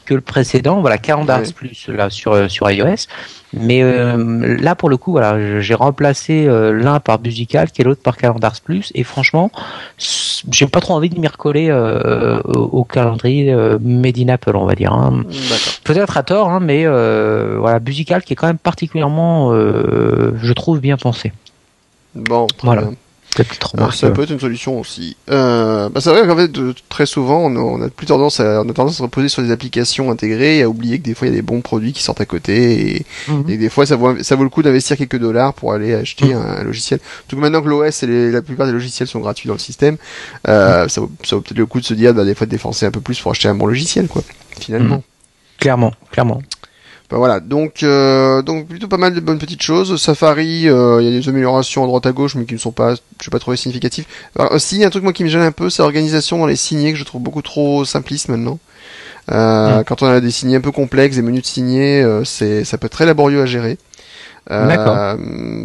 [0.06, 0.82] que le précédent.
[0.82, 1.52] Voilà, Calendars Ouais.
[1.54, 3.08] plus là sur euh, sur iOS.
[3.58, 8.02] Mais euh, là, pour le coup, voilà, j'ai remplacé euh, l'un par Busical, et l'autre
[8.02, 8.92] par Calendars Plus.
[8.96, 9.50] Et franchement,
[9.98, 14.66] j'ai pas trop envie de m'y recoller euh, au, au calendrier Made in Apple, on
[14.66, 14.92] va dire.
[14.92, 15.24] hein.
[15.86, 20.98] Peut-être à tort, hein, mais voilà, Busical qui est quand même particulièrement, je trouve, bien
[20.98, 21.32] pensé.
[22.14, 22.82] Bon, Voilà.
[22.84, 22.94] bien.
[23.92, 25.18] Ça peut être une solution aussi.
[25.30, 28.40] Euh, bah, c'est vrai qu'en fait, de- très souvent, on a, on a plus tendance
[28.40, 31.04] à, on a tendance à se reposer sur des applications intégrées et à oublier que
[31.04, 33.46] des fois, il y a des bons produits qui sortent à côté et, Mhm.
[33.50, 36.34] et des fois, ça vaut, ça vaut le coup d'investir quelques dollars pour aller acheter
[36.34, 37.00] un, un logiciel.
[37.28, 39.98] Tout maintenant que l'OS et les- la plupart des logiciels sont gratuits dans le système,
[40.48, 42.52] euh, ça vaut, ça vaut peut-être le coup de se dire, bah, des fois, de
[42.52, 44.22] dépenser un peu plus pour acheter un bon logiciel, quoi.
[44.60, 45.04] Finalement.
[45.60, 46.42] Clairement, clairement.
[47.10, 50.02] Bah voilà, donc euh, donc plutôt pas mal de bonnes petites choses.
[50.02, 52.72] Safari, euh, il y a des améliorations à droite à gauche, mais qui ne sont
[52.72, 54.06] pas, je pas trouvé significatives.
[54.40, 56.94] Alors, aussi, un truc moi qui me gêne un peu, c'est l'organisation dans les signés
[56.94, 58.58] que je trouve beaucoup trop simpliste maintenant.
[59.32, 62.64] Euh, Quand on a des signés un peu complexes, des menus de signés, euh, c'est
[62.64, 63.78] ça peut être très laborieux à gérer.
[64.52, 65.16] Euh.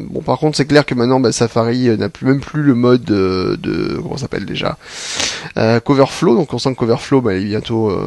[0.09, 2.75] Bon, par contre, c'est clair que maintenant, bah, Safari euh, n'a plus même plus le
[2.75, 4.79] mode de, de comment ça s'appelle déjà?
[5.59, 6.35] Euh, Coverflow.
[6.35, 8.01] Donc, on sent que Coverflow, bah, il est bientôt euh,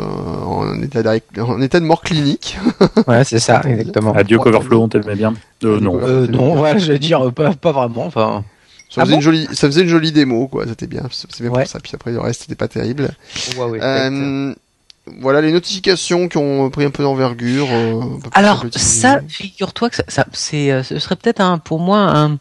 [0.43, 2.57] en état d'arrêt- en état de mort clinique.
[3.07, 4.13] Ouais, c'est ça, exactement.
[4.13, 5.33] Adieu Coverflow, on t'aimait bien.
[5.63, 5.99] Euh, non.
[6.01, 8.05] Euh, non, ouais, je veux dire, pas, pas vraiment.
[8.05, 8.43] Enfin,
[8.89, 10.65] Ça Ah faisait bon une jolie, ça faisait une jolie démo, quoi.
[10.67, 11.63] C'était bien, c'est bien Ouais.
[11.63, 11.79] pour ça.
[11.79, 13.09] Puis après, le reste, c'était pas terrible.
[13.57, 14.53] ouais, ouais, Euh,
[15.19, 17.67] voilà les notifications qui ont pris un peu d'envergure.
[17.71, 18.01] euh,
[18.33, 22.31] Alors ça, figure-toi que ça, ça- c'est, euh, ce serait peut-être un, pour moi un,
[22.33, 22.37] un,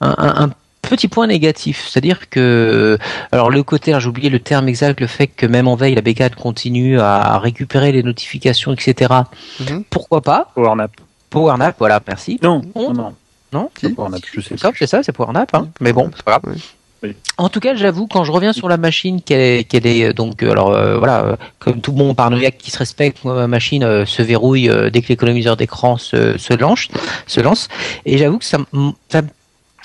[0.00, 0.50] un- un
[0.88, 2.98] petit point négatif, c'est-à-dire que,
[3.32, 6.00] alors le côté, j'ai oublié le terme exact, le fait que même en veille, la
[6.00, 9.12] bécane continue à récupérer les notifications, etc.
[9.60, 9.84] Mhm.
[9.90, 10.90] Pourquoi pas PowerNap.
[11.30, 12.38] PowerNap, voilà, merci.
[12.42, 12.92] Non, Non.
[12.94, 13.14] non,
[13.52, 13.70] non.
[13.82, 14.56] Pas PowerNap, je sais.
[14.56, 15.68] Ça, c'est ça, c'est PowerNap, hein.
[15.80, 16.54] mais bon, c'est pas grave.
[16.54, 16.62] Oui.
[17.02, 17.14] Oui.
[17.36, 20.12] En tout cas, j'avoue, quand je reviens sur la machine, qu'elle est, qu'elle est euh,
[20.14, 23.46] donc, euh, alors euh, voilà, euh, comme tout bon paranoïaque qui se respecte, moi, ma
[23.48, 26.88] machine euh, se verrouille euh, dès que l'économiseur d'écran se, se lance,
[27.26, 27.68] se lance,
[28.06, 29.20] et j'avoue que ça, m- ça,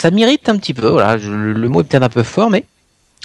[0.01, 0.97] ça m'irrite un petit peu.
[0.97, 2.65] Le mot est peut-être un peu fort, mais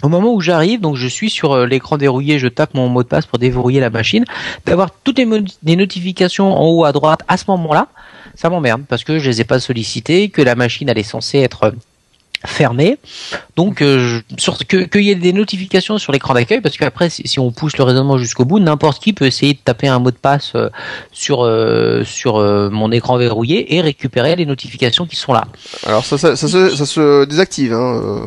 [0.03, 3.03] au moment où j'arrive, donc je suis sur euh, l'écran dérouillé, je tape mon mot
[3.03, 4.27] de passe pour déverrouiller la machine,
[4.67, 7.89] d'avoir toutes les, notifications en haut à droite à ce moment-là,
[8.35, 11.73] ça m'emmerde parce que je les ai pas sollicitées, que la machine est censée être
[12.47, 12.99] fermée.
[13.57, 14.21] Donc euh,
[14.69, 17.85] qu'il y ait des notifications sur l'écran d'accueil parce qu'après si, si on pousse le
[17.85, 20.69] raisonnement jusqu'au bout, n'importe qui peut essayer de taper un mot de passe euh,
[21.13, 25.47] sur euh, sur euh, mon écran verrouillé et récupérer les notifications qui sont là.
[25.85, 27.73] Alors ça, ça, ça, se, désactive.
[27.73, 28.27] Hein.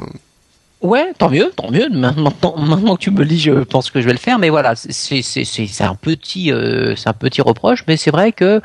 [0.81, 1.89] Ouais, tant mieux, tant mieux.
[1.89, 4.39] Maintenant, maintenant que tu me le dis, je pense que je vais le faire.
[4.39, 8.31] Mais voilà, c'est c'est c'est un petit euh, c'est un petit reproche, mais c'est vrai
[8.31, 8.61] que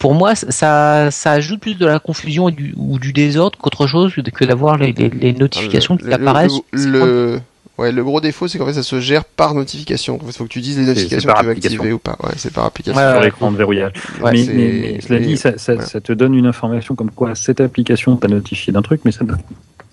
[0.00, 3.86] pour moi ça ça ajoute plus de la confusion et du, ou du désordre qu'autre
[3.86, 6.60] chose que d'avoir les, les, les, notifications qui Le- apparaissent.
[6.72, 7.40] Le, le-
[7.78, 10.18] ouais, le gros défaut, c'est qu'en fait, ça se gère par notification.
[10.26, 11.78] Il faut que tu dises les notifications par que tu veux application.
[11.80, 12.16] activer ou pas.
[12.22, 12.98] Ouais, c'est par application.
[13.00, 13.24] Ouais, sur ouais.
[13.24, 13.92] l'écran de verrouillage.
[14.22, 14.64] Ouais, mais, c'est- mais-
[14.94, 15.84] mais cela mais- dit, ça, ça, ouais.
[15.84, 19.24] ça te donne une information comme quoi cette application t'a notifié d'un truc, mais ça
[19.24, 19.32] ne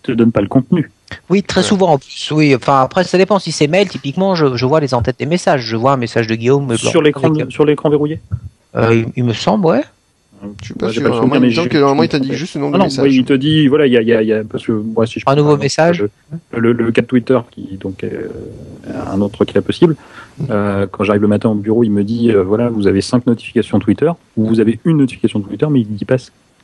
[0.04, 0.90] te donne pas le contenu.
[1.30, 1.68] Oui, très Ouais.
[1.68, 2.32] souvent en plus.
[2.32, 3.38] Oui, enfin après ça dépend.
[3.40, 5.62] Si c'est mail, typiquement, je, je vois les en-têtes des messages.
[5.62, 8.20] Je vois un message de Guillaume Blanc Sur l'écran, avec- sur l'écran verrouillé?
[8.76, 9.84] Euh, il, il me semble, ouais.
[10.62, 11.04] Je suis pas Ouais, sûr.
[11.04, 13.04] pas souvenir, que normalement, il t'indique juste le nombre Ah de non, messages.
[13.06, 14.66] oui, il te dit, voilà, il y a, il y a, il y a- parce
[14.66, 16.04] que moi, si je Un nouveau message.
[16.52, 18.30] Le, le, le cas de Twitter, qui donc est euh,
[19.14, 19.96] un autre cas possible.
[20.50, 23.28] Euh, quand j'arrive le matin au bureau, il me dit, euh, voilà, vous avez cinq
[23.28, 26.16] notifications Twitter, ou vous avez une notification Twitter, mais il dit pas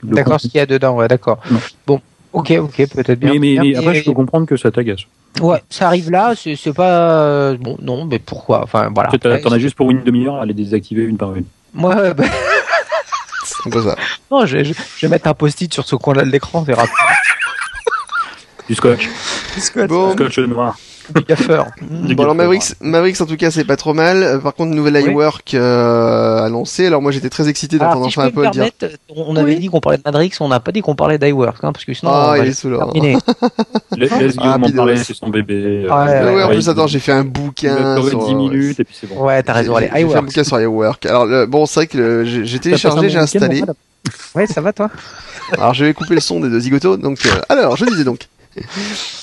[0.04, 1.40] D'accord, ce qu'il y a dedans, ouais, d'accord.
[1.86, 2.00] Bon,
[2.34, 3.34] ok, ok, peut-être bien.
[3.34, 5.02] Mais, mais, bien, mais après, je peux comprendre que ça t'agace.
[5.42, 9.10] Ouais, ça arrive là, c'est pas bon, non, mais pourquoi Enfin voilà.
[9.40, 11.44] T'en as juste pour une demi-heure à les désactiver une par une.
[11.76, 12.24] Moi, euh, bah,
[13.64, 13.96] C'est pas ça.
[14.32, 16.86] non, je, je, je vais mettre un post-it sur ce coin-là de l'écran, on verra.
[18.68, 19.08] Du scotch.
[19.88, 20.14] Bon.
[20.14, 20.78] Scotch noir.
[21.16, 21.68] Du gaffeur.
[21.82, 22.36] Du Bon alors.
[22.36, 24.24] Mavericks, Mavericks en tout cas c'est pas trop mal.
[24.24, 25.12] Euh, Par contre nouvelle Oui.
[25.12, 26.86] iWork euh, annoncée.
[26.88, 28.52] Alors moi j'étais très excité d'entendre je peux un peu dire.
[28.80, 29.60] permettre, on avait Oui.
[29.60, 31.94] dit qu'on parlait de Matrix, on n'a pas dit qu'on parlait d'iWork, hein, parce que
[31.94, 32.92] sinon, Ah, on il est sous l'or.
[33.98, 35.04] Laisse Ah, Guillaume en parler, ouais.
[35.04, 35.86] c'est son bébé.
[35.86, 38.02] Ouais, Euh, ouais, Ouais, en ouais, plus attends j'ai fait un bouquin.
[38.08, 39.24] sur- 10 minutes et puis c'est bon.
[39.26, 40.26] Ouais, t'as raison, allez, J'ai fait un iWork.
[40.26, 41.06] bouquin sur iWork.
[41.06, 43.64] Alors le, bon c'est vrai que le- j'ai téléchargé, j'ai installé.
[44.36, 44.90] Ouais, ça va toi
[45.54, 46.98] Alors je vais couper le son des deux zigotos.
[46.98, 48.28] Donc euh, alors je disais donc.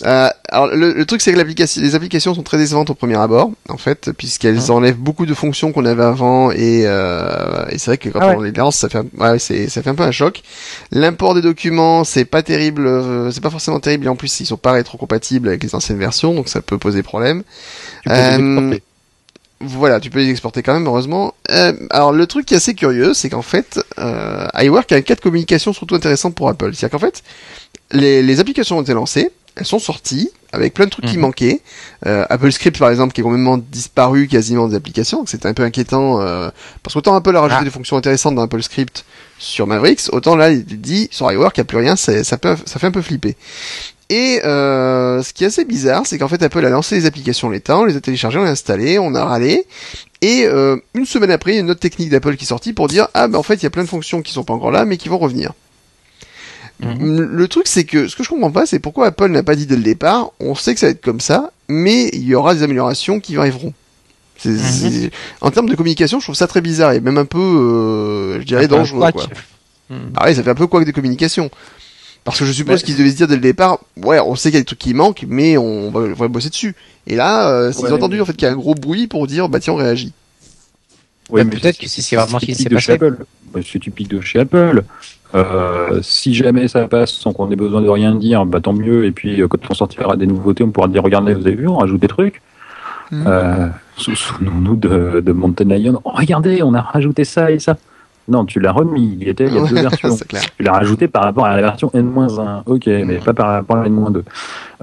[0.05, 3.17] Euh, alors le, le truc c'est que l'application, les applications sont très décevantes au premier
[3.17, 7.87] abord en fait puisqu'elles enlèvent beaucoup de fonctions qu'on avait avant et, euh, et c'est
[7.93, 8.35] vrai que quand Ah ouais.
[8.37, 10.43] on les lance ça fait un, ouais, c'est ça fait un peu un choc.
[10.91, 14.47] L'import des documents c'est pas terrible, euh, c'est pas forcément terrible et en plus ils
[14.47, 17.43] sont pas rétrocompatibles avec les anciennes versions donc ça peut poser problème.
[18.03, 18.79] Tu peux les Euh.
[19.61, 21.33] Voilà, tu peux les exporter quand même, heureusement.
[21.51, 25.01] Euh, alors, le truc qui est assez curieux, c'est qu'en fait, euh, iWork a un
[25.01, 26.75] cas de communication surtout intéressant pour Apple.
[26.75, 27.23] C'est-à-dire qu'en fait,
[27.95, 31.23] les, les applications ont été lancées, elles sont sorties, avec plein de trucs qui Mhm.
[31.23, 31.61] manquaient.
[32.07, 35.55] Euh, Apple Script, par exemple, qui est complètement disparu quasiment des applications, donc c'était un
[35.55, 36.51] peu inquiétant, euh,
[36.83, 37.65] parce qu'autant Apple a rajouté Ah.
[37.65, 39.05] des fonctions intéressantes dans Apple Script
[39.39, 42.57] sur Mavericks, autant là, il dit, sur iWork, il n'y a plus rien, ça, peut,
[42.67, 43.37] ça fait un peu flipper.
[44.11, 47.51] Et euh, ce qui est assez bizarre, c'est qu'en fait Apple a lancé les applications
[47.61, 49.65] temps, on les a téléchargées, on les a installées, on a râlé,
[50.21, 52.73] et euh, une semaine après, il y a une autre technique d'Apple qui est sortie
[52.75, 54.53] pour dire ah ben en fait il y a plein de fonctions qui sont pas
[54.55, 55.53] encore là, mais qui vont revenir.
[56.81, 57.21] Mhm.
[57.21, 59.67] Le truc c'est que ce que je comprends pas, c'est pourquoi Apple n'a pas dit
[59.67, 62.55] dès le départ, on sait que ça va être comme ça, mais il y aura
[62.55, 63.73] des améliorations qui arriveront.
[64.39, 64.59] C'est- Mhm.
[64.59, 65.11] c'est-
[65.41, 68.45] En termes de communication, je trouve ça très bizarre et même un peu, euh, je
[68.45, 69.11] dirais, dangereux.
[69.13, 69.27] Quoi
[69.91, 69.97] Hmm.
[70.17, 71.51] Ah ouais, ça fait un peu quoi que des communications.
[72.25, 72.87] Parce que je suppose Ouais.
[72.87, 74.79] qu'ils devaient se dire dès le départ, ouais, on sait qu'il y a des trucs
[74.79, 76.75] qui manquent, mais on va, on va bosser dessus.
[77.07, 79.07] Et là, euh, Ouais, ont entendu mais- en fait qu'il y a un gros bruit
[79.09, 80.13] pour dire, bah tiens, on réagit.
[81.29, 83.07] Ouais, Bah, mais peut-être que c'est c'est vraiment ce qui s'est de chez passé.
[83.13, 83.25] Apple.
[83.55, 84.85] Ouais, C'est typique de chez Apple.
[85.35, 89.05] Euh, si jamais ça passe sans qu'on ait besoin de rien dire, bah tant mieux.
[89.05, 91.67] Et puis euh, quand on sortira des nouveautés, on pourra dire regardez, vous avez vu,
[91.69, 92.41] on rajoute des trucs.
[93.11, 93.25] Mhm.
[93.27, 93.67] Euh,
[93.97, 96.01] sou- Souvenons-nous de, de Mountain Lion.
[96.05, 97.77] Oh, regardez, on a rajouté ça et ça.
[98.27, 99.19] Non, tu l'as remis.
[99.21, 100.17] Il était il y a deux versions.
[100.57, 102.63] Tu l'as rajouté par rapport à la version N-1.
[102.65, 104.23] Ok, mais pas par rapport à la N-2.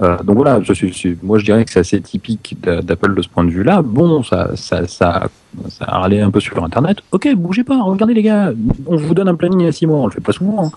[0.00, 3.14] Euh, donc voilà, je suis, suis- moi je dirais que c'est assez typique d'a- d'Apple
[3.14, 3.82] de ce point de vue-là.
[3.82, 5.28] Bon, ça, ça, ça,
[5.68, 6.98] ça a râlé un peu sur Internet.
[7.12, 8.52] Ok, bougez pas, regardez les gars,
[8.86, 10.66] on vous donne un planning à 6 mois, on le fait pas souvent.
[10.66, 10.70] hein.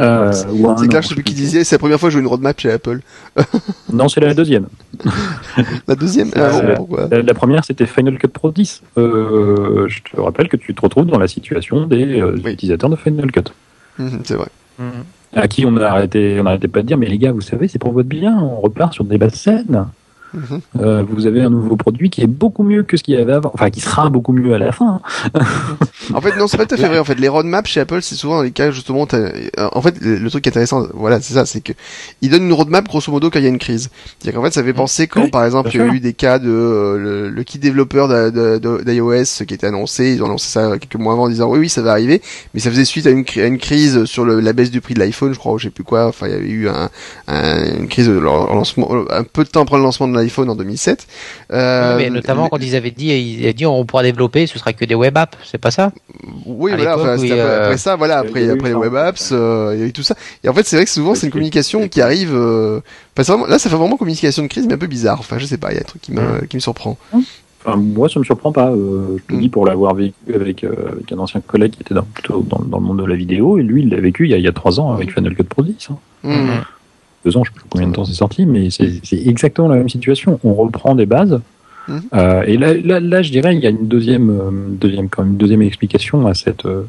[0.00, 2.22] Euh, C'est clair, je sais plus qui disait, c'est la première fois que je joue
[2.22, 3.00] une roadmap chez Apple.
[3.92, 4.66] Non, c'est la deuxième.
[5.86, 7.08] La deuxième, ah bon, la- pourquoi?
[7.10, 8.82] La, la première, c'était Final Cut Pro 10.
[8.98, 12.52] Euh, je te rappelle que tu te retrouves dans la situation des euh, Oui.
[12.52, 13.44] utilisateurs de Final Cut.
[13.98, 14.48] Mhm, C'est vrai.
[14.78, 15.02] Hmm.
[15.34, 17.66] À qui on a arrêté, on n'arrêtait pas de dire, mais les gars, vous savez,
[17.68, 19.86] c'est pour votre bien, on repart sur des basses scènes.
[20.80, 23.32] Euh, vous avez un nouveau produit qui est beaucoup mieux que ce qu'il y avait
[23.34, 25.00] avant, enfin qui sera beaucoup mieux à la fin.
[26.12, 26.98] En fait, non, c'est pas tout à fait vrai.
[26.98, 29.06] En fait, les roadmaps chez Apple, c'est souvent les cas justement.
[29.14, 29.30] euh,
[29.72, 31.72] En fait, le, truc intéressant, voilà, c'est ça, c'est que
[32.22, 33.90] ils donnent une roadmap grosso modo quand il y a une crise.
[34.18, 36.12] C'est-à-dire qu'en fait, ça fait penser quand, Oui, par exemple, il y a eu des
[36.12, 40.12] cas de euh, le, le kit développeur d'iOS qui était annoncé.
[40.14, 42.20] Ils ont annoncé ça quelques mois avant en disant oui, oui, ça va arriver.
[42.52, 44.94] Mais ça faisait suite à une, à une crise sur le, la baisse du prix
[44.94, 46.06] de l'iPhone, je crois, ou je sais plus quoi.
[46.06, 46.90] Enfin, il y avait eu un,
[47.28, 50.54] un- une crise de lancement, un peu de temps après le lancement de l'iPhone en
[50.56, 51.06] 2007.
[51.52, 54.72] Euh, mais notamment quand ils avaient dit, ils avaient dit on pourra développer, ce sera
[54.72, 55.92] que des web apps, c'est pas ça?
[56.46, 56.90] Oui, à voilà.
[56.92, 58.18] l'époque, Enfin, c'était oui, après, euh, après ça, voilà.
[58.18, 60.14] Après, les web apps, euh, il y a eu tout ça.
[60.42, 62.32] Et en fait, c'est vrai que souvent, c'est une communication qui arrive.
[62.34, 62.80] Euh...
[63.18, 65.18] enfin, vraiment- là, ça fait vraiment communication de crise, mais un peu bizarre.
[65.20, 65.72] Enfin, je sais pas.
[65.72, 66.96] Il y a un truc qui me, qui me surprend.
[67.66, 68.70] Enfin, moi, ça me surprend pas.
[68.70, 69.40] euh, je te Mm.
[69.40, 72.58] dis pour l'avoir vécu avec, euh, avec un ancien collègue qui était dans, plutôt dans,
[72.62, 74.44] dans le monde de la vidéo, et lui, il l'a vécu il y a, il
[74.44, 75.88] y a trois ans avec Final Cut Pro 10.
[75.90, 75.96] hein.
[76.24, 76.64] Mhm.
[77.24, 79.88] Deux ans, je sais plus combien de temps c'est sorti, mais c'est exactement la même
[79.88, 80.38] situation.
[80.44, 81.40] On reprend des bases.
[81.88, 82.02] Mhm.
[82.14, 85.22] Euh, et là, là, là, je dirais, il y a une deuxième, euh, deuxième, quand
[85.22, 86.84] même, une deuxième explication à cette, euh,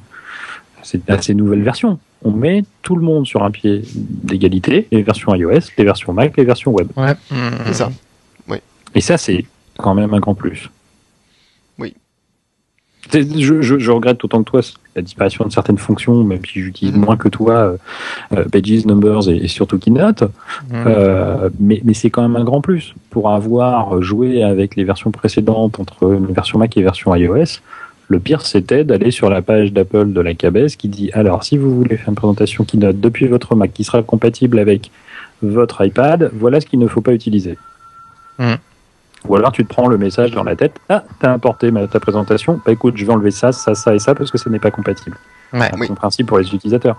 [0.84, 1.99] cette- à ces nouvelles versions.
[2.24, 6.36] On met tout le monde sur un pied d'égalité, les versions iOS, les versions Mac,
[6.38, 6.88] les versions web.
[6.95, 7.14] Ouais.
[7.68, 7.91] C'est ça.
[8.98, 9.45] Et ça, c'est
[9.78, 10.70] quand même un grand plus.
[11.78, 11.94] Oui.
[13.14, 14.62] Je, je, je regrette autant que toi
[14.96, 17.02] la disparition de certaines fonctions, même si j'utilise Mhm.
[17.04, 17.78] moins que toi euh,
[18.34, 20.24] euh, Pages, Numbers et, et surtout Keynote.
[20.74, 25.12] Euh, mais mais c'est quand même un grand plus pour avoir joué avec les versions
[25.12, 27.60] précédentes entre une version Mac et version iOS.
[28.08, 31.58] Le pire, c'était d'aller sur la page d'Apple de la cabesse qui dit alors si
[31.58, 34.92] vous voulez faire une présentation Keynote depuis votre Mac qui sera compatible avec
[35.42, 37.58] votre iPad, voilà ce qu'il ne faut pas utiliser.
[38.40, 38.58] Mhm.
[39.27, 41.99] Ou alors tu te prends le message dans la tête ah t'as importé ma, ta
[41.99, 44.60] présentation, bah écoute je vais enlever ça, ça, ça et ça parce que ça n'est
[44.60, 45.18] pas compatible.
[45.53, 45.69] Ouais.
[45.80, 46.97] C'est un principe pour les utilisateurs.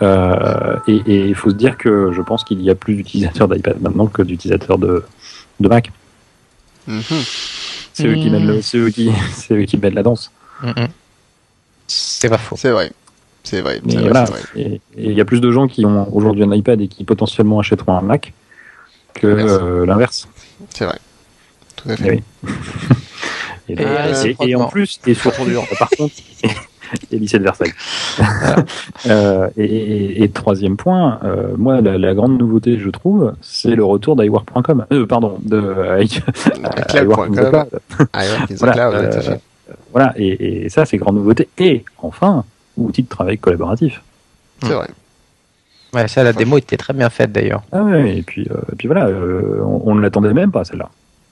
[0.00, 3.80] Euh, et il faut se dire que je pense qu'il y a plus d'utilisateurs d'iPad
[3.82, 5.04] maintenant que d'utilisateurs de,
[5.60, 5.90] de Mac.
[6.86, 7.02] Mhm.
[7.92, 8.32] C'est eux qui Mm.
[8.32, 10.30] mènent le, c'est eux qui, c'est eux qui mènent la danse.
[11.86, 12.56] C'est pas faux.
[12.56, 12.92] C'est vrai.
[13.42, 13.80] C'est vrai.
[13.84, 14.26] Vrai, voilà.
[14.54, 17.96] il y a plus de gens qui ont aujourd'hui un iPad et qui potentiellement achèteront
[17.96, 18.32] un Mac
[19.14, 19.58] que L'inverse.
[19.62, 20.28] euh, l'inverse.
[20.70, 20.98] C'est vrai.
[21.82, 22.10] Tout à fait.
[22.10, 22.22] oui.
[23.68, 25.44] et, Et et- et en plus, et surtout,
[25.78, 26.14] par contre,
[27.12, 27.72] et lycée de Versailles.
[29.06, 33.76] Euh, et, et- et troisième point, euh, moi, la, la grande nouveauté, je trouve, c'est
[33.76, 34.86] le retour d'iWork.com.
[34.92, 37.34] Euh, pardon, de euh, iWork in the Cloud.com.
[37.34, 38.08] Cloud.
[38.12, 38.22] Ah,
[38.58, 39.36] Voilà, euh.
[39.92, 41.48] Voilà, et, et ça, c'est grande nouveauté.
[41.58, 42.44] Et enfin,
[42.76, 44.02] outil de travail collaboratif.
[44.62, 44.88] C'est vrai.
[45.94, 47.62] Ouais, ça, la démo était très bien faite d'ailleurs.
[47.72, 50.88] Ah ouais, et puis, euh, et puis voilà, euh, on ne l'attendait même pas, celle-là.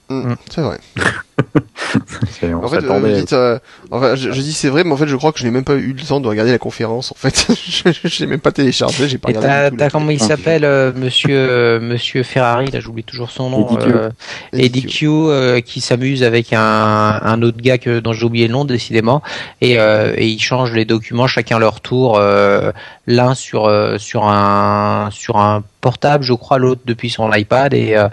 [0.09, 0.79] Mm, C'est vrai.
[1.39, 3.59] En fait, euh, s'attendait- vous dites, euh,
[3.91, 5.63] enfin, je, je dis c'est vrai, mais en fait, je crois que je n'ai même
[5.63, 7.11] pas eu le temps de regarder la conférence.
[7.11, 9.77] En fait, je, je l'ai même pas téléchargé, j'ai pas Et regardé.
[9.77, 13.77] t'as, comment il s'appelle, euh, monsieur, euh, monsieur Ferrari, là j'oublie toujours son nom, Eddie
[13.77, 13.89] Q.
[13.91, 14.61] euh, truc.
[14.61, 18.53] Eddie Q, euh, qui s'amuse avec un, un autre gars que, dont j'ai oublié le
[18.53, 19.21] nom décidément,
[19.61, 22.71] et, euh, et ils changent les documents chacun leur tour, euh,
[23.07, 27.95] l'un sur euh, sur un sur un portable, je crois, l'autre depuis son iPad, et
[27.95, 28.07] euh,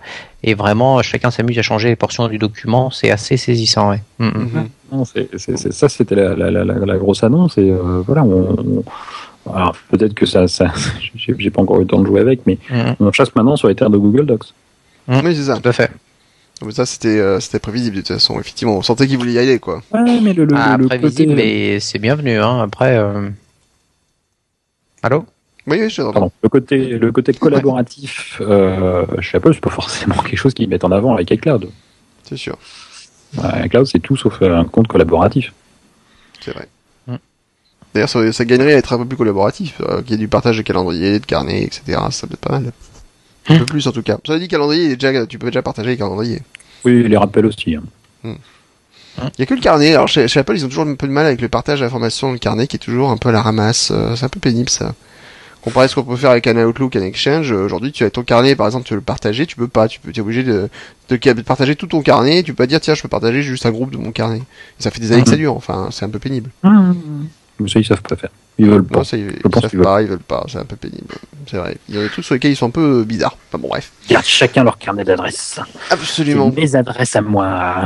[0.44, 4.02] et vraiment chacun s'amuse à changer les portions du document, c'est assez saisissant, ouais.
[4.18, 4.68] Mm, mm.
[4.92, 5.28] Non, c'est-
[5.72, 7.58] ça, c'était la, la, la, la- la grosse annonce.
[7.58, 8.56] Et euh, voilà, on,
[9.46, 10.72] on- alors, peut-être que ça, ça
[11.16, 13.68] j'ai, pas encore eu le temps de jouer avec, mais Mm, on chasse maintenant sur
[13.68, 14.46] les terres de Google Docs.
[15.08, 15.58] Oui, c'est ça.
[15.58, 15.90] Tout à fait.
[16.64, 18.40] Mais ça, c'était, euh, c'était prévisible de toute façon.
[18.40, 19.82] Effectivement, on sentait qu'il voulait y aller, quoi.
[19.92, 21.42] Ouais, mais le, le, Ah, le prévisible, côté,
[21.74, 22.60] mais c'est bienvenu, hein.
[22.62, 23.28] Après, euh...
[25.02, 25.24] allô?
[25.68, 30.14] Oui, oui, je pardon, le côté, le côté collaboratif euh, chez Apple, c'est pas forcément
[30.22, 31.68] quelque chose qu'ils mettent en avant avec iCloud.
[32.22, 32.56] C'est sûr.
[33.38, 35.52] Ouais, iCloud, c'est tout sauf un compte collaboratif.
[36.40, 36.68] C'est vrai.
[37.06, 37.16] Mm.
[37.94, 40.28] D'ailleurs, ça, ça gagnerait à être un peu plus collaboratif, euh, qu'il y ait du
[40.28, 41.98] partage de calendrier, de carnet, etc.
[42.10, 42.72] Ça peut être pas mal.
[43.48, 44.18] Un peu plus en tout cas.
[44.26, 46.42] Ça dit calendrier, déjà, tu peux déjà partager les calendriers.
[46.84, 47.76] Oui, les rappels aussi.
[47.76, 47.82] hein.
[48.24, 49.94] Il y a que le carnet.
[49.94, 52.32] Alors chez, chez Apple, ils ont toujours un peu de mal avec le partage d'informations
[52.32, 53.90] le carnet, qui est toujours un peu à la ramasse.
[53.90, 54.94] Euh, C'est un peu pénible ça.
[55.62, 58.10] Comparé à ce qu'on peut faire avec un Outlook, un Exchange, euh, aujourd'hui tu as
[58.10, 60.44] ton carnet, par exemple, tu veux le partager, tu peux pas, tu peux, es obligé
[60.44, 60.68] de,
[61.08, 63.70] de, partager tout ton carnet, tu peux pas dire tiens je peux partager juste un
[63.70, 64.38] groupe de mon carnet.
[64.78, 66.50] Et ça fait des années que ça dure, enfin c'est un peu pénible.
[67.58, 68.28] Mais ça, ils savent pas faire.
[68.58, 68.98] Ils veulent pas.
[68.98, 71.14] Non, ça, ils, ils savent pas, ils veulent pas, c'est un peu pénible.
[71.46, 71.76] C'est vrai.
[71.88, 73.36] Il y a des trucs sur lesquels ils sont un peu bizarres.
[73.48, 73.92] Enfin bon bref.
[74.10, 75.58] Gardent chacun leur carnet d'adresses.
[75.90, 76.50] Absolument.
[76.54, 77.76] C'est mes adresses à moi.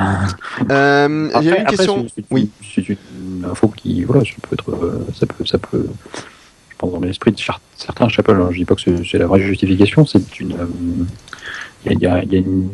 [0.70, 2.02] Euh, Après, J'ai une après, question.
[2.08, 2.40] c'est- c'est Oui.
[2.42, 5.88] une- C'est une info qui, voilà, ça peut être, euh, ça peut, ça peut,
[6.70, 9.18] je pense dans l'esprit de char- certains Apple, hein, je dis pas que c'est c'est
[9.18, 10.66] la vraie justification, c'est une, euh,
[11.86, 12.70] il y, a, il y a- il y a une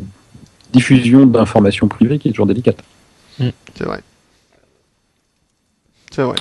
[0.76, 2.78] diffusion d'informations privées qui est toujours délicate.
[3.38, 4.00] C'est vrai.
[6.10, 6.36] C'est vrai.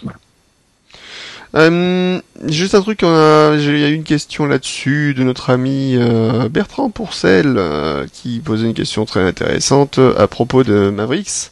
[1.56, 6.50] Euh, juste un truc, il y a eu une question là-dessus de notre ami euh,
[6.50, 11.52] Bertrand Pourcel euh, qui posait une question très intéressante à propos de Mavericks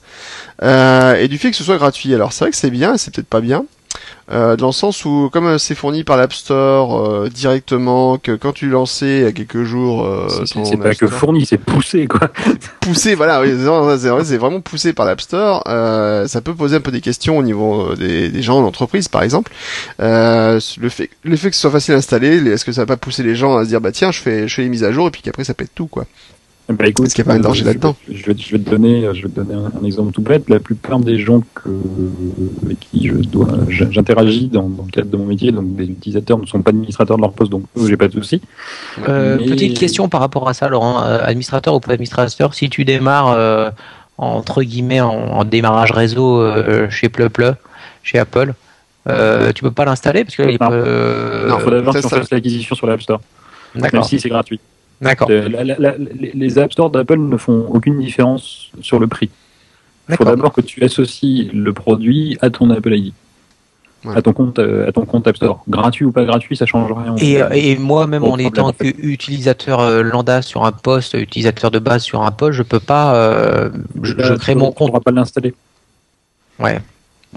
[0.62, 2.14] euh, et du fait que ce soit gratuit.
[2.14, 3.66] Alors c'est vrai que c'est bien, c'est peut-être pas bien.
[4.32, 8.32] Euh, dans le sens où, comme euh, c'est fourni par l'App Store euh, directement, que
[8.32, 12.08] quand tu lançais il y a quelques jours, euh, C'est- pas que fourni, c'est poussé,
[12.08, 12.30] quoi.
[12.80, 15.64] poussé, voilà, oui, c'est vrai, c'est vrai, c'est vraiment poussé par l'App Store.
[15.68, 19.24] Euh, ça peut poser un peu des questions au niveau des, des gens d'entreprise, par
[19.24, 19.52] exemple.
[20.02, 22.86] Euh, le fait, le fait que ce soit facile à installer, est-ce que ça va
[22.88, 24.84] pas pousser les gens à se dire, bah tiens, je fais, je fais les mises
[24.86, 26.06] à jour et puis qu'après ça pète tout, quoi.
[26.70, 28.64] Bah, écoute, Est-ce qu'il y a pas un danger je- là-dedans je, vais, je vais
[28.64, 30.50] te donner, je vais te donner un, un exemple tout bête.
[30.50, 31.70] La plupart des gens que,
[32.64, 36.40] avec qui je dois, j'interagis dans, dans le cadre de mon métier, donc des utilisateurs
[36.40, 38.42] ne sont pas administrateurs de leur poste, donc eux, j'ai pas de souci.
[39.10, 41.04] Euh, Mais- Petite question par rapport à ça, Laurent.
[41.04, 43.70] Euh, administrateur ou pas administrateur, si tu démarres euh,
[44.18, 47.56] entre guillemets en, en démarrage réseau euh, chez Pleuple,
[48.04, 48.54] chez Apple,
[49.10, 50.70] euh, tu peux pas l'installer parce que il Non.
[50.70, 53.20] peut- Il faut d'abord qu'on fasse l'acquisition sur l'App Store.
[53.76, 54.06] même D'accord.
[54.06, 54.62] si c'est gratuit.
[55.04, 55.28] D'accord.
[55.32, 59.30] Euh, la- la- la- les App Store d'Apple ne font aucune différence sur le prix.
[60.10, 60.36] Il faut D'accord.
[60.38, 63.14] d'abord que tu associes le produit à ton Apple ID,
[64.06, 64.18] Ouais.
[64.18, 65.64] à ton compte, euh, à ton compte App Store.
[65.70, 67.16] Gratuit ou pas gratuit, ça change rien.
[67.20, 71.80] Et, euh, et moi, même en étant utilisateur euh, lambda sur un poste, utilisateur de
[71.80, 73.16] base sur un poste, je peux pas.
[73.16, 73.70] euh,
[74.02, 75.04] je, je crée mon Tu pourras compte.
[75.06, 75.54] pas l'installer.
[76.60, 76.80] Ouais.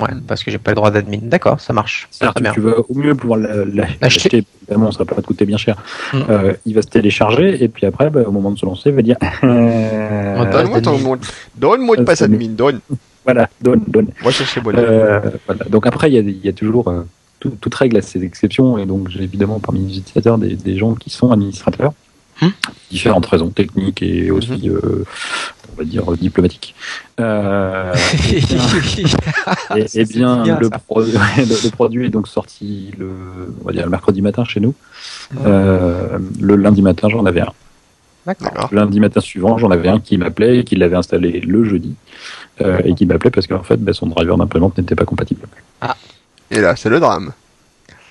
[0.01, 1.19] Ouais, parce que j'ai pas le droit d'admin.
[1.23, 2.09] D'accord, ça marche.
[2.41, 2.53] Bien.
[2.53, 4.45] tu vas au mieux pouvoir la- la- L'acheter.
[4.69, 5.77] Évidemment, ça va pas te coûter bien cher.
[6.13, 6.19] Mm.
[6.29, 8.95] Euh, il va se télécharger et puis après, bah, au moment de se lancer, il
[8.95, 11.17] va dire euh, Donne-moi ton mot.
[11.57, 12.49] Donne-moi de Euh, passe admin.
[12.49, 12.81] Donne.
[13.25, 14.09] voilà, donne, donne.
[14.23, 14.73] Moi, chercher bon.
[14.77, 15.65] Euh, voilà.
[15.71, 17.03] Donc après, il y a, y a toujours euh,
[17.41, 20.77] tout- toute règle à ces exceptions, et donc j'ai évidemment parmi les utilisateurs des, des
[20.77, 21.93] gens qui sont administrateurs,
[22.43, 22.49] Hmm.
[22.91, 25.05] différentes raisons techniques et aussi, euh,
[25.73, 26.75] on va dire, diplomatiques.
[27.19, 27.95] Euh,
[29.77, 30.79] et, et bien, bien, le, ça.
[30.79, 31.13] pro- le,
[31.65, 33.09] le produit est donc sorti le,
[33.63, 34.75] on va dire, le mercredi matin chez nous.
[35.47, 37.53] Euh, le lundi matin, j'en avais un.
[38.27, 38.69] D'accord.
[38.73, 41.95] Le lundi matin suivant, j'en avais un qui m'appelait, qui l'avait installé le jeudi,
[42.61, 45.47] euh, et qui m'appelait parce qu'en fait, bah, son driver d'implémente n'était pas compatible.
[46.51, 47.33] Et là, c'est le drame.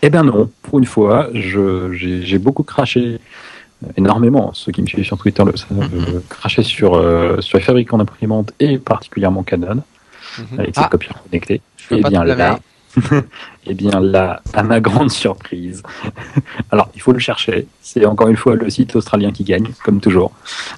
[0.01, 3.17] Eh ben non, pour une fois, j'ai j'ai beaucoup craché, euh,
[3.97, 6.21] énormément, ceux qui me suivent sur Twitter le savent, Mhm.
[6.57, 9.81] euh, sur, euh, sur les fabricants d'imprimantes et particulièrement Canon,
[10.39, 10.59] Mhm.
[10.59, 10.83] avec Ah.
[10.83, 11.61] ses copieurs connectés.
[11.77, 12.59] Je peux Eh bien là,
[13.67, 15.83] eh bien là, à ma grande surprise,
[16.71, 19.99] alors il faut le chercher, c'est encore une fois le site australien qui gagne, comme
[19.99, 20.31] toujours,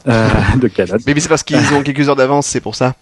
[0.08, 0.28] euh,
[0.62, 0.98] de Canon.
[1.06, 2.96] Mais c'est parce qu'ils ont quelques heures d'avance, c'est pour ça.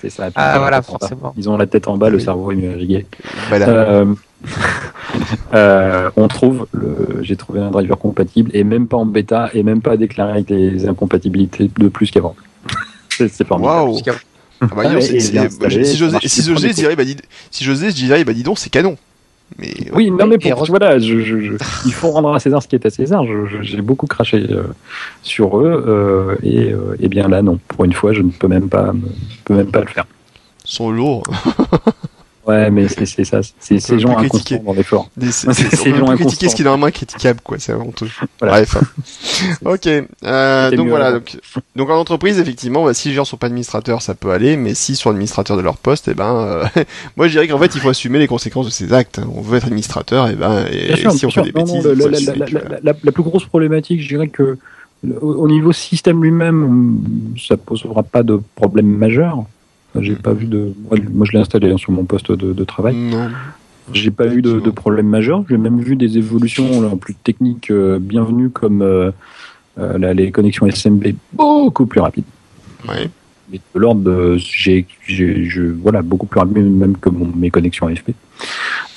[0.00, 0.28] C'est ça.
[0.36, 1.34] Ah, voilà, forcément.
[1.36, 2.22] Ils ont la tête en bas, le Oui.
[2.22, 3.06] cerveau est mieux irrigué.
[3.48, 3.68] Voilà.
[3.68, 4.14] Euh,
[5.54, 9.62] euh, on trouve, le, j'ai trouvé un driver compatible et même pas en bêta et
[9.62, 12.36] même pas déclaré avec les incompatibilités de plus qu'avant.
[13.10, 13.90] c'est, c'est formidable.
[14.60, 14.82] Ah bah,
[15.46, 16.36] installé, si
[16.66, 17.16] les je dirais, bah, dis,
[17.50, 18.96] si j'osais, je dirais, bah, dis donc, c'est canon.
[19.58, 21.54] Mais, Oui, non, mais pour, voilà, je, je, je-
[21.86, 23.24] il faut rendre à César ce qui est à César.
[23.24, 24.64] Je- je- j'ai beaucoup craché euh,
[25.22, 27.58] sur eux euh, et, euh, et bien là, non.
[27.68, 29.08] Pour une fois, je ne peux même pas, me-
[29.44, 30.06] peux même pas le faire.
[30.66, 31.22] ils sont lourds.
[32.48, 33.40] Ouais, mais c'est, c'est ça.
[33.60, 34.58] C'est ces gens inconstants critiquer.
[34.58, 35.10] dans l'effort.
[35.16, 37.58] Des- c'est- plus et critiquer ce qui est normalement critiquable, quoi.
[37.58, 38.08] C'est honteux.
[38.40, 38.62] Voilà.
[38.62, 38.76] Bref.
[39.64, 39.86] ok.
[40.24, 41.12] Euh, donc mieux voilà.
[41.12, 41.36] Donc,
[41.76, 44.74] donc en entreprise, effectivement, bah, si les gens sont pas administrateurs, ça peut aller, mais
[44.74, 46.64] s'ils sont administrateurs de leur poste, eh ben, euh,
[47.16, 49.20] moi je dirais qu'en fait, il faut assumer les conséquences de ses actes.
[49.36, 51.44] On veut être administrateur, et ben, et sûr, si on fait sûr.
[51.44, 52.38] des Non, non, bêtises, la, assumer
[53.04, 54.56] la- plus grosse problématique, je dirais que
[55.20, 56.98] au au niveau système lui-même,
[57.46, 59.44] ça posera pas de problème majeur.
[60.00, 60.72] J'ai pas vu de.
[61.12, 62.94] Moi, je l'ai installé hein, sur mon poste de, de travail.
[62.96, 63.28] Non.
[63.92, 65.44] J'ai pas eu de, de problème majeur.
[65.48, 69.10] J'ai même vu des évolutions là, plus techniques euh, bienvenues comme euh,
[69.78, 72.24] euh, les connexions SMB beaucoup plus rapides.
[72.86, 73.08] Ouais.
[73.50, 74.36] Mais de l'ordre.
[74.36, 78.10] J'ai, j'ai- je, voilà, beaucoup plus rapide même que mon- mes connexions AFP.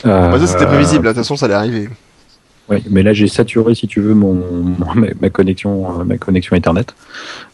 [0.06, 1.04] Euh, Bah, ça, c'était prévisible.
[1.06, 1.88] De toute façon, ça allait arriver.
[2.72, 6.18] Oui, mais là j'ai saturé, si tu veux, mon, mon- ma, ma connexion, euh, ma
[6.18, 6.86] connexion Ethernet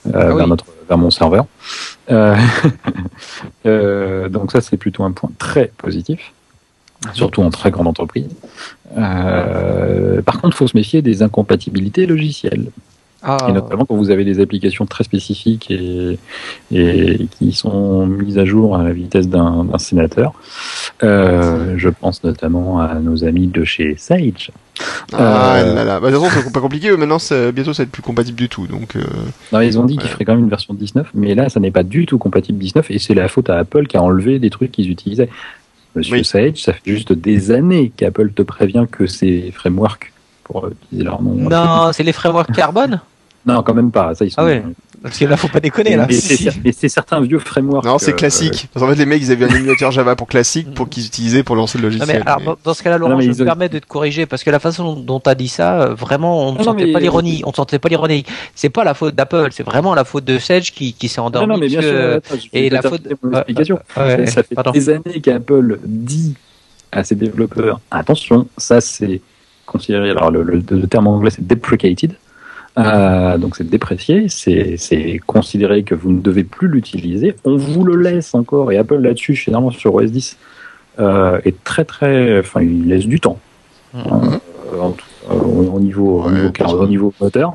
[0.07, 0.37] euh, Ah oui.
[0.37, 1.45] vers, notre, vers mon serveur.
[2.11, 2.35] Euh,
[3.65, 6.33] euh, donc ça c'est plutôt un point très positif,
[7.13, 8.29] surtout en très grande entreprise.
[8.95, 12.67] Par contre, il faut se méfier des incompatibilités logicielles,
[13.23, 16.19] Ah, et notamment quand vous avez des applications très spécifiques et,
[16.71, 20.33] et qui sont mises à jour à la vitesse d'un sénateur.
[21.03, 24.51] Euh, je pense notamment à nos amis de chez Sage.
[25.13, 25.99] Ah Euh, là là.
[25.99, 26.95] Bah, de toute façon, c'est pas compliqué.
[26.95, 27.17] Maintenant,
[27.53, 28.67] bientôt, ça va être plus compatible du tout.
[28.67, 29.01] Donc, euh,
[29.51, 31.71] Non, ils ont dit qu'ils feraient quand même une version 19, mais là, ça n'est
[31.71, 34.49] pas du tout compatible 19, et c'est la faute à Apple qui a enlevé des
[34.51, 35.29] trucs qu'ils utilisaient.
[35.95, 36.25] Monsieur Oui.
[36.25, 40.13] Sage, ça fait juste des années qu'Apple te prévient que ces frameworks,
[40.47, 41.31] pour utiliser leur nom.
[41.49, 43.01] Non, c'est les frameworks carbone
[43.45, 44.15] Non, quand même pas.
[44.15, 44.41] Ça, ils sont.
[44.41, 44.63] Ah ouais.
[45.03, 46.07] Parce que là, faut pas déconner, là.
[46.09, 46.89] Mais Si, c'est si.
[46.89, 47.85] certains vieux frameworks.
[47.85, 48.67] non, c'est euh, classique.
[48.73, 51.43] Parce qu'en fait, les mecs, ils avaient un émulateur Java pour classique pour qu'ils utilisaient
[51.43, 52.23] pour lancer le Non, logiciel.
[52.25, 54.25] mais alors, mais- dans- ce cas-là, Laurent, Non, je me ont- permets de te corriger
[54.25, 56.93] parce que la façon dont tu as dit ça, euh, vraiment, on ne sentait mais-
[56.93, 57.43] pas l'ironie.
[57.45, 58.25] On ne sentait pas l'ironie.
[58.55, 61.27] C'est pas la faute d'Apple, c'est vraiment la faute de Sage qui, qui s'est Non,
[61.27, 61.47] endormi.
[61.53, 61.91] non, mais bien sûr.
[61.91, 63.79] que- attends, je et la faute- mon explication.
[63.97, 64.71] ouais, ça fait pardon.
[64.71, 66.33] des années qu'Apple dit
[66.91, 69.21] à ses développeurs attention, ça c'est
[69.67, 70.09] considéré.
[70.09, 72.13] Alors le, le- le terme anglais c'est deprecated.
[72.79, 77.35] Euh, donc c'est déprécié, c'est considéré que vous ne devez plus l'utiliser.
[77.43, 80.37] On vous le laisse encore et Apple là-dessus, généralement sur OS 10,
[80.99, 83.39] euh, est très très, enfin il laisse du temps.
[83.95, 84.03] Mhm.
[84.75, 87.53] Euh, en tout- au, au niveau, au, Ouais, niveau, au moteur,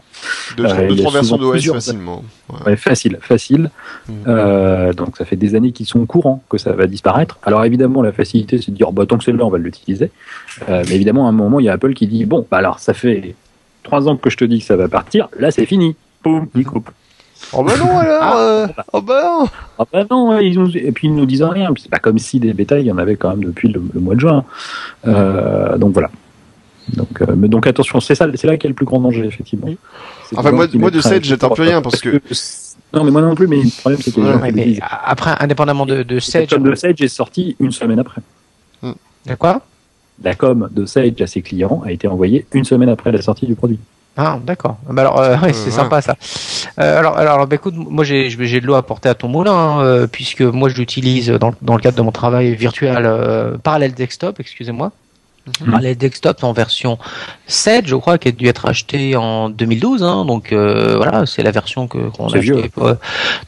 [0.57, 2.25] deux, euh, deux trois versions d'OS facilement.
[2.51, 2.73] Ouais.
[2.73, 3.71] Ouais, facile, facile.
[4.09, 4.13] Mm.
[4.27, 7.39] Euh, donc ça fait des années qu'ils sont courants que ça va disparaître.
[7.43, 10.11] Alors évidemment, la facilité, c'est de dire, bah, tant que c'est là, on va l'utiliser.
[10.69, 12.79] Euh, mais évidemment, à un moment, il y a Apple qui dit, bon, bah alors
[12.79, 13.35] ça fait
[13.83, 15.97] trois ans que je te dis que ça va partir, là c'est fini.
[16.23, 16.91] Boum, il coupe.
[17.53, 19.47] Oh bah non alors euh, Oh bah non
[19.79, 20.69] Ah bah non, ils ont...
[20.69, 21.71] et puis ils nous disent rien.
[21.77, 24.01] C'est pas comme si des bêta, il y en avait quand même depuis le, le
[24.01, 24.45] mois de juin.
[25.07, 26.11] Euh, donc voilà.
[26.89, 29.01] Donc, euh, mais donc attention, c'est ça, c'est là qu'il y a le plus grand
[29.01, 29.67] danger effectivement.
[29.69, 29.79] Oui.
[30.37, 32.21] Enfin moi, moi de Sage j'attends plus rien parce que
[32.93, 36.03] non mais moi non plus, mais le problème c'est que ouais, mais après indépendamment de,
[36.03, 38.21] de Sage, la com de Sage est sorti une semaine après.
[38.83, 39.63] De quoi?
[40.23, 43.47] La com de Sage à ses clients a été envoyée une semaine après la sortie
[43.47, 43.79] du produit.
[44.17, 44.77] Ah, d'accord.
[44.91, 46.17] Bah alors, euh, ouais, c'est sympa ça.
[46.79, 49.55] Euh, alors, alors, bah, écoute, moi j'ai j'ai de l'eau à porter à ton moulin,
[49.55, 53.95] hein, puisque moi je l'utilise dans, dans le cadre de mon travail virtuel euh, parallèle
[53.95, 54.93] desktop, excusez-moi.
[55.45, 55.71] Mm -hmm.
[55.71, 56.99] Parallèle desktop en version
[57.47, 60.03] 7, je crois, qui a dû être acheté en 2012.
[60.03, 62.71] Hein, donc euh, voilà, c'est la version que qu'on a acheté.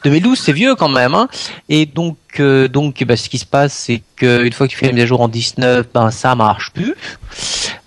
[0.03, 1.15] 2012, c'est vieux quand même.
[1.15, 1.27] Hein,
[1.69, 4.87] et donc euh, donc bah, ce qui se passe, c'est qu'une fois que tu fais
[4.87, 6.95] la mise à jour en 19, ben ça marche plus.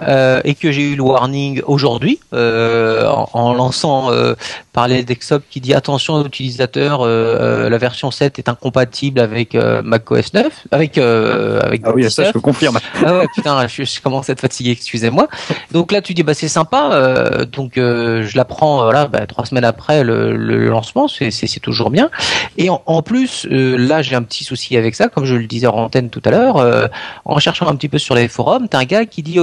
[0.01, 4.35] Euh, et que j'ai eu le warning aujourd'hui euh, en, en, lançant euh,
[4.73, 10.35] Parallel Desktop qui dit attention aux utilisateurs, euh, la version 7 est incompatible avec macOS
[10.35, 12.13] 9, avec avec ah oui 19.
[12.13, 12.79] ça je peux confirmer.
[13.05, 15.27] Ah ouais putain je, je commence à être fatigué excusez-moi.
[15.73, 19.65] Donc là tu dis bah c'est sympa donc je la prends voilà bah, trois semaines
[19.65, 22.09] après le, le lancement c'est c'est toujours bien
[22.57, 25.67] et en, en plus là j'ai un petit souci avec ça comme je le disais
[25.67, 26.91] en antenne tout à l'heure
[27.25, 29.39] en cherchant un petit peu sur les forums t'as un gars qui dit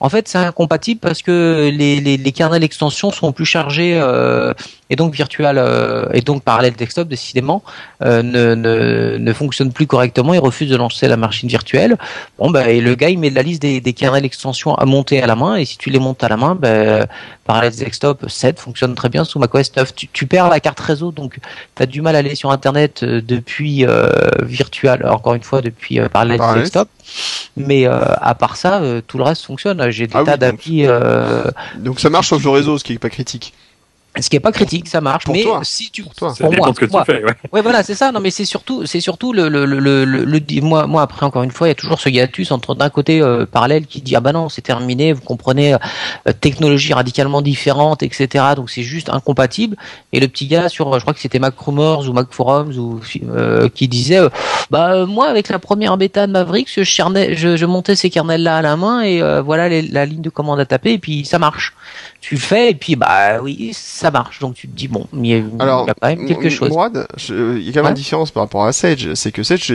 [0.00, 4.52] en fait, c'est incompatible parce que les, les, les kernels extensions sont plus chargés euh,
[4.90, 7.62] et donc virtual euh, et donc parallèle desktop décidément
[8.02, 10.34] euh, ne, ne, ne fonctionne plus correctement.
[10.34, 11.96] Il refuse de lancer la machine virtuelle.
[12.38, 14.84] Bon bah et le gars il met de la liste des, des kernels extensions à
[14.84, 17.06] monter à la main et si tu les montes à la main, bah,
[17.44, 19.94] parallèle desktop 7 fonctionne très bien sous macOS 9.
[19.94, 21.38] Tu, tu perds la carte réseau donc
[21.74, 24.08] tu as du mal à aller sur internet depuis euh,
[24.42, 26.88] virtual encore une fois depuis euh, parallèle desktop.
[27.56, 29.90] Mais euh, à part ça, euh, tout le reste fonctionne.
[29.90, 30.86] J'ai des ah tas oui, d'applis.
[30.86, 31.44] Euh,
[31.78, 33.52] donc ça marche sur le réseau, ce qui est pas critique.
[34.20, 35.24] Ce qui est pas critique, ça marche.
[35.24, 35.60] Pour mais toi.
[35.62, 37.04] si tu pour toi, pour moi, ce que moi.
[37.04, 37.34] tu fais, ouais.
[37.52, 37.62] ouais.
[37.62, 38.12] voilà, c'est ça.
[38.12, 41.42] Non, mais c'est surtout, c'est surtout le, le, le, le, le, moi, moi après encore
[41.42, 44.16] une fois, il y a toujours ce hiatus entre d'un côté euh, parallèle qui dit
[44.16, 45.78] ah bah non, c'est terminé, vous comprenez, euh,
[46.40, 48.44] technologie radicalement différente, etc.
[48.56, 49.76] Donc c'est juste incompatible.
[50.12, 53.00] Et le petit gars sur, je crois que c'était Mac Rumors ou Mac Forums ou
[53.24, 54.28] euh, qui disait euh,
[54.70, 58.42] bah moi avec la première bêta de Mavericks, je, chernais, je, je montais ces kernels
[58.42, 60.98] là à la main et euh, voilà les, la ligne de commande à taper et
[60.98, 61.74] puis ça marche.
[62.26, 64.40] Tu le fais et puis bah oui, ça marche.
[64.40, 66.48] Donc tu te dis bon, il y a, Alors, il y a quand même quelque
[66.48, 66.70] chose.
[66.70, 67.90] Mourad, je, il y a quand même Ouais.
[67.90, 69.72] une différence par rapport à Sage, c'est que Sage,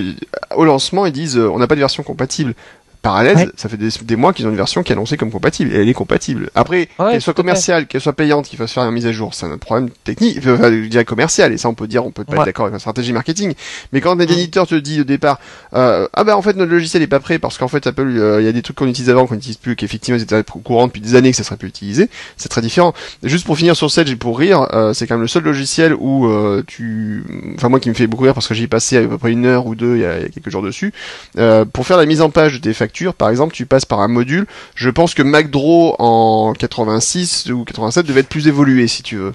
[0.58, 2.54] au lancement, ils disent euh, on n'a pas de version compatible.
[3.02, 3.48] Parallèle, Ouais.
[3.56, 5.82] ça fait des, des mois qu'ils ont une version qui est annoncée comme compatible, et
[5.82, 6.52] elle est compatible.
[6.54, 9.34] Après, Ouais, qu'elle soit commerciale, qu'elle soit payante, qu'il fasse faire une mise à jour,
[9.34, 12.24] c'est un problème technique, enfin, je dirais commercial, et ça on peut dire, on peut
[12.26, 12.40] pas Ouais.
[12.40, 13.54] être d'accord avec la stratégie marketing.
[13.92, 14.22] Mais quand un Mm.
[14.22, 15.40] éditeur te dit au départ,
[15.74, 18.40] euh, ah bah en fait notre logiciel est pas prêt parce qu'en fait Apple, euh,
[18.42, 20.60] il y a des trucs qu'on utilise avant qu'on n'utilise plus, qu'effectivement ils étaient au
[20.60, 22.08] courant depuis des années que ça serait plus utilisé,
[22.38, 22.94] c'est très différent.
[23.24, 25.96] Juste pour finir sur Sage et pour rire, euh, c'est quand même le seul logiciel
[25.98, 27.24] où euh, tu,
[27.56, 29.32] enfin moi qui me fait beaucoup rire parce que j'y ai passé à peu près
[29.32, 30.94] une heure ou deux il y a, quelques jours dessus.
[31.40, 32.74] Euh, pour faire la mise en page de tes
[33.18, 34.46] par exemple, tu passes par un module.
[34.76, 39.34] Je pense que MacDraw en 86 ou 87 devait être plus évolué si tu veux.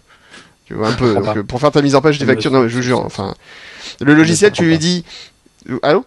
[0.66, 1.14] Tu vois un peu.
[1.14, 3.00] Donc, pour faire ta mise en page des factures, non mais je vous jure.
[3.00, 3.34] Enfin,
[4.00, 5.04] le logiciel, tu lui dis.
[5.70, 6.04] Euh, Allô?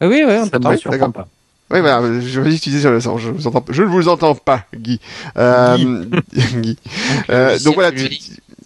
[0.00, 1.26] Oui, oui, on t'entend.
[1.70, 3.88] Oui, voilà, je me dis que tu disais sur le je, vous entends, je ne
[3.88, 5.00] vous entends pas, Guy.
[5.36, 5.76] Euh,
[6.32, 6.78] Guy.
[7.30, 8.08] Euh, donc voilà, tu-.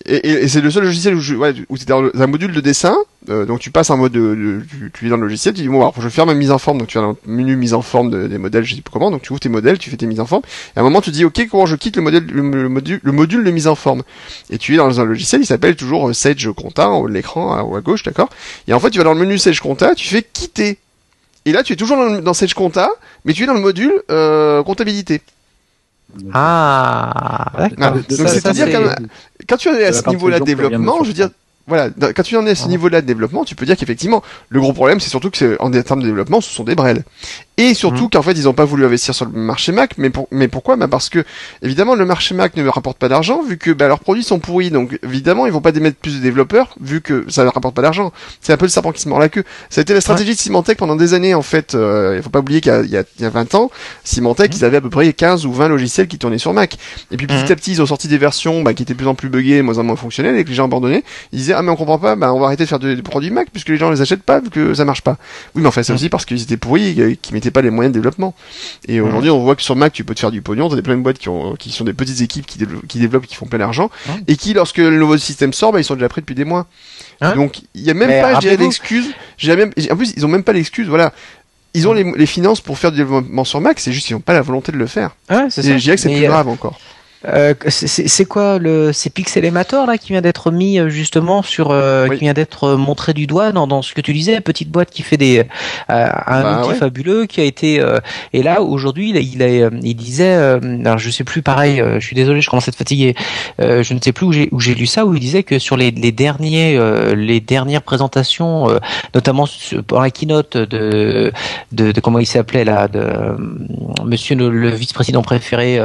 [0.07, 2.61] Et, et- et c'est le seul logiciel où, ouais, où c'est dans un module de
[2.61, 2.97] dessin,
[3.31, 5.62] euh, donc tu passes en mode, de, de- tu, tu es dans le logiciel, tu
[5.62, 7.33] dis bon, alors, je vais faire ma mise en forme, donc tu vas dans le
[7.33, 9.49] menu mise en forme de- des modèles, je sais pas comment, donc tu ouvres tes
[9.49, 10.43] modèles, tu fais tes mises en forme,
[10.74, 13.01] et à un moment tu dis ok, comment je quitte le modèle, le, le module,
[13.03, 14.03] le module de mise en forme,
[14.51, 17.12] et tu es dans un logiciel, il s'appelle toujours euh, Sage Compta en haut de
[17.15, 18.29] l'écran, à- à gauche, d'accord,
[18.69, 20.79] et en fait tu vas dans le menu Sage Compta, tu fais quitter,
[21.45, 22.91] et là tu es toujours dans, dans Sage Compta,
[23.24, 25.20] mais tu es dans le module euh, comptabilité.
[26.32, 28.94] Ah, Ah, donc c'est-à-dire c'est- quand
[29.48, 31.30] quand tu es à ce niveau-là de développement, je veux dire.
[31.66, 34.60] Voilà, quand tu en es à ce niveau-là de développement, tu peux dire qu'effectivement, le
[34.60, 37.05] gros problème, c'est surtout que c'est en termes de développement, ce sont des brels.
[37.59, 38.10] Et surtout Mhm.
[38.10, 40.76] qu'en fait, ils n'ont pas voulu investir sur le marché Mac, mais, pour, mais pourquoi?
[40.76, 41.22] Bah Parce que,
[41.62, 44.70] évidemment, le marché Mac ne rapporte pas d'argent, vu que bah, leurs produits sont pourris.
[44.70, 47.82] Donc, évidemment, ils vont pas démettre plus de développeurs, vu que ça ne rapporte pas
[47.82, 48.12] d'argent.
[48.40, 49.44] C'est un peu le serpent qui se mord la queue.
[49.70, 51.74] Ça a été la stratégie de Symantec pendant des années, en fait.
[51.74, 53.55] Euh, il faut pas oublier qu'il y a, il y a- il y a 20
[53.55, 53.70] ans,
[54.02, 54.59] Symantec, Mhm.
[54.59, 56.76] ils avaient à peu près 15 ou 20 logiciels qui tournaient sur Mac.
[57.10, 57.52] Et puis, petit Mhm.
[57.52, 59.62] à petit, ils ont sorti des versions bah, qui étaient de plus en plus buggées,
[59.62, 61.05] moins en moins fonctionnelles, et que les gens abandonnaient.
[61.32, 63.03] Ils disaient, ah, mais on comprend pas, bah, on va arrêter de faire de- des
[63.03, 65.16] produits Mac, puisque les gens les achètent pas, vu que ça marche pas.
[65.55, 65.97] Oui, mais enfin, c'est Mhm.
[65.97, 68.35] aussi parce qu'ils étaient pourris, et qu'ils mettaient pas les moyens de développement.
[68.89, 70.83] Et aujourd'hui, on voit que sur Mac, tu peux te faire du pognon, t'as des
[70.83, 73.35] plein de boîtes qui, ont, qui sont des petites équipes qui, développent, qui développent, qui
[73.37, 74.15] font plein d'argent, Mhm.
[74.29, 76.66] et qui, lorsque le nouveau système sort, bah, ils sont déjà prêts depuis des mois.
[77.20, 79.07] Hein Donc, il y a même Mais pas, je dirais, rappelez-vous- d'excuse.
[79.39, 81.12] J'ai même, en plus, ils ont même pas l'excuse, voilà.
[81.74, 84.20] Ils ont les, les finances pour faire du développement sur Mac, c'est juste qu'ils n'ont
[84.20, 85.16] pas la volonté de le faire.
[85.29, 85.62] C'est Et ça.
[85.62, 86.79] je dirais que c'est Mais, plus euh, grave encore.
[87.27, 92.09] Euh, c'est quoi le c'est Pixelemator là qui vient d'être mis euh, justement sur euh,
[92.09, 95.03] qui vient d'être montré du doigt dans, dans ce que tu disais petite boîte qui
[95.03, 95.44] fait des
[95.89, 97.81] un bah, outil fabuleux qui a été
[98.32, 102.40] et là aujourd'hui il, il, il disait alors je sais plus pareil je suis désolé
[102.40, 103.15] je commence à être fatigué
[103.59, 105.77] je ne sais plus où j'ai où j'ai lu ça où il disait que sur
[105.77, 106.78] les, les derniers
[107.15, 108.66] les dernières présentations
[109.15, 109.47] notamment
[109.86, 111.32] pour la keynote de
[111.73, 113.03] de, de comment il s'appelait là de
[114.05, 115.78] monsieur le, vice-président préféré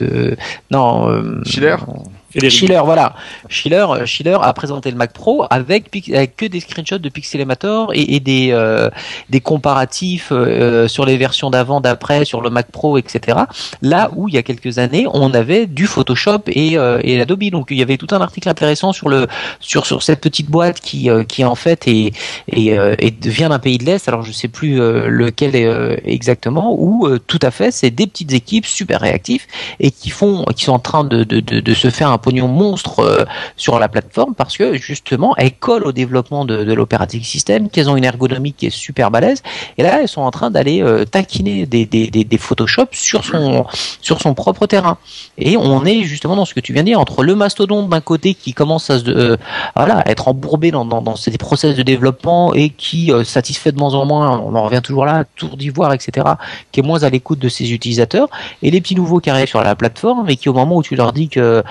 [0.00, 0.36] de
[0.70, 1.42] non euh,
[2.38, 3.14] Schiller voilà.
[3.48, 5.90] Schiller, euh, Schiller a présenté le Mac Pro avec,
[6.36, 8.88] que des screenshots de Pixelemator et, et des, euh,
[9.30, 13.38] des comparatifs euh, sur les versions d'avant, d'après, sur le Mac Pro, etc.
[13.82, 17.40] Là où il y a quelques années, on avait du Photoshop et, et l'Adobe.
[17.50, 19.26] Donc il y avait tout un article intéressant sur le
[19.60, 22.12] sur sur cette petite boîte qui qui en fait est
[22.48, 22.76] et,
[23.22, 24.06] vient d'un pays de l'est.
[24.08, 26.74] Alors je sais plus lequel est exactement.
[26.78, 29.46] Où tout à fait, c'est des petites équipes super réactives
[29.78, 32.48] et qui font qui sont en train de de, de, de se faire un pognon
[32.48, 33.24] monstre euh,
[33.56, 37.90] sur la plateforme parce que justement elles collent au développement de, de l'operating system, qu'elles
[37.90, 39.42] ont une ergonomie qui est super balèze.
[39.78, 43.66] Et là elles sont en train d'aller euh, taquiner des, des, des, Photoshop sur son
[44.00, 44.98] sur son propre terrain.
[45.36, 48.00] Et on est justement dans ce que tu viens de dire entre le mastodonte d'un
[48.00, 49.36] côté qui commence à euh,
[49.76, 53.94] voilà être embourbé dans, dans, dans ces process de développement et qui satisfait de moins
[53.94, 56.28] en moins on en revient toujours là tour d'ivoire etc
[56.72, 58.28] qui est moins à l'écoute de ses utilisateurs.
[58.62, 60.96] Et les petits nouveaux qui arrivent sur la plateforme et qui au moment où tu
[60.96, 61.62] leur dis que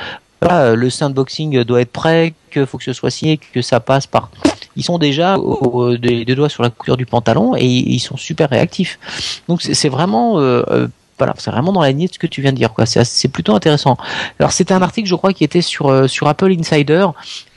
[0.43, 4.07] euh, le sandboxing doit être prêt, qu'il faut que ce soit signé, que ça passe
[4.07, 4.29] par.
[4.75, 8.49] Ils sont déjà au, des, doigts sur la couture du pantalon et ils sont super
[8.49, 8.99] réactifs.
[9.47, 10.87] Donc c'est vraiment euh, euh,
[11.17, 12.73] voilà, c'est vraiment dans la lignée de ce que tu viens de dire.
[12.73, 12.85] Quoi.
[12.85, 13.97] C'est, plutôt intéressant.
[14.39, 17.07] Alors c'était un article, je crois, qui était sur sur Apple Insider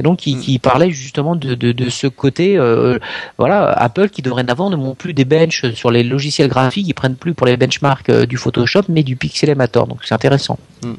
[0.01, 2.59] et donc qui, qui parlait justement de, de, de ce côté.
[3.39, 7.15] voilà, Apple qui dorénavant ne monte plus des benches sur les logiciels graphiques, ils prennent
[7.15, 9.87] plus pour les benchmarks du Photoshop, mais du Pixelmator.
[9.87, 10.59] Donc c'est intéressant.
[10.83, 10.95] Mm.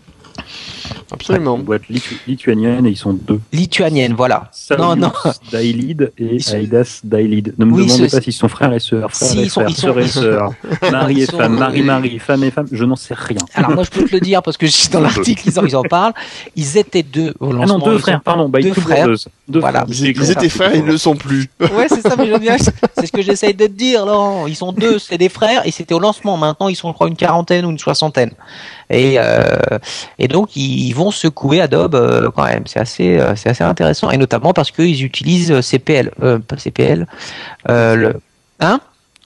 [1.12, 1.58] Absolument.
[1.58, 1.84] Une boîte
[2.28, 3.40] lituanienne et ils sont deux.
[3.52, 4.52] Lituanienne, voilà.
[4.78, 5.12] non, non.
[5.52, 7.54] Dailid et Aidas Dailid.
[7.58, 10.54] Ne me demandez pas s'ils sont frères et sœurs, frères et frères, sœurs et sœurs,
[10.92, 13.38] mari et femme, mari-mari, femme et femme, je n'en sais rien.
[13.54, 16.14] Alors moi je peux te le dire parce que dans l'article ils, ils, en parlent.
[16.56, 17.64] Ils étaient deux au lancement.
[17.64, 18.50] Ah non, deux frères, pardon.
[18.50, 19.08] Bah, deux frères.
[19.48, 19.86] Deux voilà.
[19.88, 21.50] Ils, étaient frères, ils ne le sont plus.
[21.60, 22.32] Ouais, c'est ça, mais
[22.98, 24.48] c'est ce que j'essaye de te dire, Laurent.
[24.48, 26.38] Ils sont deux, c'est des frères et c'était au lancement.
[26.38, 28.32] Maintenant ils sont je crois une quarantaine ou une soixantaine.
[28.90, 29.80] Et, euh,
[30.20, 32.64] et donc ils vont secouer Adobe euh, quand même.
[32.66, 36.12] C'est assez, euh, c'est assez intéressant et notamment parce qu'ils utilisent CPL,
[36.48, 37.08] pas CPL,
[37.68, 38.14] le,
[38.60, 38.80] hein?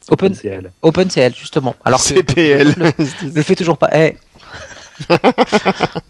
[0.10, 0.72] OpenCL.
[0.82, 1.76] OpenCL justement.
[1.84, 2.76] Alors CPL.
[2.76, 3.90] Que, je, le fais toujours pas.
[3.94, 4.16] Eh.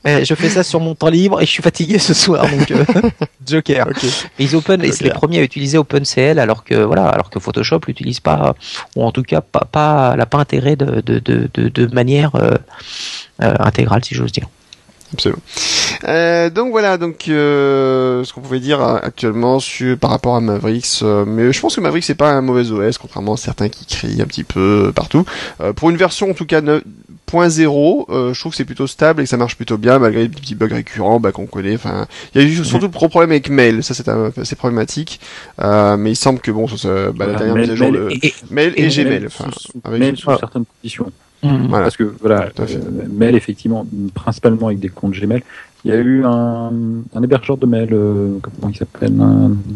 [0.06, 2.72] eh, je fais ça sur mon temps libre et je suis fatigué ce soir donc
[3.46, 3.88] Joker.
[4.40, 8.22] Ils open, c'est les premiers à utiliser OpenCL alors que voilà, alors que Photoshop l'utilise
[8.22, 8.56] pas
[8.96, 12.32] ou en tout cas pas, pas l'a pas intégré de de, de, de, manière
[13.40, 14.48] intégrale si j'ose dire.
[15.14, 15.42] Absolument.
[16.04, 20.42] Euh, donc voilà, donc euh, ce qu'on pouvait dire euh, actuellement sur, par rapport à
[20.42, 23.70] Mavericks, euh, mais je pense que Mavericks c'est pas un mauvais OS, contrairement à certains
[23.70, 25.26] qui crient un petit peu partout.
[25.76, 26.84] pour une version en tout cas 9.0,
[28.34, 30.56] je trouve que c'est plutôt stable et que ça marche plutôt bien malgré les petits
[30.56, 31.76] bugs récurrents bah, qu'on connaît.
[31.76, 32.06] Enfin,
[32.36, 35.20] il y a eu surtout le gros problème avec Mail, ça c'est assez problématique,
[35.60, 38.10] mais il semble que bon, ça, bah, la dernière mise à jour de
[38.52, 39.50] Mail et, Gmail, enfin,
[39.84, 41.12] avec sous certaines conditions.
[41.44, 41.70] Mmh.
[41.70, 42.66] Parce que voilà, euh,
[43.10, 45.44] mail effectivement, principalement avec des comptes Gmail.
[45.86, 46.72] Il y a eu un,
[47.14, 49.14] un hébergeur de mail, euh, comment il s'appelle,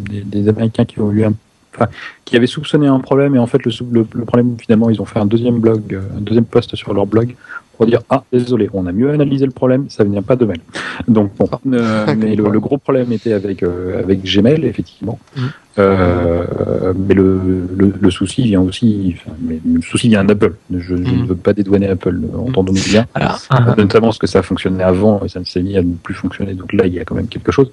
[0.09, 1.33] des, des, Américains qui ont eu un,
[1.75, 1.87] enfin,
[2.25, 5.05] qui avaient soupçonné un problème et en fait le, le, le, problème finalement ils ont
[5.05, 7.35] fait un deuxième blog, euh, un deuxième post sur leur blog
[7.81, 10.45] pour dire ah désolé, on a mieux analysé le problème, ça ne vient pas de
[10.45, 10.59] mail.
[11.07, 15.17] Donc bon, euh, mais le, gros problème était avec euh, avec Gmail effectivement.
[15.35, 15.41] Mm.
[15.79, 17.39] Euh, mais le,
[17.75, 20.53] le, le, souci vient aussi, enfin, mais le souci vient d'Apple.
[20.69, 21.25] Je, je, ne mm.
[21.25, 23.07] veux pas dédouaner Apple, entendons-nous bien.
[23.15, 23.39] Alors,
[23.75, 26.53] notamment parce que ça fonctionnait avant et ça ne s'est mis à ne plus fonctionner.
[26.53, 27.71] Donc là, il y a quand même quelque chose.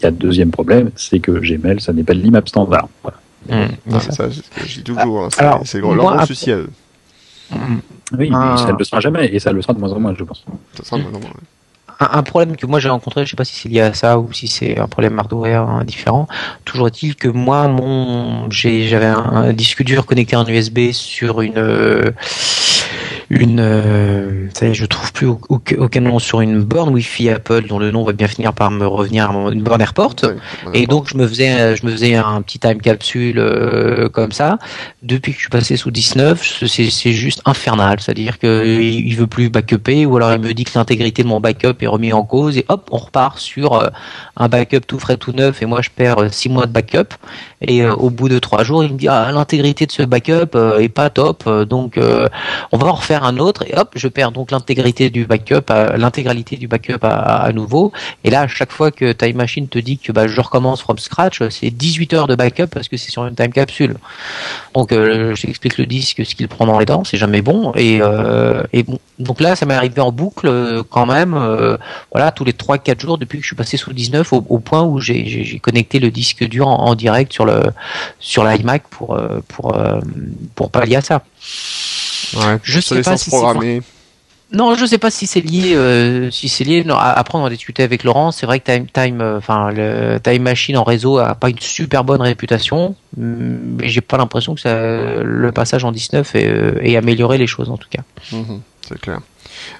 [0.00, 2.88] Il y a un deuxième problème, c'est que Gmail, ça n'est pas de l'IMAP standard.
[3.04, 3.68] Voilà.
[3.68, 4.00] Mm.
[4.00, 4.28] ça,
[4.66, 5.28] je dis toujours.
[5.38, 6.70] Hein, c'est leur gros souci à eux.
[8.12, 8.56] Oui, mais ah.
[8.58, 10.44] ça ne le sera jamais et ça le sera de moins en moins, je pense.
[12.00, 14.32] Un, problème que moi j'ai rencontré, je sais pas si c'est lié à ça ou
[14.32, 16.26] si c'est un problème hardware hein, différent.
[16.64, 21.56] Toujours est-il que moi, mon, j'avais un, un, disque dur connecté en USB sur une
[21.56, 22.10] euh,
[23.34, 27.66] une, euh, ça y est, je trouve plus aucun nom sur une borne Wi-Fi Apple
[27.66, 30.14] dont le nom va bien finir par me revenir, une borne AirPort.
[30.72, 34.32] et donc je me faisais, euh, je me faisais un petit time capsule euh, comme
[34.32, 34.58] ça.
[35.02, 38.00] Depuis que je suis passé sous 19, c'est juste infernal.
[38.00, 41.40] C'est-à-dire que il veut plus backuper ou alors il me dit que l'intégrité de mon
[41.40, 43.88] backup est remis en cause et hop, on repart sur euh,
[44.36, 47.14] un backup tout frais, tout neuf et moi je perds 6 mois de backup.
[47.66, 50.90] Et au bout de 3 jours, il me dit ah, l'intégrité de ce backup est
[50.90, 51.98] pas top, donc
[52.72, 56.56] on va en refaire un autre et hop, je perds donc l'intégrité du backup, l'intégralité
[56.56, 57.92] du backup à, nouveau.
[58.24, 60.98] Et là, à chaque fois que Time Machine te dit que bah, je recommence from
[60.98, 63.96] scratch, c'est 18 heures de backup parce que c'est sur une time capsule.
[64.74, 67.72] Donc, euh, je t'explique le disque, ce qu'il prend dans les dents, c'est jamais bon.
[67.74, 68.62] Et, euh,
[69.18, 71.38] donc là, ça m'est arrivé en boucle euh, quand même,
[72.12, 75.00] voilà, tous les 3-4 jours depuis que je suis passé sous 19, au, point où
[75.00, 77.62] j'ai connecté le disque dur en, direct sur le
[78.20, 79.18] sur l'iMac pour
[79.48, 79.76] pour
[80.54, 81.22] pour pallier à ça.
[82.36, 83.82] Ouais, je sais pas si programmer.
[84.52, 86.84] Non, je sais pas si c'est lié, euh, si c'est lié.
[86.88, 88.30] après, on a discuté avec Laurent.
[88.30, 89.40] C'est vrai que Time, Time, euh,
[89.72, 94.54] le Time Machine en réseau a pas une super bonne réputation, mais j'ai pas l'impression
[94.54, 94.76] que ça,
[95.22, 98.02] le passage en 19 ait, euh, ait amélioré les choses en tout cas.
[98.30, 99.20] Mhm, c'est clair.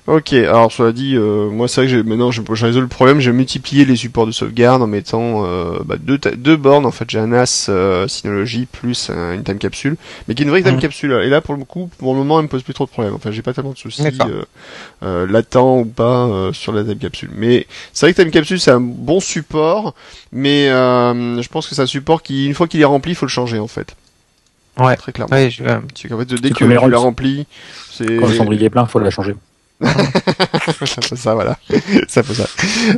[0.07, 3.21] Ok, alors cela dit, euh, moi c'est vrai que j'ai, maintenant j'ai résolu le problème,
[3.21, 7.09] j'ai multiplié les supports de sauvegarde en mettant euh, bah, deux, deux bornes, en fait
[7.09, 9.97] j'ai un NAS euh, Synology plus une time capsule,
[10.29, 10.81] mais qui est une vraie time mmh.
[10.81, 12.91] capsule, et là pour le coup, pour le moment elle me pose plus trop de
[12.91, 14.05] problèmes, enfin j'ai pas tellement de soucis
[15.03, 17.31] euh, latents ou pas sur la time capsule.
[17.35, 19.95] Mais c'est vrai que time capsule c'est un bon support,
[20.33, 23.27] mais je pense que c'est un support qui, une fois qu'il est rempli, il faut
[23.27, 23.97] le changer en fait.
[24.79, 25.35] Ouais, très clairement.
[25.35, 25.63] Ouais, je...
[25.63, 27.47] fait, dès que tu l'as rempli,
[27.91, 28.17] c'est...
[28.17, 29.35] Quand le cendrier est plein, faut la changer.
[29.85, 31.59] ça fait ça, voilà.
[32.09, 32.47] ça fait ça.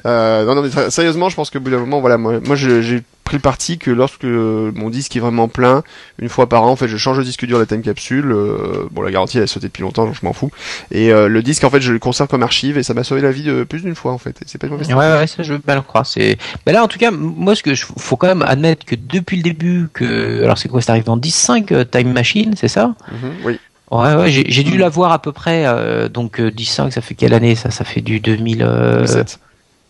[0.04, 3.02] Euh, non, non, mais sérieusement, je pense que bout d'un moment, voilà, moi, moi j'ai
[3.24, 5.82] pris le parti que lorsque mon disque est vraiment plein,
[6.18, 8.30] une fois par an, en fait, je change le disque dur de la time capsule.
[8.30, 10.50] Euh, bon, la garantie, elle a sauté depuis longtemps, donc je m'en fous.
[10.90, 13.20] Et euh, le disque, en fait, je le conserve comme archive et ça m'a sauvé
[13.20, 14.38] la vie de plus d'une fois, en fait.
[14.46, 16.06] C'est pas une mauvaise Ouais, ouais, ça, je veux bien le croire.
[16.06, 18.94] C'est, mais là, en tout cas, moi, ce que je, faut quand même admettre que
[18.94, 22.68] depuis le début, que, alors c'est quoi, c'est arrivé dans 10.5 euh, Time Machine, c'est
[22.68, 22.94] ça?
[23.10, 23.58] Mm-hmm, oui.
[23.90, 27.14] Ouais, ouais j'ai dû la voir à peu près, euh, donc euh, 10 ça fait
[27.14, 27.70] quelle année ça?
[27.70, 29.40] Ça fait du 2000, euh, 2007.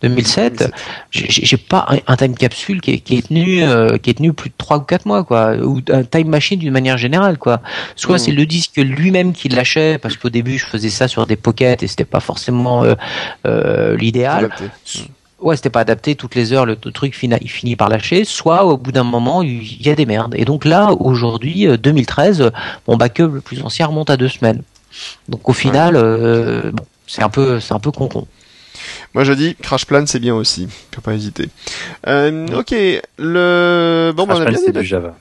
[0.03, 0.73] 2007.
[1.11, 4.51] J'ai pas un, time capsule qui est, qui est tenu euh, qui est tenu plus
[4.51, 7.63] de 3 ou 4 mois quoi ou un time machine d'une manière générale quoi.
[7.95, 8.37] Soit c'est mm.
[8.37, 11.87] le disque lui-même qui lâchait parce qu'au début je faisais ça sur des pockets et
[11.87, 12.95] c'était pas forcément euh,
[13.47, 14.51] euh, l'idéal
[15.41, 18.65] ouais, c'était pas adapté toutes les heures, le, truc finit, il finit par lâcher, soit
[18.65, 20.35] au bout d'un moment, il y a des merdes.
[20.37, 22.51] Et donc là, aujourd'hui, 2013, euh,
[22.89, 24.63] mon backup le plus ancien remonte à deux semaines.
[25.29, 28.27] Donc au final, euh, bon, c'est un peu, c'est un peu con con.
[29.15, 31.49] Moi je dis Crash Plan c'est bien aussi, faut pas hésiter.
[32.07, 32.75] Euh, ok,
[33.19, 35.17] le bon, Crash bah, on a bien c'est du Java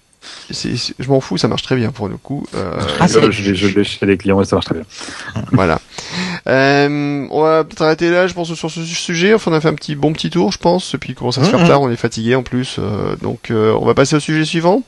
[0.50, 2.46] je m'en fous, ça marche très bien pour le coup.
[2.56, 4.86] Euh, ah, je, je, je chez les clients et ça marche très bien.
[5.52, 5.80] voilà.
[6.48, 9.34] Euh, on va peut-être arrêter là, je pense, sur ce sujet.
[9.34, 10.94] Enfin, on a fait un petit bon petit tour, je pense.
[10.94, 12.78] Et puis, il commence à se faire tard, on est fatigué en plus.
[12.80, 14.84] Euh, donc, on va passer au sujet suivant.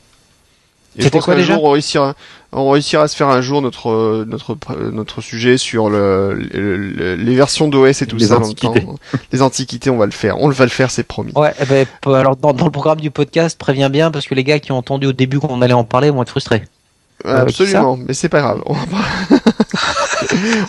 [0.98, 2.14] C'était quoi déjà jour, on réussira,
[2.52, 4.56] on réussira à se faire un jour notre notre
[4.90, 8.38] notre sujet sur le, les versions d'OS et tout les ça.
[8.38, 8.86] Antiquités.
[9.32, 10.40] Les antiquités, on va le faire.
[10.40, 11.32] On va le faire, c'est promis.
[11.36, 11.52] Ouais.
[11.60, 14.58] Eh ben, alors dans, dans, le programme du podcast, préviens bien parce que les gars
[14.58, 16.62] qui ont entendu au début qu'on allait en parler vont être frustrés.
[17.24, 18.62] Absolument, mais c'est pas grave.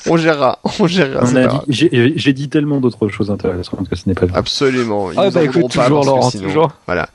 [0.08, 1.26] on gérera, on gérera.
[1.68, 4.38] J'ai dit tellement d'autres choses intéressantes que ce n'est pas vrai.
[4.38, 5.10] Absolument.
[5.16, 6.72] ah bah écoute, toujours Laurent, toujours.
[6.88, 7.10] Voilà.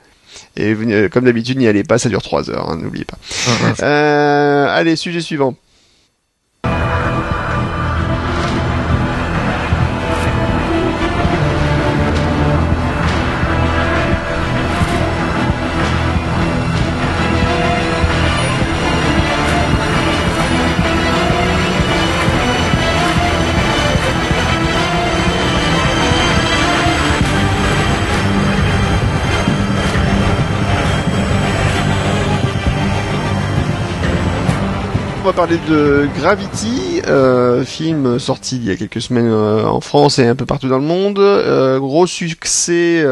[0.56, 0.76] Et
[1.10, 3.18] comme d'habitude, n'y allez pas, ça dure 3 heures, hein, n'oubliez pas.
[3.84, 5.56] euh, allez, sujet suivant.
[35.24, 39.80] On va parler de Gravity, euh, film sorti il y a quelques semaines euh, en
[39.80, 41.18] France et un peu partout dans le monde.
[41.18, 43.02] Euh, gros succès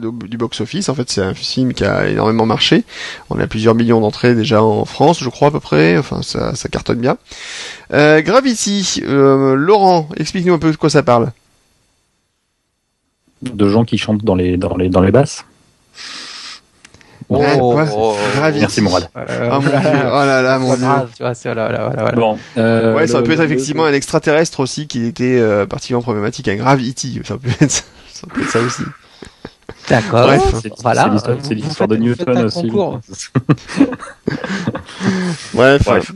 [0.00, 0.88] du box-office.
[0.88, 2.84] En fait, c'est un film qui a énormément marché.
[3.28, 5.98] On a plusieurs millions d'entrées déjà en France, je crois à peu près.
[5.98, 7.18] Enfin, ça, ça cartonne bien.
[7.90, 11.32] Gravity, Laurent, explique-nous un peu de quoi ça parle.
[13.42, 15.44] De gens qui chantent dans les dans les dans les basses.
[17.28, 19.08] Oh, oh, Merci Mourad.
[19.16, 19.70] Euh, oh, mon dieu.
[19.74, 20.86] oh là là, mon dieu.
[21.16, 25.38] Tu vois, voilà, Bon, euh, ouais, ça peut être effectivement un extraterrestre aussi qui était
[25.38, 27.20] euh, particulièrement problématique, un Gravity.
[27.24, 28.82] Ça peut être, ça, peut être ça aussi.
[29.88, 30.26] D'accord.
[30.26, 30.42] Bref,
[30.80, 31.14] voilà.
[31.42, 32.70] C'est l'histoire de Newton aussi.
[35.54, 35.82] Bref.
[35.84, 36.12] Bref.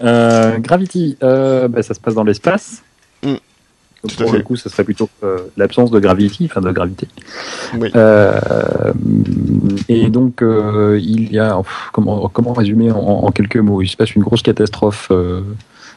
[0.00, 2.82] Euh, Gravity, euh, bah, ça se passe dans l'espace.
[3.22, 3.34] Mm.
[4.04, 7.08] Donc, pour le coup, ce serait plutôt euh, l'absence de gravity, enfin de gravité.
[7.76, 7.90] Oui.
[7.96, 8.38] Euh,
[9.88, 11.60] et donc, euh, il y a
[11.92, 13.82] comment comment résumer en, en, quelques mots?
[13.82, 15.08] Il se passe une grosse catastrophe.
[15.10, 15.40] Euh.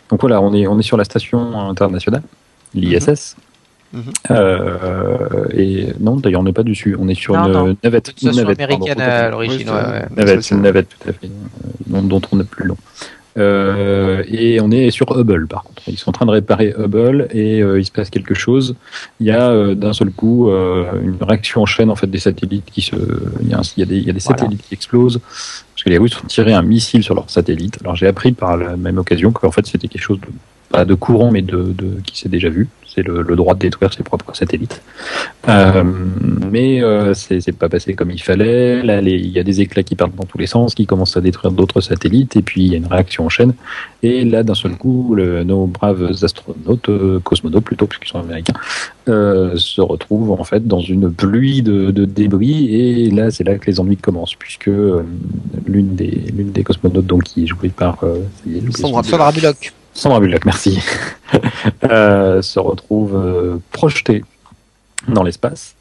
[0.10, 2.23] donc voilà, on est on est sur la station internationale,
[2.73, 3.36] l'ISS.
[3.94, 5.53] Mm -hmm.
[5.53, 6.95] et non, d'ailleurs, on n'est pas dessus.
[7.03, 7.78] On est sur non, une non.
[7.84, 8.07] navette.
[8.22, 9.69] Une navette américaine à l'origine.
[9.69, 10.06] Oui, ouais, ouais.
[10.18, 11.30] Navette, une navette, tout à fait.
[11.91, 12.78] dont, dont on n'a plus le nom.
[13.37, 15.83] Euh, et on est sur Hubble par contre.
[15.87, 18.75] Ils sont en train de réparer Hubble et euh, il se passe quelque chose.
[19.19, 22.69] Il y a euh, d'un seul coup une réaction en chaîne en fait des satellites
[22.71, 22.95] qui se.
[23.41, 25.83] Il y a, il y a des, il y a des satellites qui explosent parce
[25.83, 27.79] que les Russes ont tiré un missile sur leur satellite.
[27.81, 30.27] Alors j'ai appris par la même occasion qu'en fait c'était quelque chose de
[30.69, 33.93] pas de courant mais de, de qui s'est déjà vu c'est le, droit de détruire
[33.93, 34.81] ses propres satellites.
[35.47, 35.84] Euh,
[36.51, 38.84] mais euh, c'est pas passé comme il fallait.
[38.84, 41.22] Là, il y a des éclats qui partent dans tous les sens, qui commencent à
[41.22, 43.53] détruire d'autres satellites, et puis il y a une réaction en chaîne.
[44.03, 48.53] Et là, d'un seul coup, le, nos braves astronautes, euh, cosmonautes plutôt, puisqu'ils sont américains,
[49.07, 52.76] euh, se retrouvent en fait dans une pluie de, de débris.
[52.76, 55.03] Et là, c'est là que les ennuis commencent, puisque euh,
[55.65, 58.03] l'une des, l'une des cosmonautes, donc qui est jouée par
[58.72, 59.73] Sandra Bullock.
[59.93, 60.80] Sandra Bullock, merci,
[61.84, 64.23] euh, se retrouve euh, projetée
[65.07, 65.76] dans l'espace.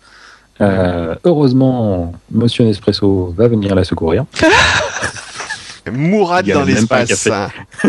[0.60, 4.24] Euh, heureusement, Monsieur Nespresso va venir la secourir.
[5.90, 7.28] Mourad dans l'espace.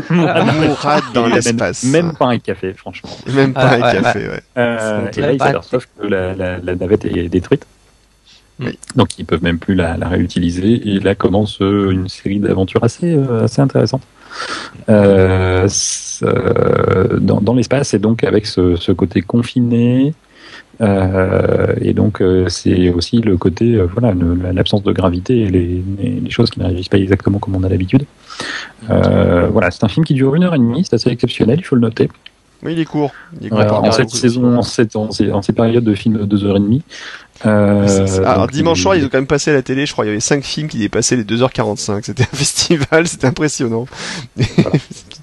[0.09, 1.83] Mourad dans l'espace.
[1.83, 3.09] Même pas un café, franchement.
[3.27, 4.43] Même pas un café, ouais.
[4.57, 7.65] Euh, et là, ils s'aperçoivent que la, la, la, navette est détruite.
[8.59, 8.77] Oui.
[8.95, 10.87] Donc, ils peuvent même plus la, la réutiliser.
[10.87, 14.03] Et là commence une série d'aventures assez, assez intéressantes.
[16.23, 20.13] Euh, dans, dans l'espace et donc avec ce, ce côté confiné.
[20.79, 24.13] Euh, et donc euh, c'est aussi le côté voilà
[24.51, 28.05] l'absence de gravité et les, les, choses qui n'arrivent pas exactement comme on a l'habitude.
[28.87, 31.75] Voilà, c'est un film qui dure une heure et demie, c'est assez exceptionnel, il faut
[31.75, 32.09] le noter.
[32.63, 33.11] Oui, il est court.
[33.39, 36.17] Il est court en cette saison, en, cette, en, ces, en ces périodes de films
[36.17, 36.83] de deux heures et demie,
[37.45, 40.09] euh, alors dimanche soir, ils ont quand même passé à la télé, je crois, il
[40.09, 42.03] y avait 5 films qui dépassaient les 2h45.
[42.03, 43.85] C'était un festival, c'était impressionnant.
[44.35, 44.69] Voilà.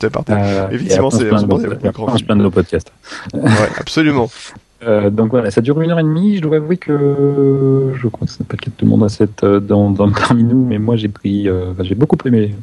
[0.31, 2.93] euh, Effectivement, c'est un grand de nos podcasts.
[3.35, 4.31] ouais, absolument.
[4.85, 6.37] Euh, donc voilà, ça dure une heure et demie.
[6.37, 9.05] Je dois avouer que je crois que c'est pas le cas de tout le monde
[9.05, 12.55] à cette, euh, dans, dans parmi nous, mais moi j'ai pris, euh, j'ai beaucoup aimé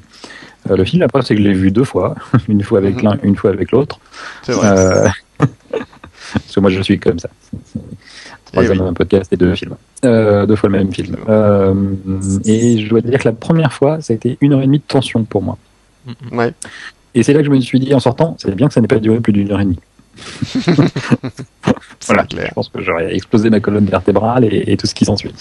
[0.70, 1.02] euh, le film.
[1.02, 2.16] La preuve, c'est que je l'ai vu deux fois,
[2.48, 3.04] une fois avec -hmm.
[3.04, 4.00] l'un, une fois avec l'autre.
[4.44, 5.12] C'est vrai.
[5.38, 7.30] Parce que moi je suis comme ça
[8.64, 8.94] troisième oui.
[8.94, 9.76] podcast et deux films.
[10.04, 11.16] Euh, deux fois le même film.
[11.28, 11.74] Euh,
[12.46, 14.80] et je dois dire que la première fois, ça a été une heure et demie
[14.80, 15.58] de tension pour moi.
[16.32, 16.54] Ouais.
[17.14, 18.88] Et c'est là que je me suis dit en sortant, c'est bien que ça n'ait
[18.88, 19.80] pas duré plus d'une heure et demie.
[22.06, 22.48] voilà, clair.
[22.50, 25.34] je pense que j'aurais explosé ma colonne vertébrale et, et tout ce qui s'ensuit.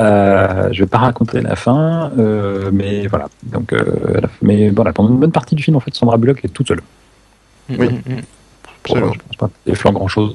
[0.00, 3.28] Euh, je vais pas raconter la fin, euh, mais voilà.
[3.42, 6.48] Donc, euh, mais voilà, pendant une bonne partie du film, en fait, Sandra Bullock est
[6.48, 6.80] toute seule.
[7.70, 7.88] Oui.
[8.82, 10.32] Pour, je pense pas qu'elle fait grand chose.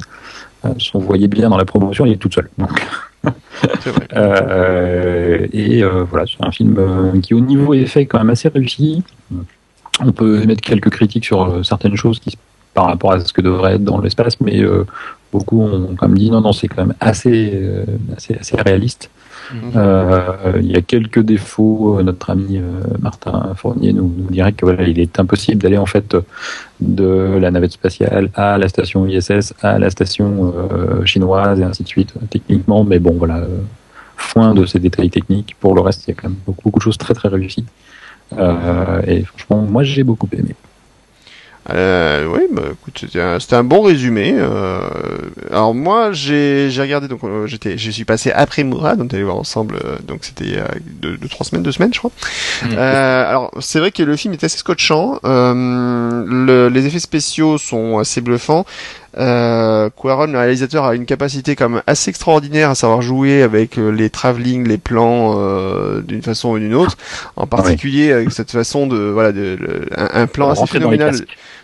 [0.66, 2.50] Euh, on voyait bien dans la promotion, il est toute seule.
[2.58, 2.70] Donc.
[2.72, 3.34] vrai.
[4.16, 8.30] euh, et euh, voilà, c'est un film euh, qui, au niveau effet, est quand même
[8.30, 9.04] assez réussi.
[10.00, 12.38] On peut émettre quelques critiques sur certaines choses qui,
[12.74, 14.64] par rapport à ce que devrait être dans l'espace, mais
[15.32, 17.62] beaucoup ont quand même dit non, non, c'est quand même assez,
[18.16, 19.12] assez, assez réaliste.
[19.76, 22.02] Euh, il y a quelques défauts.
[22.02, 22.62] Notre ami
[23.00, 26.16] Martin Fournier nous, dirait que voilà, il est impossible d'aller en fait
[26.80, 31.84] de la navette spatiale à la station ISS à la station euh, chinoise et ainsi
[31.84, 32.84] de suite techniquement.
[32.84, 33.60] Mais bon, voilà, euh,
[34.18, 35.56] foin de ces détails techniques.
[35.60, 37.66] Pour le reste, il y a quand même beaucoup, de choses très très réussies.
[38.38, 40.56] Euh, et franchement, moi j'ai beaucoup aimé.
[41.70, 44.34] Euh, oui, bah, écoute, c'était un, un, bon résumé.
[44.36, 44.82] Euh,
[45.50, 49.24] alors moi, j'ai regardé, donc euh, j'étais, je suis passé après Mourad, on est allé
[49.24, 50.68] voir ensemble, euh, donc c'était il y a
[51.02, 52.12] deux, deux, trois semaines, deux semaines, je crois.
[52.64, 52.78] Mmh.
[52.78, 55.20] alors c'est vrai que le film est assez scotchant.
[55.24, 58.66] Le, les effets spéciaux sont assez bluffants.
[59.18, 64.10] Euh, Quaron, le réalisateur, a une capacité comme assez extraordinaire à savoir jouer avec les
[64.10, 66.98] travelling, les plans euh, d'une façon ou d'une autre.
[67.36, 68.14] En particulier ouais.
[68.14, 71.16] avec cette façon de voilà de, de un, un, plan assez phénoménal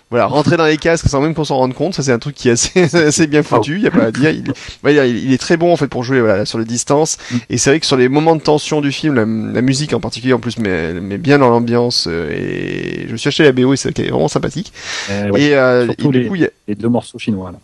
[0.09, 2.35] voilà, rentrer dans les casques sans même qu'on s'en rende compte, ça c'est un truc
[2.35, 4.31] qui est assez, assez bien foutu, il y a pas à dire.
[4.31, 7.17] Il, est très bon en fait pour jouer voilà, sur les distances.
[7.29, 7.35] Mm.
[7.51, 9.99] Et c'est vrai que sur les moments de tension du film, la, la musique en
[9.99, 12.07] particulier en plus met, met bien dans l'ambiance.
[12.09, 14.73] Euh, et je me suis acheté la BO et c'est vraiment sympathique.
[15.11, 16.49] Euh, ouais, et, euh, et du les, coup, il y a...
[16.67, 17.59] les deux morceaux chinois là.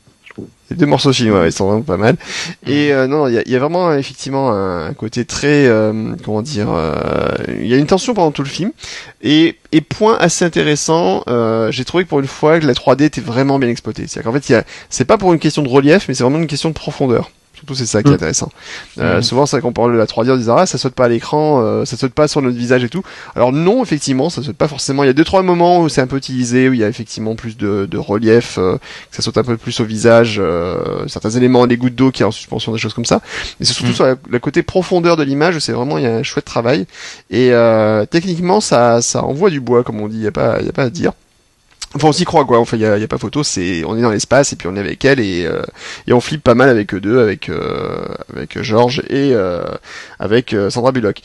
[0.70, 2.16] Les deux morceaux chinois, ouais, ils sont vraiment pas mal.
[2.66, 6.42] Et euh, non, il y a, y a, vraiment effectivement un, côté très, euh, comment
[6.42, 8.72] dire, euh, il y a une tension pendant tout le film.
[9.22, 13.22] Et, et point assez intéressant, euh, j'ai trouvé que pour une fois la 3D était
[13.22, 14.08] vraiment bien exploitée.
[14.08, 16.70] C'est-à-dire qu'en fait, c'est pas pour une question de relief, mais c'est vraiment une question
[16.70, 17.30] de profondeur.
[17.66, 18.52] Surtout c'est ça qui est intéressant.
[19.00, 19.24] Euh, mmh.
[19.24, 21.64] Souvent c'est qu'on parle de la 3D en disant ah ça saute pas à l'écran,
[21.64, 23.02] euh, ça saute pas sur notre visage et tout.
[23.36, 25.04] Alors non effectivement ça saute pas forcément.
[25.04, 26.88] Il y a deux trois moments où c'est un peu utilisé où il y a
[26.88, 28.78] effectivement plus de, de relief, euh,
[29.10, 32.22] que ça saute un peu plus au visage, euh, certains éléments, des gouttes d'eau qui
[32.22, 33.20] est en suspension, des choses comme ça.
[33.60, 33.96] Mais c'est surtout mmh.
[33.96, 36.86] sur la, la, côté profondeur de l'image, c'est vraiment il y a un chouette travail
[37.32, 40.58] et euh, techniquement ça ça envoie du bois comme on dit, il y a pas
[40.60, 41.14] il y a pas à dire.
[41.96, 42.60] Enfin, on s'y croit quoi.
[42.60, 43.42] Enfin, il y a, y a, pas photo.
[43.44, 45.62] C'est, on est dans l'espace et puis on est avec elle et euh,
[46.08, 48.06] et on flippe pas mal avec eux deux, avec euh,
[48.36, 49.64] avec George et euh,
[50.20, 51.22] avec Sandra Bullock.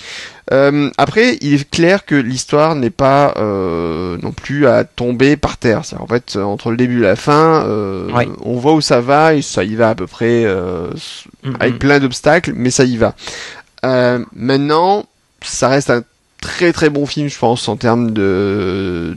[0.97, 5.85] après, il est clair que l'histoire n'est pas non plus à tomber par terre.
[5.85, 7.67] C'est en fait entre le début et la fin,
[8.43, 11.57] on voit où ça va et ça y va à peu près mm-hmm.
[11.59, 13.15] avec plein d'obstacles, mais ça y va.
[13.83, 15.05] maintenant,
[15.43, 16.05] ça reste un
[16.41, 19.17] très très bon film, je pense, en termes de,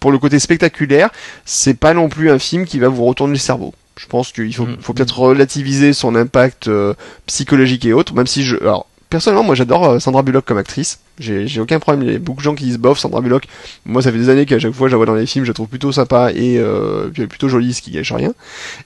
[0.00, 1.10] pour le côté spectaculaire.
[1.44, 3.74] C'est pas non plus un film qui va vous retourner le cerveau.
[3.98, 4.78] Je pense qu'il faut, mm.
[4.80, 6.94] faut peut-être relativiser son impact euh,
[7.26, 10.98] psychologique et autres, même si je, alors personnellement, moi j'adore euh, Sandra Bullock comme actrice.
[11.18, 12.08] J'ai, j'ai aucun problème.
[12.08, 13.44] Il y a beaucoup de gens qui disent bof Sandra Bullock.
[13.84, 15.50] Moi, ça fait des années qu'à chaque fois je la vois dans les films, je
[15.50, 18.32] la trouve plutôt sympa et euh, plutôt jolie, ce qui gâche rien.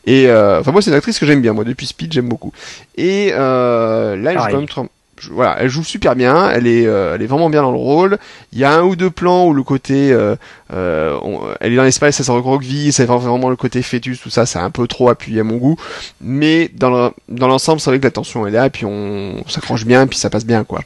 [0.04, 1.52] Et euh, enfin moi, c'est une actrice que j'aime bien.
[1.52, 2.52] Moi, depuis Speed, j'aime beaucoup.
[2.96, 4.88] Et euh, là, joue quand même
[5.30, 8.18] voilà, elle joue super bien, elle est, euh, elle est vraiment bien dans le rôle.
[8.52, 10.36] Il y a un ou deux plans où le côté, euh,
[10.72, 11.18] euh
[11.60, 14.58] elle est dans l'espace, ça se recroqueville, c'est vraiment le côté fœtus, tout ça, c'est
[14.58, 15.76] un peu trop appuyé à mon goût.
[16.20, 19.48] Mais dans dans l'ensemble, c'est vrai que la tension est là, et puis on, on
[19.48, 20.80] s'accroche bien, et puis ça passe bien, quoi.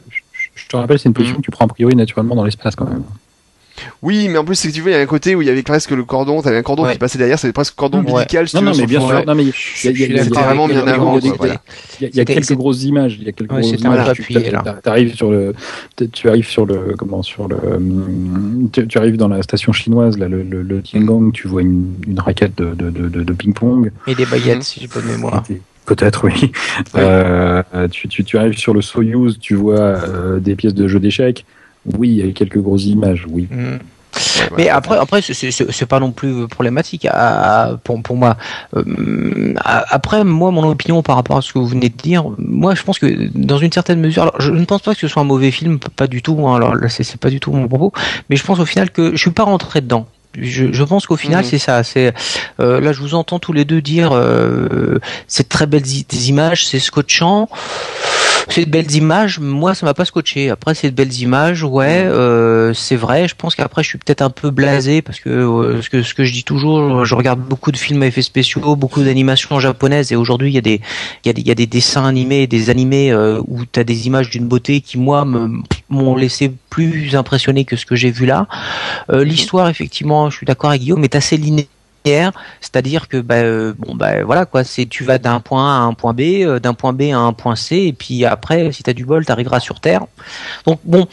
[0.55, 2.89] Je te rappelle, c'est une position que tu prends a priori naturellement dans l'espace quand
[2.89, 3.05] même.
[4.03, 5.49] Oui, mais en plus, c'est que tu vois, il y a un côté où il
[5.49, 8.47] y avait presque le cordon, t'avais un cordon qui passait derrière, c'était prestre cordon ombilical.
[8.55, 11.19] non, non, mais bien sûr, non, mais il y a, vraiment bien avant.
[11.19, 14.17] Il y a quelques grosses images, il y a quelques grosses images.
[14.27, 15.55] Tu arrives sur le,
[16.13, 17.59] tu arrives sur le, comment, sur le,
[18.71, 22.57] tu arrives dans la station chinoise, là, le, le, Tiangong, tu vois une, une raquette
[22.57, 23.93] de, de, de, de ping-pong.
[24.07, 25.43] Et des baguettes, si j'ai pas de mémoire.
[25.87, 26.53] Peut-être, oui.
[26.95, 31.01] Euh, tu, tu, tu, arrives sur le Soyuz, tu vois euh, des pièces de jeux
[31.01, 31.45] d'échecs.
[31.87, 33.49] Oui, il y a quelques grosses images, oui.
[33.51, 33.79] Mm.
[34.57, 38.37] Mais après, après, c'est pas non plus problématique à, pour, pour moi.
[38.77, 42.75] Euh, après, moi, mon opinion par rapport à ce que vous venez de dire, moi,
[42.75, 45.23] je pense que dans une certaine mesure, alors, je ne pense pas que ce soit
[45.23, 46.47] un mauvais film, pas du tout.
[46.47, 47.93] Hein, alors c'est pas du tout mon propos,
[48.29, 50.07] mais je pense au final que je suis pas rentré dedans.
[50.39, 51.49] Je, je, pense qu'au final, mm.
[51.49, 51.83] c'est ça.
[51.83, 52.15] C'est
[52.61, 56.67] euh, là, je vous entends tous les deux dire euh, c'est très belles des images,
[56.67, 57.49] c'est scotchant
[58.51, 59.39] c'est de belles images.
[59.39, 60.51] Moi, ça m'a pas scotché.
[60.51, 63.29] Après, c'est de belles images, ouais, euh, c'est vrai.
[63.29, 66.15] Je pense qu'après, je suis peut-être un peu blasé parce que euh, ce que ce
[66.15, 70.13] que je dis toujours, je regarde beaucoup de films à effets spéciaux, beaucoup d'animations japonaises,
[70.13, 70.81] et aujourd'hui, il y a des
[71.25, 73.15] il y y a des dessins animés, des animés
[73.47, 75.25] où tu as des images d'une beauté qui moi
[75.89, 78.47] m'ont laissé plus impressionné que ce que j'ai vu là.
[79.11, 81.71] Euh, l'histoire, effectivement, je suis d'accord avec Guillaume, est assez linéaire
[82.05, 85.83] c'est-à-dire que bah, euh, bon bah voilà quoi, c'est tu vas d'un point A à
[85.83, 88.83] un point B, euh, d'un point B à un point C, et puis après, si
[88.83, 90.07] tu as du bol, tu arriveras sur Terre.
[90.67, 91.07] Donc bon,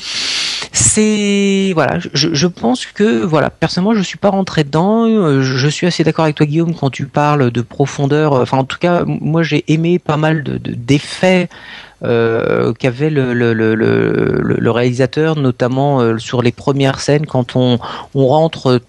[0.72, 5.06] c'est voilà, je, je, pense que voilà, personnellement, je suis pas rentré dedans.
[5.06, 8.34] Euh, je suis assez d'accord avec toi, Guillaume, quand tu parles de profondeur.
[8.34, 11.50] Enfin, en tout cas, moi, j'ai aimé pas mal de d'effets.
[12.00, 17.80] Qu'avait le, le, le, le, réalisateur, notamment sur les premières scènes, quand on,
[18.14, 18.80] on rentre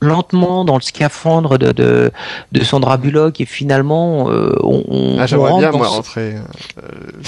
[0.00, 2.12] lentement dans le scaphandre de, de,
[2.52, 6.36] de Sandra Bullock et finalement euh, on, on, ah, rentre bien, moi, rentrer.
[6.36, 6.82] Euh,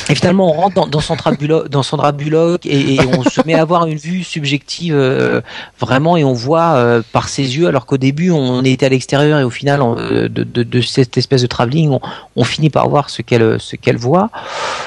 [0.08, 3.44] et finalement on rentre dans, dans Sandra Bullock, dans Sandra Bullock et, et on se
[3.46, 5.40] met à avoir une vue subjective euh,
[5.80, 9.40] vraiment et on voit euh, par ses yeux alors qu'au début on était à l'extérieur
[9.40, 12.00] et au final de, de, de, cette espèce de travelling on,
[12.36, 14.30] on finit par voir ce qu'elle ce qu'elle voit.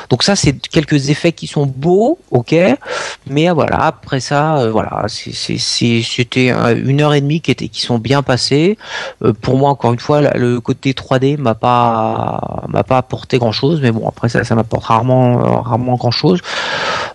[0.09, 2.55] Donc ça c'est quelques effets qui sont beaux, ok,
[3.27, 8.21] mais voilà après ça voilà c'était une heure et demie qui étaient qui sont bien
[8.23, 8.77] passés.
[9.23, 13.51] Euh, pour moi, encore une fois, le côté 3D m'a pas m'a pas apporté grand
[13.51, 16.39] chose, mais bon après ça, ça m'apporte rarement euh, rarement grand chose.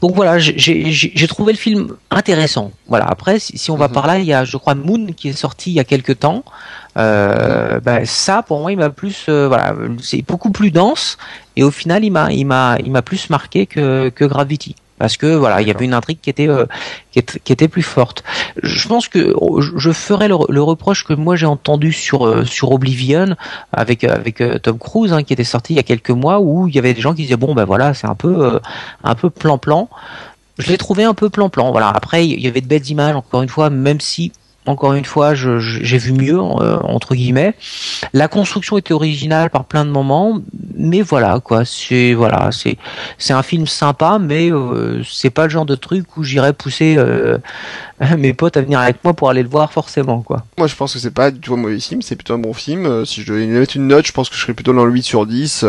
[0.01, 2.71] Donc voilà, j'ai trouvé le film intéressant.
[2.87, 3.07] Voilà.
[3.07, 3.95] Après, si, on va mhm.
[3.95, 6.21] par là, il y a, je crois, Moon qui est sorti il y a quelques
[6.21, 6.45] temps.
[6.97, 11.19] Euh, ben, ça, pour moi, il m'a plus, voilà, c'est beaucoup plus dense
[11.57, 15.17] et au final, il m'a, il m'a, il m'a plus marqué que, que Gravity parce
[15.17, 16.67] que voilà, il y avait une intrigue qui était, euh,
[17.13, 18.25] qui, était plus forte.
[18.63, 19.35] Je pense que
[19.77, 23.37] je ferai le, reproche que moi j'ai entendu sur euh, sur Oblivion
[23.73, 26.69] avec avec euh, Tom Cruise hein, qui était sorti il y a quelques mois où
[26.69, 28.61] il y avait des gens qui disaient bon ben voilà c'est un peu
[29.05, 29.89] un peu plan plan.
[30.59, 31.71] Je l'ai trouvé un peu plan plan.
[31.71, 31.89] Voilà.
[31.89, 34.33] Après il y avait de belles images encore une fois même si
[34.67, 37.55] encore une fois, j'ai vu mieux entre guillemets.
[38.13, 40.43] La construction était originale par plein de moments,
[40.79, 42.77] mais voilà quoi, c'est voilà, c'est
[43.19, 46.95] c'est un film sympa, mais euh, c'est pas le genre de truc où j'irais pousser
[46.97, 47.39] euh,
[48.19, 50.45] mes potes à venir avec moi pour aller le voir forcément quoi.
[50.57, 52.55] Moi je pense que c'est pas du tout un mauvais film, c'est plutôt un bon
[52.55, 52.87] film.
[52.87, 54.93] Euh, si je devais mettre une note, je pense que je serais plutôt dans le
[54.93, 55.65] 8 sur 10.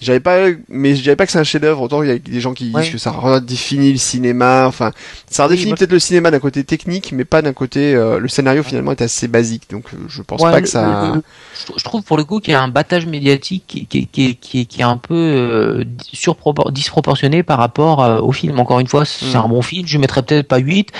[0.00, 1.82] j'avais pas, mais je dirais pas que c'est un chef-d'œuvre.
[1.82, 4.66] Autant il y a des gens qui disent que ça redéfinit le cinéma.
[4.66, 4.92] Enfin,
[5.28, 8.92] ça redéfinit peut-être le cinéma d'un côté technique, mais pas d'un côté le scénario finalement
[8.92, 11.14] est assez basique, donc euh, je pense Ouais, pas que ça.
[11.14, 14.36] je je trouve pour le coup qu'il y a un battage médiatique qui, qui, qui,
[14.36, 18.58] qui, qui est un peu euh, surpropor- disproportionné par rapport euh, au film.
[18.58, 19.42] Encore une fois, c'est Mm.
[19.44, 20.90] un bon film, je mettrais peut-être pas 8,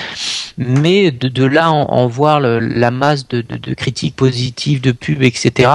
[0.57, 4.81] mais de, de là en, en voir le- la masse de, de, de critiques positives,
[4.81, 5.69] de pubs, etc.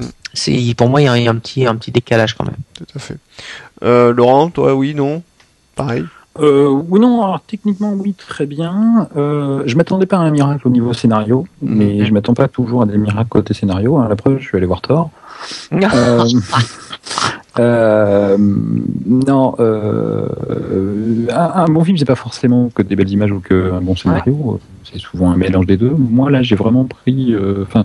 [0.00, 0.04] Mm.
[0.34, 2.44] C'est pour moi il y a, il y a un petit un petit décalage quand
[2.44, 2.56] même.
[2.74, 3.16] Tout à fait.
[3.84, 5.22] Euh, Laurent, toi, oui, non,
[5.76, 6.04] pareil?
[6.40, 9.06] Euh, oui, non, alors techniquement, oui, très bien.
[9.18, 12.04] Euh, je m'attendais pas à un miracle au niveau scénario, mais Mhm.
[12.06, 13.98] je m'attends pas toujours à des miracles côté scénario.
[13.98, 14.06] hein.
[14.08, 15.10] La preuve, je suis allé voir Thor.
[15.72, 16.24] Euh,
[17.58, 20.26] euh, non, euh,
[21.30, 23.94] un, un bon film, c'est pas forcément que des belles images ou que un bon
[23.96, 24.60] scénario.
[24.90, 25.90] C'est souvent un mélange des deux.
[25.90, 27.34] Moi, là, j'ai vraiment pris.
[27.62, 27.84] Enfin,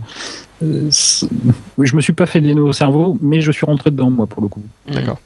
[0.61, 4.41] je me suis pas fait des au cerveau, mais je suis rentré dedans, moi, pour
[4.41, 4.63] le coup.
[4.91, 5.19] D'accord.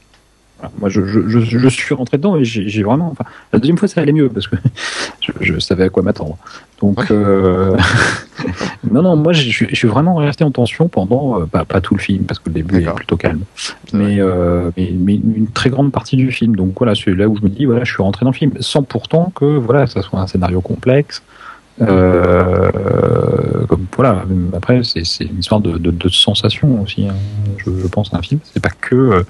[0.62, 3.10] Voilà, moi, je, je, je, je suis rentré dedans et j'ai vraiment.
[3.12, 4.56] Enfin, la deuxième fois, ça allait mieux parce que
[5.42, 6.38] je, savais à quoi m'attendre.
[6.80, 7.06] Donc, Ouais.
[7.12, 7.76] euh,
[8.92, 12.26] non, non, moi, je, suis- vraiment resté en tension pendant euh, pas, tout le film
[12.26, 13.42] parce que le début est plutôt calme,
[13.94, 16.56] mais, euh, mais, mais une très grande partie du film.
[16.56, 18.52] Donc voilà, c'est là où je me dis voilà, je suis rentré dans le film,
[18.60, 21.24] sans pourtant que voilà, ça soit un scénario complexe.
[21.82, 22.70] Euh,
[23.68, 24.24] comme voilà.
[24.56, 27.08] Après, c'est une histoire de, de, de sensation aussi.
[27.08, 27.16] hein.
[27.58, 28.40] Je, je pense à un film.
[28.44, 29.24] C'est pas que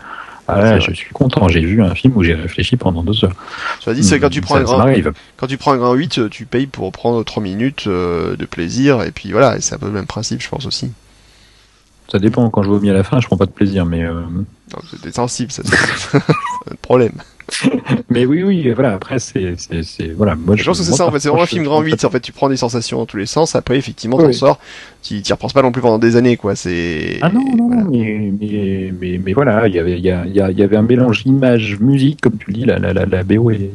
[0.53, 1.47] ah je suis content.
[1.47, 3.33] J'ai vu un film où j'ai réfléchi pendant deux heures.
[3.79, 5.13] Cela dit, c'est quand tu prends Ça- un ça grand, m'arrive.
[5.37, 8.45] quand tu prends un grand 8, euh, tu payes pour prendre 3 minutes euh, de
[8.45, 10.91] plaisir, et puis voilà, c'est un peu le même principe, je pense aussi.
[12.11, 12.49] Ça dépend.
[12.49, 14.21] Quand je vomis à la fin, je prends pas de plaisir, mais euh,
[15.13, 16.17] sensible, ça, c'est
[16.71, 17.13] un problème.
[18.09, 18.69] mais oui, oui.
[18.71, 18.93] Voilà.
[18.93, 19.55] Après, c'est
[20.15, 20.35] voilà.
[20.35, 22.03] Moi, Je pense que c'est ça, en fait, c'est vraiment un film je- grand 8,
[22.05, 24.33] en fait, tu prends des sensations dans tous les sens, après, effectivement, t'en Oui.
[24.33, 24.59] sors,
[25.03, 27.17] tu t'y repenses pas non plus pendant des années, quoi, c'est...
[27.21, 27.83] Ah non, non, voilà.
[27.89, 30.81] mais, mais, mais, mais voilà, il y avait, il y, a- il y, avait un
[30.81, 33.71] mélange image-musique, comme tu dis, la, la, la, la BO est,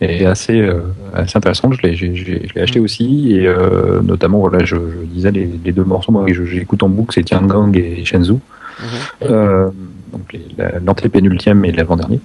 [0.00, 0.80] est assez, euh,
[1.14, 5.48] assez intéressante, je l'ai, je acheté aussi, et euh, notamment, voilà, je, je disais les,
[5.64, 8.40] les deux morceaux, moi, que je- j'écoute en boucle, c'est Tiangang et Shenzhou,
[8.80, 8.86] Mhm.
[9.30, 9.68] euh,
[10.12, 10.36] donc
[10.84, 12.20] l'antépénultième et l'avant-dernier.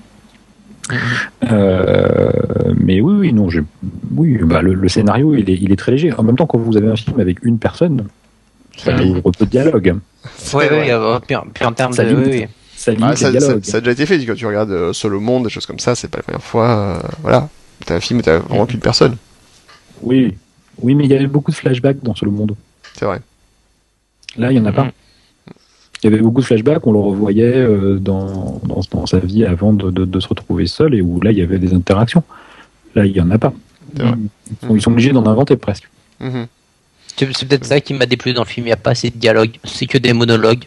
[1.51, 2.31] Euh,
[2.79, 3.63] mais oui, oui, non, j'ai-
[4.15, 6.13] oui, bah, le, le scénario, il est, il est très léger.
[6.13, 8.05] En même temps, quand vous avez un film avec une personne,
[8.77, 9.09] ça Oui.
[9.11, 9.95] ouvre peu de dialogue.
[10.55, 12.09] Euh, puis, puis en termes Ça de.
[12.09, 12.27] limite.
[12.27, 12.47] oui, oui.
[12.75, 13.63] Ça limite Ah, ça, ça, dialogues.
[13.63, 15.95] ça a déjà été fait, quand tu regardes euh, Solo Monde, des choses comme ça,
[15.95, 17.49] c'est pas la première fois, euh, voilà.
[17.85, 19.15] T'as un film où t'as vraiment qu'une personne,
[20.01, 20.35] Oui,
[20.81, 22.55] oui, mais il y avait beaucoup de flashbacks dans Solo Monde.
[22.93, 23.19] c'est vrai.
[24.37, 24.87] Là, il y en a pas.
[26.03, 29.45] Il y avait beaucoup de flashbacks, on le revoyait euh, dans, dans, dans sa vie
[29.45, 32.23] avant de, de, de se retrouver seul, et où là, il y avait des interactions.
[32.95, 33.53] Là, il y en a pas.
[33.95, 34.03] Ils
[34.67, 35.89] sont, ils sont obligés d'en inventer presque.
[36.19, 36.47] Mhm.
[37.15, 38.67] C'est c'est peut-être ça qui m'a déplu dans le film.
[38.67, 39.51] Il n'y a pas assez de dialogue.
[39.63, 40.65] C'est que des monologues.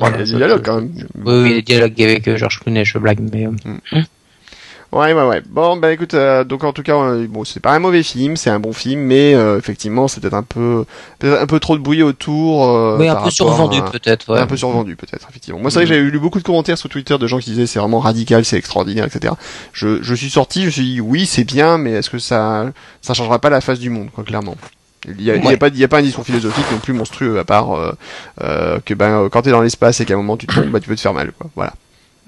[0.00, 0.92] Il y a du dialogue, quand même.
[1.24, 3.46] Oui, oui, des dialogues avec euh, George Clooney, je blague, mais.
[3.46, 4.02] euh,
[4.96, 5.42] Ouais, ouais, ouais.
[5.50, 8.36] Bon, bah écoute, euh, donc en tout cas, euh, bon, c'est pas un mauvais film,
[8.36, 10.84] c'est un bon film, mais euh, effectivement, c'est peut-être un peu,
[11.18, 12.64] peut-être un peu trop de bruit autour.
[12.68, 14.32] Euh, oui, un peu survendu peut-être.
[14.32, 15.60] Ouais, un peu survendu peut-être effectivement.
[15.60, 17.66] Moi c'est vrai que j'avais lu beaucoup de commentaires sur Twitter de gens qui disaient
[17.66, 19.34] c'est vraiment radical, c'est extraordinaire, etc.
[19.72, 22.72] Je, je suis sorti, je me suis dit oui c'est bien, mais est-ce que ça
[23.02, 24.56] ça changera pas la face du monde quoi clairement?
[25.08, 25.56] Il y a, a Ouais.
[25.56, 27.74] pas il y a pas un discours philosophique non plus monstrueux à part
[28.42, 30.88] euh, que ben quand t'es dans l'espace et qu'à un moment tu tombes bah tu
[30.88, 31.48] peux te faire mal quoi.
[31.54, 31.74] Voilà.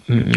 [0.08, 0.32] Mhm.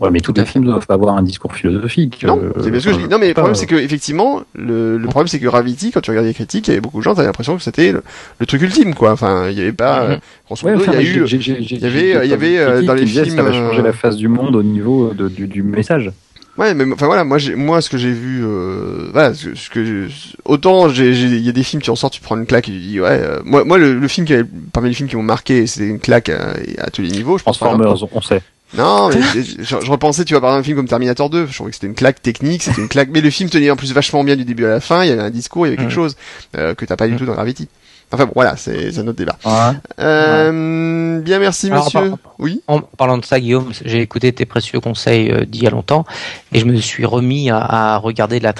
[0.00, 2.24] Ouais, mais tous les films doivent avoir un discours philosophique.
[2.26, 3.08] Non, euh, c'est bien ce que je dis.
[3.08, 6.10] Non mais le problème c'est que effectivement le, le problème c'est que Gravity quand tu
[6.10, 8.02] regardes les critiques, il y avait beaucoup de gens qui avaient l'impression que c'était le,
[8.38, 9.12] le truc ultime quoi.
[9.12, 10.16] Enfin il y avait pas euh,
[10.46, 12.24] grosso Ouais, enfin, il y a j'ai- eu j'ai- j'ai- j'ai- il y avait- j'ai
[12.24, 14.56] il y avait, euh, dans les films, Ça va changer euh, la face du monde
[14.56, 16.10] au niveau de- du, du message.
[16.58, 19.70] Ouais, mais enfin voilà, moi, j'ai, moi, ce que j'ai vu, euh, voilà, ce, ce
[19.70, 20.08] que, je-
[20.44, 22.68] autant j'ai, j'ai- il y a des films qui en sortent, tu prends une claque
[22.68, 25.08] et tu dis ouais, euh, moi, moi, le, le film qui avait, parmi les films
[25.08, 27.38] qui m'ont marqué, c'était une claque à, à tous les niveaux.
[27.38, 28.42] Je pense Transformers, on sait.
[28.76, 31.54] Non, mais je, je repensais, tu vois, par exemple, un film comme Terminator 2, je
[31.54, 33.92] trouvais que c'était une claque technique, c'était une claque, mais le film tenait en plus
[33.92, 35.76] vachement bien du début à la fin, il y avait un discours, il y avait
[35.76, 35.94] quelque Mhm.
[35.94, 36.16] chose
[36.56, 37.68] euh, que t'as pas du tout dans Gravity.
[38.12, 39.36] Enfin bon, voilà, c'est, un autre débat.
[39.44, 39.76] Ouais.
[40.00, 42.10] Euh, Bien, merci, Alors, monsieur.
[42.10, 42.60] par- Oui.
[42.66, 46.04] En parlant de ça, Guillaume, j'ai écouté tes précieux conseils euh, d'il y a longtemps
[46.52, 48.52] et je me suis remis à, à regarder la,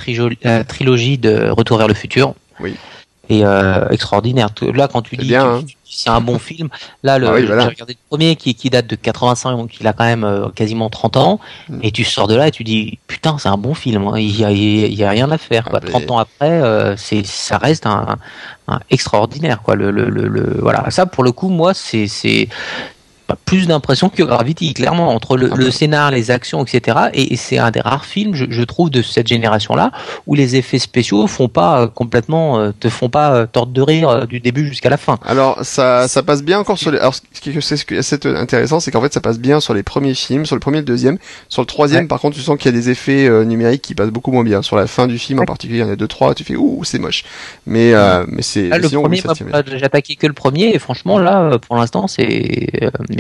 [0.43, 2.35] la trilogie de Retour vers le futur.
[2.61, 2.75] Oui.
[3.31, 4.49] Euh, extraordinaire.
[4.75, 5.65] Là, quand tu dis bien, que hein.
[5.85, 6.69] c'est un bon film,
[7.03, 7.63] là, le, Ah oui, voilà.
[7.63, 10.49] j'ai regardé le premier qui, qui date de 85, donc il a quand même euh,
[10.49, 11.41] quasiment 30 ans.
[11.69, 11.79] Mm.
[11.83, 14.07] Et tu sors de là et tu dis, putain, c'est un bon film.
[14.09, 14.19] hein.
[14.19, 15.65] Il y a, il y a rien à faire.
[15.65, 15.79] Quoi.
[15.83, 18.17] Ah, mais- 30 ans après, euh, c'est, ça reste un,
[18.69, 19.63] un extraordinaire.
[19.63, 19.75] Quoi.
[19.77, 20.91] Le, le, le, le- voilà.
[20.91, 22.49] Ça, pour le coup, moi, c'est, c'est
[23.45, 26.99] plus d'impression que Gravity, clairement, entre le, le scénar, les actions, etc.
[27.15, 29.91] Et, et c'est un des rares films, je, je trouve, de cette génération-là,
[30.27, 33.83] où les effets spéciaux font pas euh, complètement, euh, te font pas euh, tordre de
[33.83, 35.19] rire euh, du début jusqu'à la fin.
[35.25, 36.99] Alors ça, ça passe bien encore sur les.
[36.99, 40.47] Alors ce qui est, intéressant, c'est qu'en fait ça passe bien sur les premiers films,
[40.47, 41.19] sur le premier et le deuxième.
[41.49, 42.07] Sur le troisième, Ouais.
[42.07, 44.45] par contre, tu sens qu'il y a des effets euh, numériques qui passent beaucoup moins
[44.45, 44.63] bien.
[44.63, 46.57] Sur la fin du film en particulier, il y en a deux trois, tu fais
[46.57, 47.25] ouh c'est moche.
[47.67, 47.93] Mais
[48.29, 49.23] mais c'est le oui, premier,
[49.67, 52.69] j'ai attaqué que le premier, et franchement, là, pour l'instant, c'est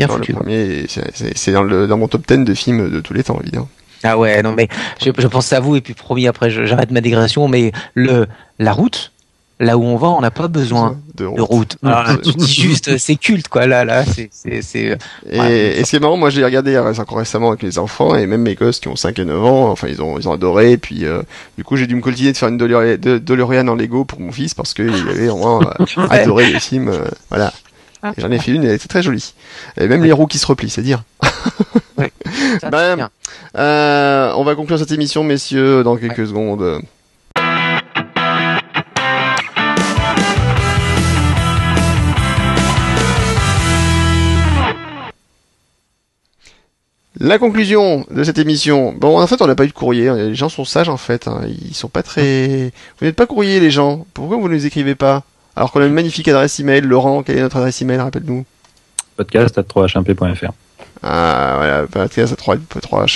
[0.01, 0.33] bien Non, le foutu.
[0.33, 0.43] quoi.
[0.43, 3.69] premier, c'est- c'est c'est dans, mon top 10 de films de tous les temps, évidemment.
[4.03, 4.67] Ah ouais, non mais
[5.05, 8.27] je, je pense à vous et puis promis après j'arrête ma digression, mais le
[8.59, 9.13] la route,
[9.59, 11.77] là où on va, on n'a pas besoin de de route.
[11.83, 14.97] Là, tu dis juste c'est culte quoi là là, c'est c'est c'est
[15.31, 15.53] Et, Ouais.
[15.79, 18.25] et ce qui est marrant, moi j'ai regardé euh, encore récemment avec les enfants et
[18.27, 20.73] même mes gosses qui ont 5 et 9 ans, enfin ils ont ils ont adoré.
[20.73, 21.21] Et puis euh,
[21.59, 24.33] du coup j'ai dû me coltiner de faire une de- DeLorean en Lego pour mon
[24.33, 26.89] fils parce qu'il avait vraiment euh, adoré les films.
[26.89, 27.53] euh, voilà.
[28.05, 29.35] Et J'en ai fait une, elle était très jolie.
[29.79, 31.03] Et même les roues qui se replient, c'est dire.
[32.61, 33.11] ça, bien.
[33.57, 36.81] Euh, on va conclure cette émission, messieurs, dans quelques secondes.
[47.19, 48.93] La conclusion de cette émission.
[48.97, 50.11] Bon, en fait, on n'a pas eu de courrier.
[50.15, 51.27] Les gens sont sages, en fait.
[51.29, 51.43] hein.
[51.49, 52.73] Ils sont pas très.
[52.99, 54.07] Vous n'êtes pas courrier, les gens.
[54.15, 55.25] Pourquoi vous ne les écrivez pas?
[55.57, 56.81] Alors qu'on a une magnifique adresse email.
[56.83, 58.45] Laurent, quelle est notre adresse email Rappelle-nous.
[59.17, 60.53] Podcast à 3hmp.fr.
[61.03, 63.07] Ah, voilà, podcast à 3, 3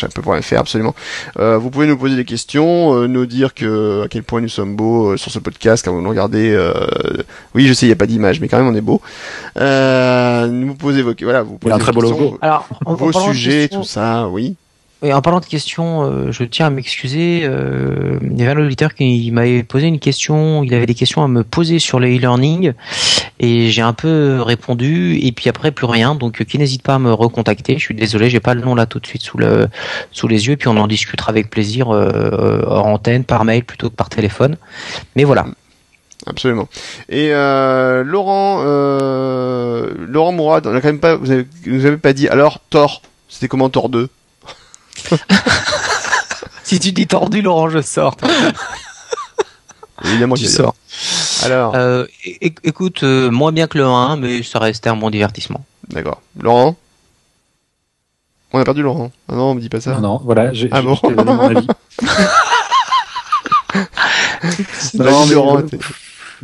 [0.40, 0.94] fr absolument.
[1.39, 4.48] Euh, vous pouvez nous poser des questions, euh, nous dire que à quel point nous
[4.48, 6.51] sommes beaux euh, sur ce podcast quand vous nous regardez.
[6.51, 6.73] euh,
[7.55, 9.02] oui, je sais, il n'y a pas d'image, mais quand même on est beau.
[9.59, 12.39] Euh, nous poser vos, voilà, vous posez vos questions.
[12.40, 14.56] Alors vos de sujets, tout ça, oui.
[15.12, 17.43] En parlant de questions, euh, je tiens à m'excuser.
[17.44, 20.62] euh, il y avait un auditeur qui m'avait posé une question.
[20.64, 22.72] Il avait des questions à me poser sur le e-learning
[23.40, 26.14] et j'ai un peu répondu et puis après plus rien.
[26.14, 27.74] Donc euh, qui n'hésite pas à me recontacter.
[27.74, 29.68] Je suis désolé, j'ai pas le nom là tout de suite sous le
[30.12, 30.52] sous les yeux.
[30.52, 34.56] Et puis on en discutera avec plaisir hors antenne, par mail plutôt que par téléphone.
[35.16, 35.47] Mais voilà.
[36.26, 36.68] Absolument.
[37.10, 42.28] Et Laurent, Laurent Mourad, on a quand même pas, vous avez pas dit.
[42.28, 44.09] Alors Thor, c'était comment Thor 2
[46.64, 48.16] Si tu dis tordu, Laurent, je sors.
[50.05, 50.74] Évidemment, qu'il a- sors.
[51.43, 52.06] Alors, Euh,
[52.40, 55.64] écoute, euh, moins bien que le 1, mais ça restait un bon divertissement.
[55.90, 56.20] d'accord.
[56.40, 56.74] Laurent,
[58.52, 59.10] on a perdu Laurent.
[59.28, 59.93] Ah non, on me dit pas ça.
[59.94, 61.66] Non, non, voilà, j'ai Ah j'ai- bon je t'ai donné mon avis.
[64.94, 65.59] Non, mais, Laurent,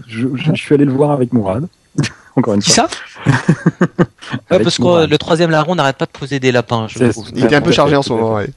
[0.06, 1.66] je, je- je suis allé le voir avec Mourad.
[2.36, 2.88] Encore une Qui fois.
[2.88, 3.30] ça
[4.50, 7.28] Ouais, Parce que le troisième larron n'arrête pas de poser des lapins, je trouve.
[7.34, 8.34] il était un peu chargé en ce moment.
[8.34, 8.48] ouais.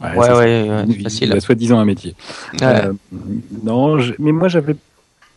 [0.00, 1.28] Ouais, facile.
[1.30, 2.14] Il a soi-disant un métier.
[2.54, 2.58] Ouais.
[2.66, 2.92] Euh,
[3.62, 4.74] non, je- mais moi j'avais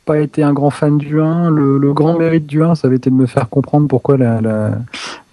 [0.05, 1.49] pas été un grand fan du 1.
[1.51, 4.41] Le, le grand mérite du 1, ça avait été de me faire comprendre pourquoi la,
[4.41, 4.71] la-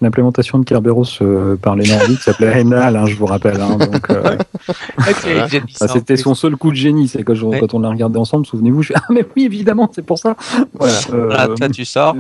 [0.01, 3.61] l'implémentation de Kerberos euh, par les Nordiques s'appelait Enal, hein, je vous rappelle.
[3.61, 4.37] hein, donc, euh,
[5.73, 7.09] c'était son seul coup de génie.
[7.09, 7.61] C'est quand, je- Ouais.
[7.61, 10.37] quand on l'a regardé ensemble, souvenez-vous, je fais Ah, mais oui, évidemment, c'est pour ça.
[10.75, 10.93] Voilà.
[11.15, 12.15] euh, Voilà, toi, tu sors.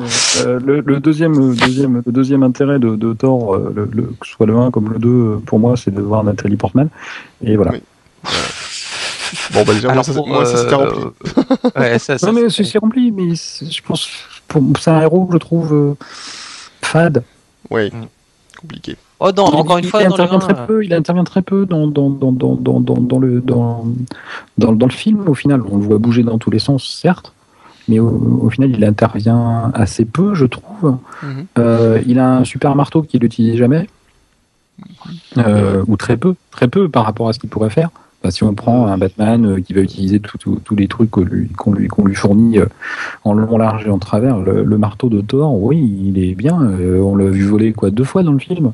[0.45, 4.27] euh, le, le deuxième, deuxième, le deuxième intérêt de, de Thor, euh, le, le- que
[4.27, 6.89] ce soit le 1 comme le 2, euh, pour moi, c'est de voir Nathalie Portman.
[7.45, 7.73] Et voilà.
[7.73, 7.83] Oui.
[9.53, 11.01] Bon, bah déjà, Alors, moi, ça c'était euh, rempli.
[11.77, 14.09] ouais, ça, ça, Non, mais c'est- rempli, mais c'est- je pense
[14.47, 15.95] pour c'est un héros que je trouve euh,
[16.83, 17.23] fade.
[17.71, 18.07] Oui, Mm.
[18.61, 18.97] compliqué.
[19.21, 20.85] Oh, non, il, encore une il fois, dans le intervient très peu.
[20.85, 23.85] Il intervient très peu dans dans dans dans dans dans, dans le dans,
[24.59, 25.29] dans dans le film.
[25.29, 27.33] Au final, on le voit bouger dans tous les sens, certes,
[27.89, 30.99] mais au, au final, il intervient assez peu, je trouve.
[31.23, 31.47] Mhm.
[31.59, 33.89] Euh, il a un super marteau qu'il n'utilise jamais,
[35.37, 37.91] euh, ou très peu, très peu par rapport à ce qu'il pourrait faire.
[38.21, 42.15] Enfin, si on prend un Batman euh, qui va utiliser tous les trucs qu'on lui,
[42.17, 42.67] fournit euh,
[43.25, 46.61] en long, large et en travers, le, le marteau de Thor, oui, il est bien.
[46.61, 48.73] euh, on l'a vu voler quoi deux fois dans le film,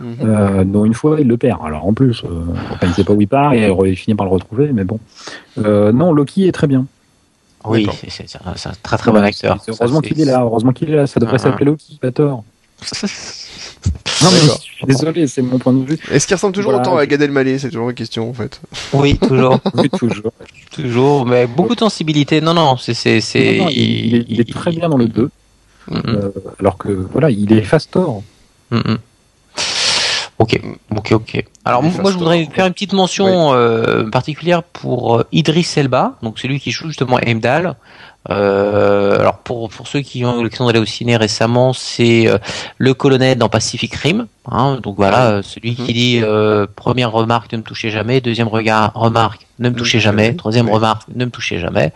[0.00, 0.14] Mhm.
[0.22, 1.58] euh, dont une fois il le perd.
[1.64, 2.28] Alors en plus, euh,
[2.72, 4.98] enfin, il sait pas où il part et il finit par le retrouver, mais bon.
[5.58, 6.86] Euh, non, Loki est très bien.
[7.64, 9.58] Oui, c'est un, très très bon acteur.
[9.68, 10.40] Heureusement qu'il est là.
[10.42, 11.06] Heureusement qu'il est là.
[11.06, 12.42] Ça devrait Ah, s'appeler Loki, pas Thor.
[14.22, 14.60] Non mais D'accord.
[14.64, 15.98] je suis désolé, c'est mon point de vue.
[16.10, 18.60] Est-ce qu'il ressemble toujours Voilà, autant à Gad Elmaleh C'est toujours une question, en fait.
[18.92, 20.32] Oui, toujours, Oui, toujours.
[20.70, 22.40] toujours, mais beaucoup de sensibilité.
[22.40, 23.58] Non, non, c'est c'est c'est.
[23.58, 25.30] Non, non, il, il est, il est très bien dans le 2,
[25.90, 26.30] Mm, mm, euh,
[26.60, 27.96] alors que voilà, il est fast
[28.70, 28.78] mm.
[30.38, 30.60] Ok,
[30.96, 31.44] ok, ok.
[31.64, 36.38] Alors moi je voudrais faire une petite mention euh, particulière pour euh, Idriss Elba, donc
[36.38, 37.76] celui qui joue justement Heimdall.
[38.30, 42.38] Euh, alors pour pour ceux qui ont eu l'occasion d'aller au ciné récemment, c'est euh,
[42.78, 44.26] le colonel dans Pacific Rim.
[44.50, 48.48] Hein, donc voilà, euh, celui qui dit euh, première remarque ne me touchez jamais, deuxième
[48.48, 51.92] regard remarque ne me touchez jamais, troisième remarque ne me touchez jamais.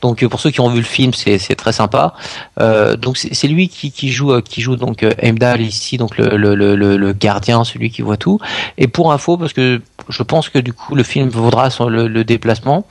[0.00, 2.14] Donc euh, pour ceux qui ont vu le film, c'est très sympa.
[2.60, 6.54] Euh, donc c'est lui qui qui joue qui joue donc Heimdall ici, donc le le
[6.54, 8.38] le le- le gardien, celui qui voit tout.
[8.76, 12.22] Et pour info, parce que je pense que du coup le film vaudra son, le,
[12.22, 12.86] déplacement,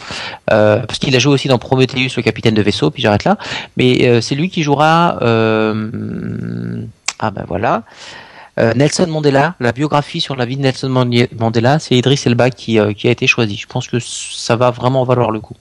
[0.51, 3.37] euh, parce qu'il a joué aussi dans Prometheus, le capitaine de vaisseau, puis j'arrête là.
[3.77, 5.17] Mais c'est lui qui jouera.
[7.19, 7.83] Ah ben voilà.
[8.59, 12.79] Euh, Nelson Mandela, la biographie sur la vie de Nelson Mandela, c'est Idriss Elba qui,
[12.79, 13.55] euh, qui a été choisi.
[13.55, 15.55] Je pense que ça va vraiment valoir le coup.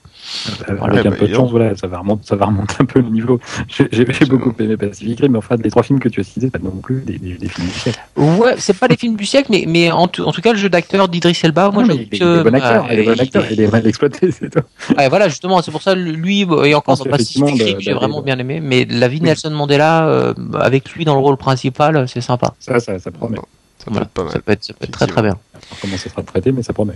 [0.67, 2.85] Avec Ouais, un bah, peu de chance, voilà, ça va remonter, ça va remonter un
[2.85, 3.39] peu le niveau.
[3.67, 6.59] J'ai beaucoup aimé Pacific Rim, mais enfin, les trois films que tu as cités, pas
[6.59, 7.99] non plus des, des, des films du siècle.
[8.17, 10.57] Ouais, c'est pas les films du siècle, mais, mais en, tout, en tout cas, le
[10.57, 13.19] jeu d'acteur d'Idriss Elba, moi je il, il est bon acteur, euh, il est bon
[13.19, 14.63] acteur, il est mal exploité, c'est tout.
[14.97, 18.37] Ouais, voilà, justement, c'est pour ça, lui, et encore dans Pacific Rim, j'ai vraiment bien
[18.37, 22.21] aimé, mais la vie de Nelson Mandela, euh, avec lui dans le rôle principal, c'est
[22.21, 22.53] sympa.
[22.59, 23.37] Ça, ça, ça promet.
[23.37, 24.33] Ça peut Voilà, être pas mal.
[24.33, 25.37] ça peut être, ça peut être très très bien.
[25.53, 26.93] Alors, comment ça sera traité, mais ça promet.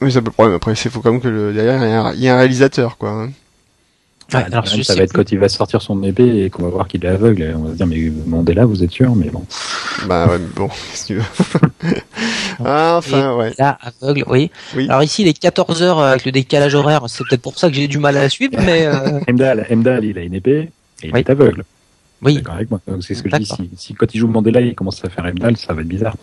[0.00, 0.56] Oui, ça peut le problème.
[0.56, 2.34] Après, il faut quand même que le, derrière, il y, a un- il y a
[2.34, 3.10] un réalisateur, quoi.
[3.10, 3.26] hein.
[4.34, 6.62] Ouais, Ah, alors, ça va sais être quand il va sortir son épée et qu'on
[6.62, 7.42] va voir qu'il est aveugle.
[7.42, 9.44] et On va se dire, mais Mandela, vous êtes sûr Mais bon.
[10.06, 11.22] Bah ouais, mais bon, que tu veux.
[12.64, 13.52] Ah, enfin, ouais.
[13.58, 14.50] Là, aveugle, oui.
[14.76, 14.86] Oui.
[14.88, 17.88] Alors ici, les 14 heures avec le décalage horaire, c'est peut-être pour ça que j'ai
[17.88, 20.70] du mal à la suivre, mais euh, Heimdall, il a une épée
[21.02, 21.20] et il Oui.
[21.20, 21.64] est aveugle.
[22.22, 22.80] Oui, D'accord avec moi.
[22.86, 23.46] Donc c'est ce que je dis.
[23.46, 26.14] Si, si quand il joue Mandela, il commence à faire Heimdall, ça va être bizarre.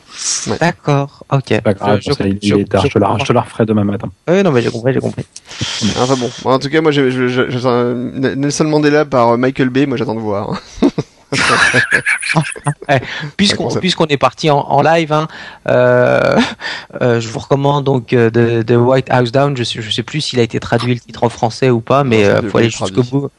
[0.59, 1.61] d'accord, ok.
[1.61, 2.81] Pas grave, Je- pour ça, il, je- il est tard.
[2.83, 3.23] je Je te la, comprends.
[3.23, 4.09] je te la referai demain matin.
[4.29, 5.25] Oui, non, mais j'ai compris, j'ai compris.
[5.97, 6.29] Enfin bon.
[6.45, 10.61] En tout cas, moi, un- Nelson Mandela par euh, Michael Bay, moi, j'attends de voir.
[13.37, 15.27] Puisqu'on est parti en, en live, hein,
[15.67, 16.37] euh,
[17.01, 19.55] euh, je vous recommande donc euh, de, de White House Down.
[19.55, 22.03] Je sais, je sais plus s'il a été traduit le titre en français ou pas,
[22.03, 23.29] mais euh, devait faut aller jusqu'au bout.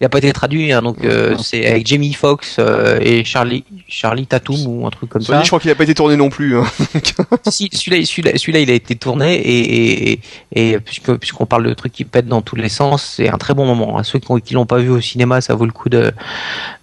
[0.00, 3.64] Il n'a pas été traduit, hein, donc euh, c'est avec Jamie Foxx euh, et Charlie
[3.88, 5.40] Charlie Tatum ou un truc comme Soit ça.
[5.40, 6.58] dit, je crois qu'il a pas été tourné non plus.
[6.58, 6.64] Hein.
[7.48, 10.20] si, celui-là, celui-là, celui-là, il a été tourné et, et,
[10.54, 13.54] et puisque puisqu'on parle de trucs qui pètent dans tous les sens, c'est un très
[13.54, 13.96] bon moment.
[13.96, 16.12] À ceux qui, ont- qui l'ont pas vu au cinéma, ça vaut le coup de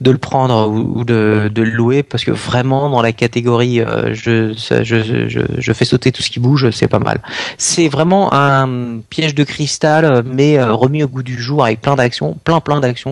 [0.01, 3.79] de le prendre ou, ou de, de le louer parce que vraiment dans la catégorie
[3.79, 7.21] euh, je, ça- je, je je fais sauter tout ce qui bouge, c'est pas mal.
[7.59, 11.95] C'est vraiment un piège de cristal, mais euh, remis au goût du jour avec plein
[11.95, 13.02] d'actions, plein plein d'actions,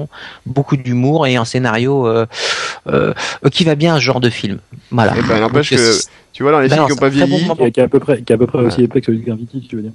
[0.46, 2.26] beaucoup d'humour et un scénario euh,
[2.88, 3.14] euh,
[3.52, 4.60] qui va bien à ce genre de film.
[4.92, 5.14] Voilà.
[5.18, 6.00] Eh ben, n'empêche que,
[6.34, 7.56] tu vois, dans les Ben films non, qui ont c'est pas bon vieilli, moment.
[7.56, 9.26] Qui est, à peu près, qui est à peu près aussi épais que celui de
[9.26, 9.92] Gravity, tu veux dire.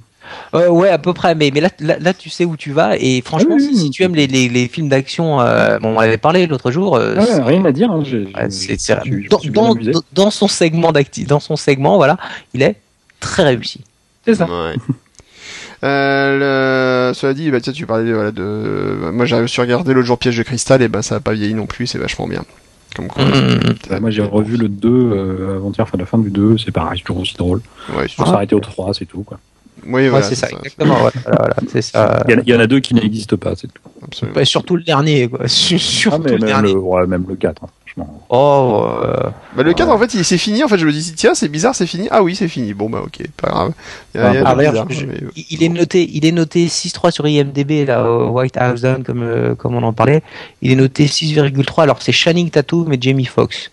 [0.54, 2.96] Euh, ouais, à peu près, mais, mais là, là, là, tu sais où tu vas,
[2.98, 5.96] et franchement, Ah oui, si, tu aimes les, les, les films d'action, euh, bon, on
[5.96, 7.90] en avait parlé l'autre jour, euh, Ah rien à dire.
[7.90, 8.48] Hein, ouais,
[10.12, 12.18] dans son segment d'acti, dans son segment, voilà,
[12.54, 12.76] il est
[13.20, 13.80] très réussi.
[14.24, 14.46] C'est ça.
[14.46, 14.74] Ouais.
[15.86, 17.14] Euh, le...
[17.14, 19.10] Cela dit, bah, tiens, tu parlais voilà, de...
[19.12, 21.54] Moi, j'avais su regarder l'autre jour Piège de Cristal, et ben ça a pas vieilli
[21.54, 22.44] non plus, c'est vachement bien.
[22.96, 23.24] Comme quoi.
[23.24, 23.60] Mmh.
[23.90, 26.98] Bah, moi, j'ai revu le 2 euh, avant-hier, enfin la fin du 2, c'est pareil,
[26.98, 27.60] c'est toujours aussi drôle.
[27.96, 28.30] Ouais, Faut Ah.
[28.30, 29.22] s'arrêter au 3, c'est tout.
[29.22, 29.38] Quoi.
[29.86, 32.24] oui, Ouais, voilà, c'est ça, exactement, voilà, voilà, voilà, c'est ça.
[32.26, 33.82] Il y, en a, il y en a deux qui n'existent pas, c'est tout.
[34.02, 34.36] Absolument.
[34.38, 35.40] Ouais, surtout le dernier, quoi.
[35.46, 36.72] Sur- Surtout Ah, le même, dernier.
[36.72, 38.22] le, ouais, même le 4, hein, franchement.
[38.28, 40.62] Oh, euh, Bah, le 4, en fait, il c'est fini.
[40.64, 42.08] En fait, je me dis, tiens, c'est bizarre, c'est fini.
[42.10, 42.74] Ah oui, c'est fini.
[42.74, 43.72] Bon, bah, ok, pas grave.
[44.14, 45.14] Il a, Ah, bizarre, je- mais,
[45.64, 49.54] est noté, il est noté 6.3 sur IMDb là, au White House Down comme euh,
[49.54, 50.22] comme on en parlait.
[50.62, 51.82] Il est noté 6,3.
[51.82, 53.70] Alors c'est Channing Tatum et Jamie Foxx.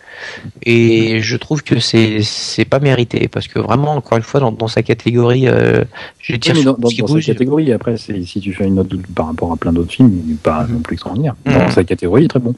[0.64, 4.52] Et je trouve que c'est c'est pas mérité parce que vraiment encore une fois dans,
[4.52, 5.84] dans sa catégorie, euh,
[6.20, 8.76] je Oui, tire mais sur dans, dans, sa catégorie, après, c'est- si tu fais une
[8.76, 11.36] note par rapport à plein d'autres films, il n'est pas non plus extraordinaire.
[11.46, 11.54] Mhm.
[11.54, 12.54] Dans sa catégorie, il est très bon.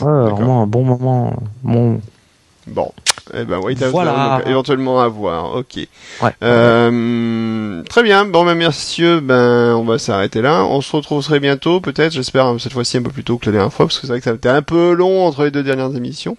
[0.00, 1.07] Ouais, vraiment un bon moment.
[1.62, 2.00] Bon.
[2.66, 2.92] Bon.
[3.34, 4.12] Eh ben, White House Voilà.
[4.12, 5.54] Down, donc, éventuellement à voir.
[5.54, 5.76] Ok.
[6.22, 6.30] Ouais.
[6.42, 8.24] Euh, très bien.
[8.24, 10.64] Bon, ben, messieurs, ben, on va s'arrêter là.
[10.64, 12.12] On se retrouve très bientôt, peut-être.
[12.12, 14.12] J'espère hein, cette fois-ci un peu plus tôt que la dernière fois, parce que c'est
[14.12, 16.36] vrai que ça a été un peu long entre les deux dernières émissions.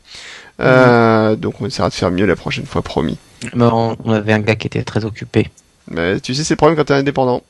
[0.61, 3.17] Euh, donc, on essaiera de faire mieux la prochaine fois, promis.
[3.55, 5.49] On avait un gars qui était très occupé.
[5.89, 7.41] Mais tu sais, c'est le problème quand t'es indépendant.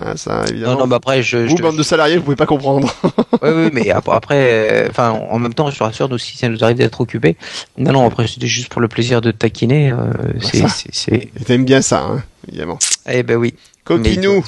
[0.00, 0.72] Ah, ça, évidemment.
[0.74, 1.38] Non non, mais après je.
[1.38, 2.92] vous, je- bande de salariés, vous pouvez pas comprendre.
[3.42, 6.36] Oui, oui, mais ap- après, euh, enfin, en même temps, je te rassure, nous, si
[6.36, 7.36] ça nous arrive d'être occupé,
[7.76, 9.96] non, non, après, c'était juste pour le plaisir de taquiner, euh,
[10.40, 10.68] c'est, ça.
[10.92, 12.78] c'est, t'aimes bien ça, hein, évidemment.
[13.08, 13.54] eh ben oui.
[13.84, 14.44] Coquinou.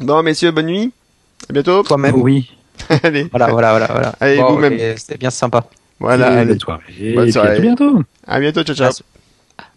[0.00, 0.92] Mais Bon, messieurs, bonne nuit.
[1.48, 1.82] À bientôt.
[1.82, 2.14] Toi-même.
[2.16, 2.50] Oui.
[3.02, 3.28] Allez.
[3.30, 4.14] Voilà, voilà, voilà, voilà.
[4.20, 4.78] Allez, Bon, vous-même.
[4.96, 5.64] C'était bien sympa.
[6.00, 6.58] Voilà, Et allez.
[7.14, 7.50] bonne soirée.
[7.50, 8.02] À tout bientôt.
[8.26, 8.90] À bientôt, ciao, ciao.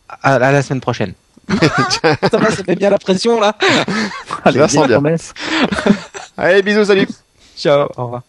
[0.10, 1.14] À, à la semaine prochaine.
[2.32, 3.56] Ça va, ça fait bien la pression, là.
[4.46, 4.98] Sens bien.
[4.98, 5.34] promesse.
[6.38, 7.08] Allez, bisous, salut.
[7.56, 8.24] Ciao, au revoir.